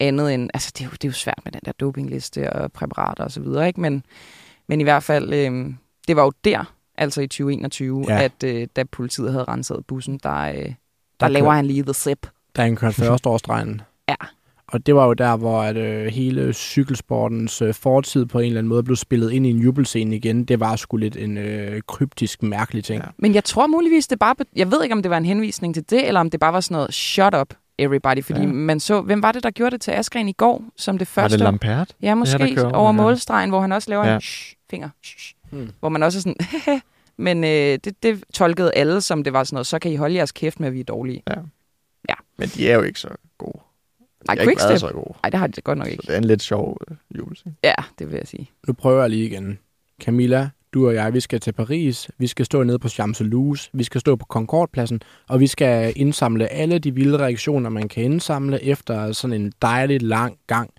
andet 0.00 0.34
end, 0.34 0.50
altså 0.54 0.72
det 0.78 0.80
er 0.80 0.84
jo, 0.84 0.90
det 0.92 1.04
er 1.04 1.08
jo 1.08 1.12
svært 1.12 1.40
med 1.44 1.52
den 1.52 1.60
der 1.64 1.72
dopingliste 1.80 2.52
og 2.52 2.72
præparater 2.72 3.24
og 3.24 3.30
så 3.30 3.40
videre, 3.40 3.66
ikke? 3.66 3.80
Men, 3.80 4.02
men 4.70 4.80
i 4.80 4.82
hvert 4.84 5.02
fald, 5.02 5.32
øh, 5.32 5.66
det 6.08 6.16
var 6.16 6.22
jo 6.22 6.32
der, 6.44 6.74
altså 6.98 7.20
i 7.20 7.26
2021, 7.26 8.04
Ja. 8.08 8.22
at 8.22 8.44
øh, 8.44 8.66
da 8.76 8.84
politiet 8.92 9.32
havde 9.32 9.44
renset 9.44 9.84
bussen, 9.88 10.20
der, 10.22 10.36
øh, 10.40 10.54
der, 10.54 10.72
Der 11.20 11.28
laver 11.28 11.44
kører- 11.46 11.56
han 11.56 11.66
lige 11.66 11.82
the 11.82 11.94
zip. 11.94 12.26
Da 12.56 12.62
han 12.62 12.76
kørte 12.76 12.94
førsteårsdrejen. 13.04 13.80
Ja. 14.08 14.14
Og 14.72 14.86
det 14.86 14.94
var 14.94 15.06
jo 15.06 15.12
der, 15.12 15.36
hvor 15.36 15.62
at, 15.62 15.76
øh, 15.76 16.06
hele 16.06 16.52
cykelsportens 16.52 17.62
øh, 17.62 17.74
fortid 17.74 18.26
på 18.26 18.38
en 18.38 18.46
eller 18.46 18.58
anden 18.58 18.68
måde 18.68 18.82
blev 18.82 18.96
spillet 18.96 19.32
ind 19.32 19.46
i 19.46 19.50
en 19.50 19.58
jubelscene 19.58 20.16
igen. 20.16 20.44
Det 20.44 20.60
var 20.60 20.76
sgu 20.76 20.96
lidt 20.96 21.16
en 21.16 21.38
øh, 21.38 21.80
kryptisk, 21.88 22.42
mærkelig 22.42 22.84
ting. 22.84 23.02
Ja. 23.02 23.08
Men 23.18 23.34
jeg 23.34 23.44
tror 23.44 23.66
muligvis, 23.66 24.06
det 24.06 24.18
bare... 24.18 24.34
Jeg 24.56 24.70
ved 24.70 24.82
ikke, 24.82 24.92
om 24.94 25.02
det 25.02 25.10
var 25.10 25.16
en 25.16 25.24
henvisning 25.24 25.74
til 25.74 25.90
det, 25.90 26.06
eller 26.08 26.20
om 26.20 26.30
det 26.30 26.40
bare 26.40 26.52
var 26.52 26.60
sådan 26.60 26.74
noget, 26.74 26.94
shut 26.94 27.34
up, 27.34 27.54
everybody. 27.80 28.22
Fordi 28.24 28.40
Ja. 28.40 28.46
ja. 28.46 28.52
man 28.52 28.80
så... 28.80 29.00
Hvem 29.00 29.22
var 29.22 29.32
det, 29.32 29.42
der 29.42 29.50
gjorde 29.50 29.70
det 29.70 29.80
til 29.80 29.90
Askren 29.90 30.28
i 30.28 30.32
går, 30.32 30.64
som 30.76 30.98
det 30.98 31.08
Var 31.16 31.22
første? 31.22 31.38
det 31.38 31.44
Lampert? 31.44 31.94
Ja, 32.02 32.14
måske 32.14 32.54
kører 32.54 32.72
over, 32.72 32.86
ja. 32.88 32.92
målstregen, 32.92 33.50
hvor 33.50 33.60
han 33.60 33.72
også 33.72 33.90
laver 33.90 34.04
Ja. 34.04 34.08
ja. 34.10 34.14
en 34.14 34.20
shh, 34.20 34.54
finger. 34.70 34.88
Shh, 35.04 35.34
Hmm. 35.50 35.70
hvor 35.80 35.88
man 35.88 36.02
også 36.02 36.18
er 36.18 36.20
sådan... 36.20 36.80
Men 37.16 37.44
øh, 37.44 37.50
det, 37.84 38.02
det 38.02 38.24
tolkede 38.34 38.72
alle, 38.74 39.00
som 39.00 39.24
det 39.24 39.32
var 39.32 39.44
sådan 39.44 39.54
noget, 39.54 39.66
så 39.66 39.78
kan 39.78 39.92
I 39.92 39.96
holde 39.96 40.14
jeres 40.14 40.32
kæft 40.32 40.60
med, 40.60 40.68
at 40.68 40.74
vi 40.74 40.80
er 40.80 40.84
dårlige. 40.84 41.22
Men 42.38 42.48
de 42.48 42.70
er 42.70 42.74
jo 42.74 42.82
ikke 42.82 43.00
så 43.00 43.08
gode. 43.38 43.58
Nej, 44.26 44.34
de 44.34 44.40
ikke 44.50 44.62
været 44.68 44.80
så 44.80 44.88
gode. 44.92 45.14
Nej, 45.22 45.30
det 45.30 45.38
har 45.40 45.46
det 45.46 45.64
godt 45.64 45.78
nok 45.78 45.86
Så 45.86 45.90
ikke. 45.92 46.02
det 46.06 46.14
er 46.14 46.18
en 46.18 46.24
lidt 46.24 46.42
sjov 46.42 46.78
øh, 46.90 46.96
jubelscene. 47.18 47.54
Ja, 47.64 47.74
det 47.98 48.10
vil 48.10 48.16
jeg 48.16 48.26
sige. 48.28 48.50
Nu 48.66 48.72
prøver 48.72 49.00
jeg 49.00 49.10
lige 49.10 49.26
igen. 49.26 49.58
Camilla, 50.02 50.48
du 50.74 50.86
og 50.86 50.94
jeg, 50.94 51.14
vi 51.14 51.20
skal 51.20 51.40
til 51.40 51.52
Paris. 51.52 52.10
Vi 52.18 52.26
skal 52.26 52.44
stå 52.44 52.62
nede 52.62 52.78
på 52.78 52.88
Champs-Élysées. 52.88 53.70
Vi 53.72 53.84
skal 53.84 54.00
stå 54.00 54.16
på 54.16 54.26
Concordepladsen. 54.26 55.02
Og 55.28 55.40
vi 55.40 55.46
skal 55.46 55.92
indsamle 55.96 56.48
alle 56.48 56.78
de 56.78 56.94
vilde 56.94 57.18
reaktioner, 57.18 57.70
man 57.70 57.88
kan 57.88 58.04
indsamle 58.04 58.64
efter 58.64 59.12
sådan 59.12 59.40
en 59.40 59.52
dejlig 59.62 60.02
lang 60.02 60.38
gang. 60.46 60.70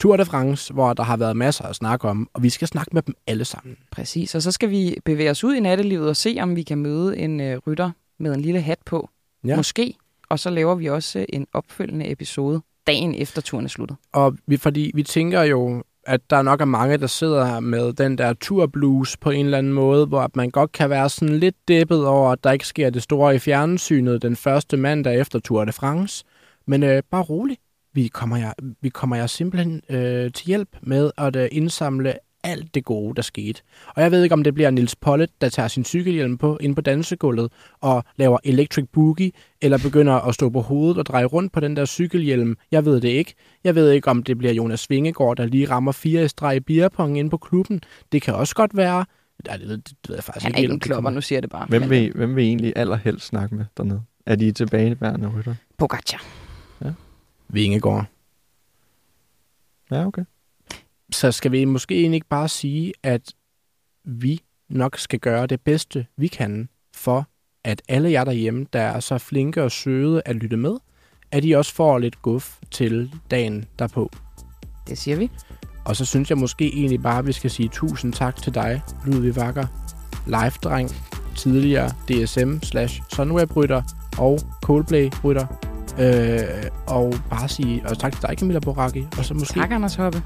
Tour 0.00 0.16
de 0.16 0.24
France, 0.24 0.72
hvor 0.72 0.92
der 0.92 1.02
har 1.02 1.16
været 1.16 1.36
masser 1.36 1.64
at 1.64 1.76
snakke 1.76 2.08
om. 2.08 2.28
Og 2.34 2.42
vi 2.42 2.50
skal 2.50 2.68
snakke 2.68 2.90
med 2.92 3.02
dem 3.02 3.14
alle 3.26 3.44
sammen. 3.44 3.76
Præcis. 3.90 4.34
Og 4.34 4.42
så 4.42 4.52
skal 4.52 4.70
vi 4.70 4.96
bevæge 5.04 5.30
os 5.30 5.44
ud 5.44 5.54
i 5.54 5.60
nattelivet 5.60 6.08
og 6.08 6.16
se, 6.16 6.36
om 6.40 6.56
vi 6.56 6.62
kan 6.62 6.78
møde 6.78 7.18
en 7.18 7.40
øh, 7.40 7.58
rytter 7.66 7.90
med 8.18 8.34
en 8.34 8.40
lille 8.40 8.60
hat 8.60 8.78
på. 8.86 9.10
Ja. 9.44 9.48
Ja. 9.48 9.56
Måske. 9.56 9.94
Og 10.28 10.38
så 10.38 10.50
laver 10.50 10.74
vi 10.74 10.86
også 10.86 11.26
en 11.28 11.46
opfølgende 11.52 12.10
episode 12.10 12.60
dagen 12.88 13.14
efter 13.14 13.42
turen 13.42 13.64
er 13.64 13.68
sluttet. 13.68 13.96
Og 14.12 14.36
vi, 14.46 14.56
fordi 14.56 14.90
vi 14.94 15.02
tænker 15.02 15.42
jo, 15.42 15.82
at 16.08 16.30
der 16.30 16.42
nok 16.42 16.60
er 16.60 16.64
mange, 16.64 16.96
der 16.96 17.06
sidder 17.06 17.44
her 17.46 17.60
med 17.60 17.92
den 17.92 18.18
der 18.18 18.32
turblues 18.32 19.16
på 19.16 19.30
en 19.30 19.44
eller 19.44 19.58
anden 19.58 19.72
måde, 19.72 20.06
hvor 20.06 20.20
at 20.20 20.36
man 20.36 20.50
godt 20.50 20.72
kan 20.72 20.90
være 20.90 21.08
sådan 21.08 21.38
lidt 21.38 21.56
dæppet 21.68 22.06
over, 22.06 22.30
at 22.32 22.44
der 22.44 22.52
ikke 22.52 22.66
sker 22.66 22.90
det 22.90 23.02
store 23.02 23.34
i 23.34 23.38
fjernsynet 23.38 24.22
den 24.22 24.36
første 24.36 24.76
mandag 24.76 25.20
efter 25.20 25.38
Tour 25.38 25.64
de 25.64 25.72
France. 25.72 26.24
Men 26.66 26.82
øh, 26.82 27.02
bare 27.10 27.22
rolig. 27.22 27.56
Vi 27.94 28.08
kommer 28.08 28.36
jer, 28.36 28.52
vi 28.80 28.88
kommer 28.88 29.16
jer 29.16 29.26
simpelthen 29.26 29.82
øh, 29.90 30.32
til 30.32 30.46
hjælp 30.46 30.68
med 30.82 31.10
at 31.18 31.36
øh, 31.36 31.48
indsamle 31.52 32.14
alt 32.44 32.74
det 32.74 32.84
gode, 32.84 33.14
der 33.14 33.22
skete. 33.22 33.62
Og 33.88 34.02
jeg 34.02 34.10
ved 34.10 34.22
ikke, 34.22 34.32
om 34.32 34.42
det 34.44 34.54
bliver 34.54 34.70
Nils 34.70 34.96
Pollet, 34.96 35.30
der 35.40 35.48
tager 35.48 35.68
sin 35.68 35.84
cykelhjelm 35.84 36.38
på 36.38 36.56
ind 36.60 36.74
på 36.74 36.80
dansegulvet 36.80 37.52
og 37.80 38.04
laver 38.16 38.38
electric 38.44 38.84
boogie, 38.92 39.32
eller 39.60 39.78
begynder 39.78 40.14
at 40.14 40.34
stå 40.34 40.48
på 40.50 40.60
hovedet 40.60 40.98
og 40.98 41.06
dreje 41.06 41.24
rundt 41.24 41.52
på 41.52 41.60
den 41.60 41.76
der 41.76 41.84
cykelhjelm. 41.84 42.56
Jeg 42.70 42.84
ved 42.84 43.00
det 43.00 43.08
ikke. 43.08 43.34
Jeg 43.64 43.74
ved 43.74 43.90
ikke, 43.90 44.10
om 44.10 44.22
det 44.22 44.38
bliver 44.38 44.52
Jonas 44.52 44.90
Vingegaard, 44.90 45.36
der 45.36 45.46
lige 45.46 45.70
rammer 45.70 45.92
fire 45.92 46.24
i 46.24 46.28
streg 46.28 46.56
i 46.56 46.60
beerpong 46.60 47.18
inde 47.18 47.30
på 47.30 47.36
klubben. 47.36 47.80
Det 48.12 48.22
kan 48.22 48.34
også 48.34 48.54
godt 48.54 48.76
være. 48.76 49.04
Nej, 49.46 49.56
det, 49.56 49.68
det, 49.68 49.86
det 49.86 49.96
ved 50.08 50.16
jeg 50.16 50.24
faktisk 50.24 50.44
Han 50.44 50.54
er 50.54 50.58
ikke. 50.58 50.72
det 50.72 50.82
klopper, 50.82 50.96
kommer. 50.96 51.10
nu 51.10 51.20
siger 51.20 51.36
jeg 51.36 51.42
det 51.42 51.50
bare. 51.50 51.66
Hvem 51.68 51.90
vil, 51.90 52.12
hvem 52.14 52.36
vil 52.36 52.44
I 52.44 52.48
egentlig 52.48 52.72
allerhelst 52.76 53.26
snakke 53.26 53.54
med 53.54 53.64
dernede? 53.76 54.02
Er 54.26 54.34
de 54.36 54.52
tilbageværende 54.52 55.28
rytter? 55.38 55.54
Pogacar. 55.78 56.24
Vingegaard. 57.48 58.06
Ja, 59.90 60.06
okay. 60.06 60.24
Så 61.12 61.32
skal 61.32 61.52
vi 61.52 61.64
måske 61.64 61.94
egentlig 61.94 62.16
ikke 62.16 62.28
bare 62.28 62.48
sige, 62.48 62.92
at 63.02 63.34
vi 64.04 64.40
nok 64.68 64.98
skal 64.98 65.18
gøre 65.18 65.46
det 65.46 65.60
bedste, 65.60 66.06
vi 66.16 66.26
kan, 66.26 66.68
for 66.94 67.28
at 67.64 67.82
alle 67.88 68.10
jer 68.10 68.24
derhjemme, 68.24 68.66
der 68.72 68.80
er 68.80 69.00
så 69.00 69.18
flinke 69.18 69.62
og 69.62 69.72
søde 69.72 70.22
at 70.24 70.36
lytte 70.36 70.56
med, 70.56 70.76
at 71.32 71.44
I 71.44 71.52
også 71.52 71.74
får 71.74 71.98
lidt 71.98 72.22
guf 72.22 72.58
til 72.70 73.12
dagen 73.30 73.64
derpå. 73.78 74.10
Det 74.88 74.98
siger 74.98 75.16
vi. 75.16 75.30
Og 75.84 75.96
så 75.96 76.04
synes 76.04 76.30
jeg 76.30 76.38
måske 76.38 76.74
egentlig 76.74 77.02
bare, 77.02 77.18
at 77.18 77.26
vi 77.26 77.32
skal 77.32 77.50
sige 77.50 77.68
tusind 77.68 78.12
tak 78.12 78.42
til 78.42 78.54
dig, 78.54 78.82
Ludvig 79.06 79.38
Wacker, 79.38 79.66
live-dreng, 80.26 80.90
tidligere 81.36 81.88
DSM 81.88 82.58
slash 82.62 83.02
Sunweb-rytter 83.12 83.82
og 84.18 84.40
Coldplay-rytter. 84.64 85.46
Øh, 85.98 86.70
og 86.86 87.14
bare 87.30 87.48
sige, 87.48 87.82
og 87.88 87.98
tak 87.98 88.12
til 88.12 88.22
dig, 88.22 88.38
Camilla 88.38 88.60
Boraki, 88.60 89.06
og 89.18 89.24
så 89.24 89.34
måske, 89.34 89.60
Tak, 89.60 89.70
Anders 89.70 89.94
Hoppe. 89.94 90.22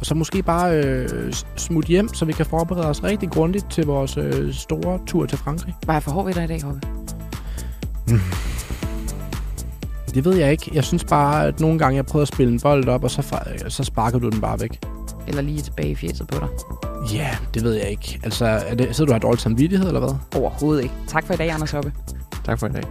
Og 0.00 0.06
så 0.06 0.14
måske 0.14 0.42
bare 0.42 0.84
øh, 0.84 1.32
smut 1.56 1.84
hjem, 1.84 2.14
så 2.14 2.24
vi 2.24 2.32
kan 2.32 2.46
forberede 2.46 2.86
os 2.86 3.04
rigtig 3.04 3.30
grundigt 3.30 3.70
til 3.70 3.86
vores 3.86 4.16
øh, 4.16 4.54
store 4.54 4.98
tur 5.06 5.26
til 5.26 5.38
Frankrig. 5.38 5.74
Var 5.86 5.92
jeg 5.94 6.02
for 6.02 6.10
hård 6.10 6.24
ved 6.24 6.34
dig 6.34 6.44
i 6.44 6.46
dag, 6.46 6.62
Hoppe? 6.62 6.80
Det 10.14 10.24
ved 10.24 10.34
jeg 10.36 10.50
ikke. 10.50 10.70
Jeg 10.74 10.84
synes 10.84 11.04
bare, 11.04 11.46
at 11.46 11.60
nogle 11.60 11.78
gange 11.78 11.96
jeg 11.96 12.06
prøver 12.06 12.22
at 12.22 12.28
spille 12.28 12.52
en 12.52 12.60
bold 12.60 12.88
op, 12.88 13.04
og 13.04 13.10
så, 13.10 13.20
fa- 13.22 13.68
så 13.68 13.84
sparker 13.84 14.18
du 14.18 14.28
den 14.28 14.40
bare 14.40 14.60
væk. 14.60 14.78
Eller 15.28 15.42
lige 15.42 15.62
tilbage 15.62 15.90
i 15.90 15.94
fjeset 15.94 16.28
på 16.28 16.38
dig? 16.38 16.48
Ja, 17.12 17.18
yeah, 17.18 17.36
det 17.54 17.64
ved 17.64 17.74
jeg 17.74 17.90
ikke. 17.90 18.20
Altså, 18.24 18.44
er 18.44 18.74
det, 18.74 18.96
sidder 18.96 19.06
du 19.06 19.12
og 19.12 19.14
har 19.14 19.20
dårlig 19.20 19.40
samvittighed, 19.40 19.86
eller 19.86 20.00
hvad? 20.00 20.40
Overhovedet 20.40 20.82
ikke. 20.82 20.94
Tak 21.08 21.26
for 21.26 21.34
i 21.34 21.36
dag, 21.36 21.50
Anders 21.50 21.70
Hoppe. 21.70 21.92
Tak 22.44 22.58
for 22.58 22.66
i 22.66 22.70
dag. 22.72 22.82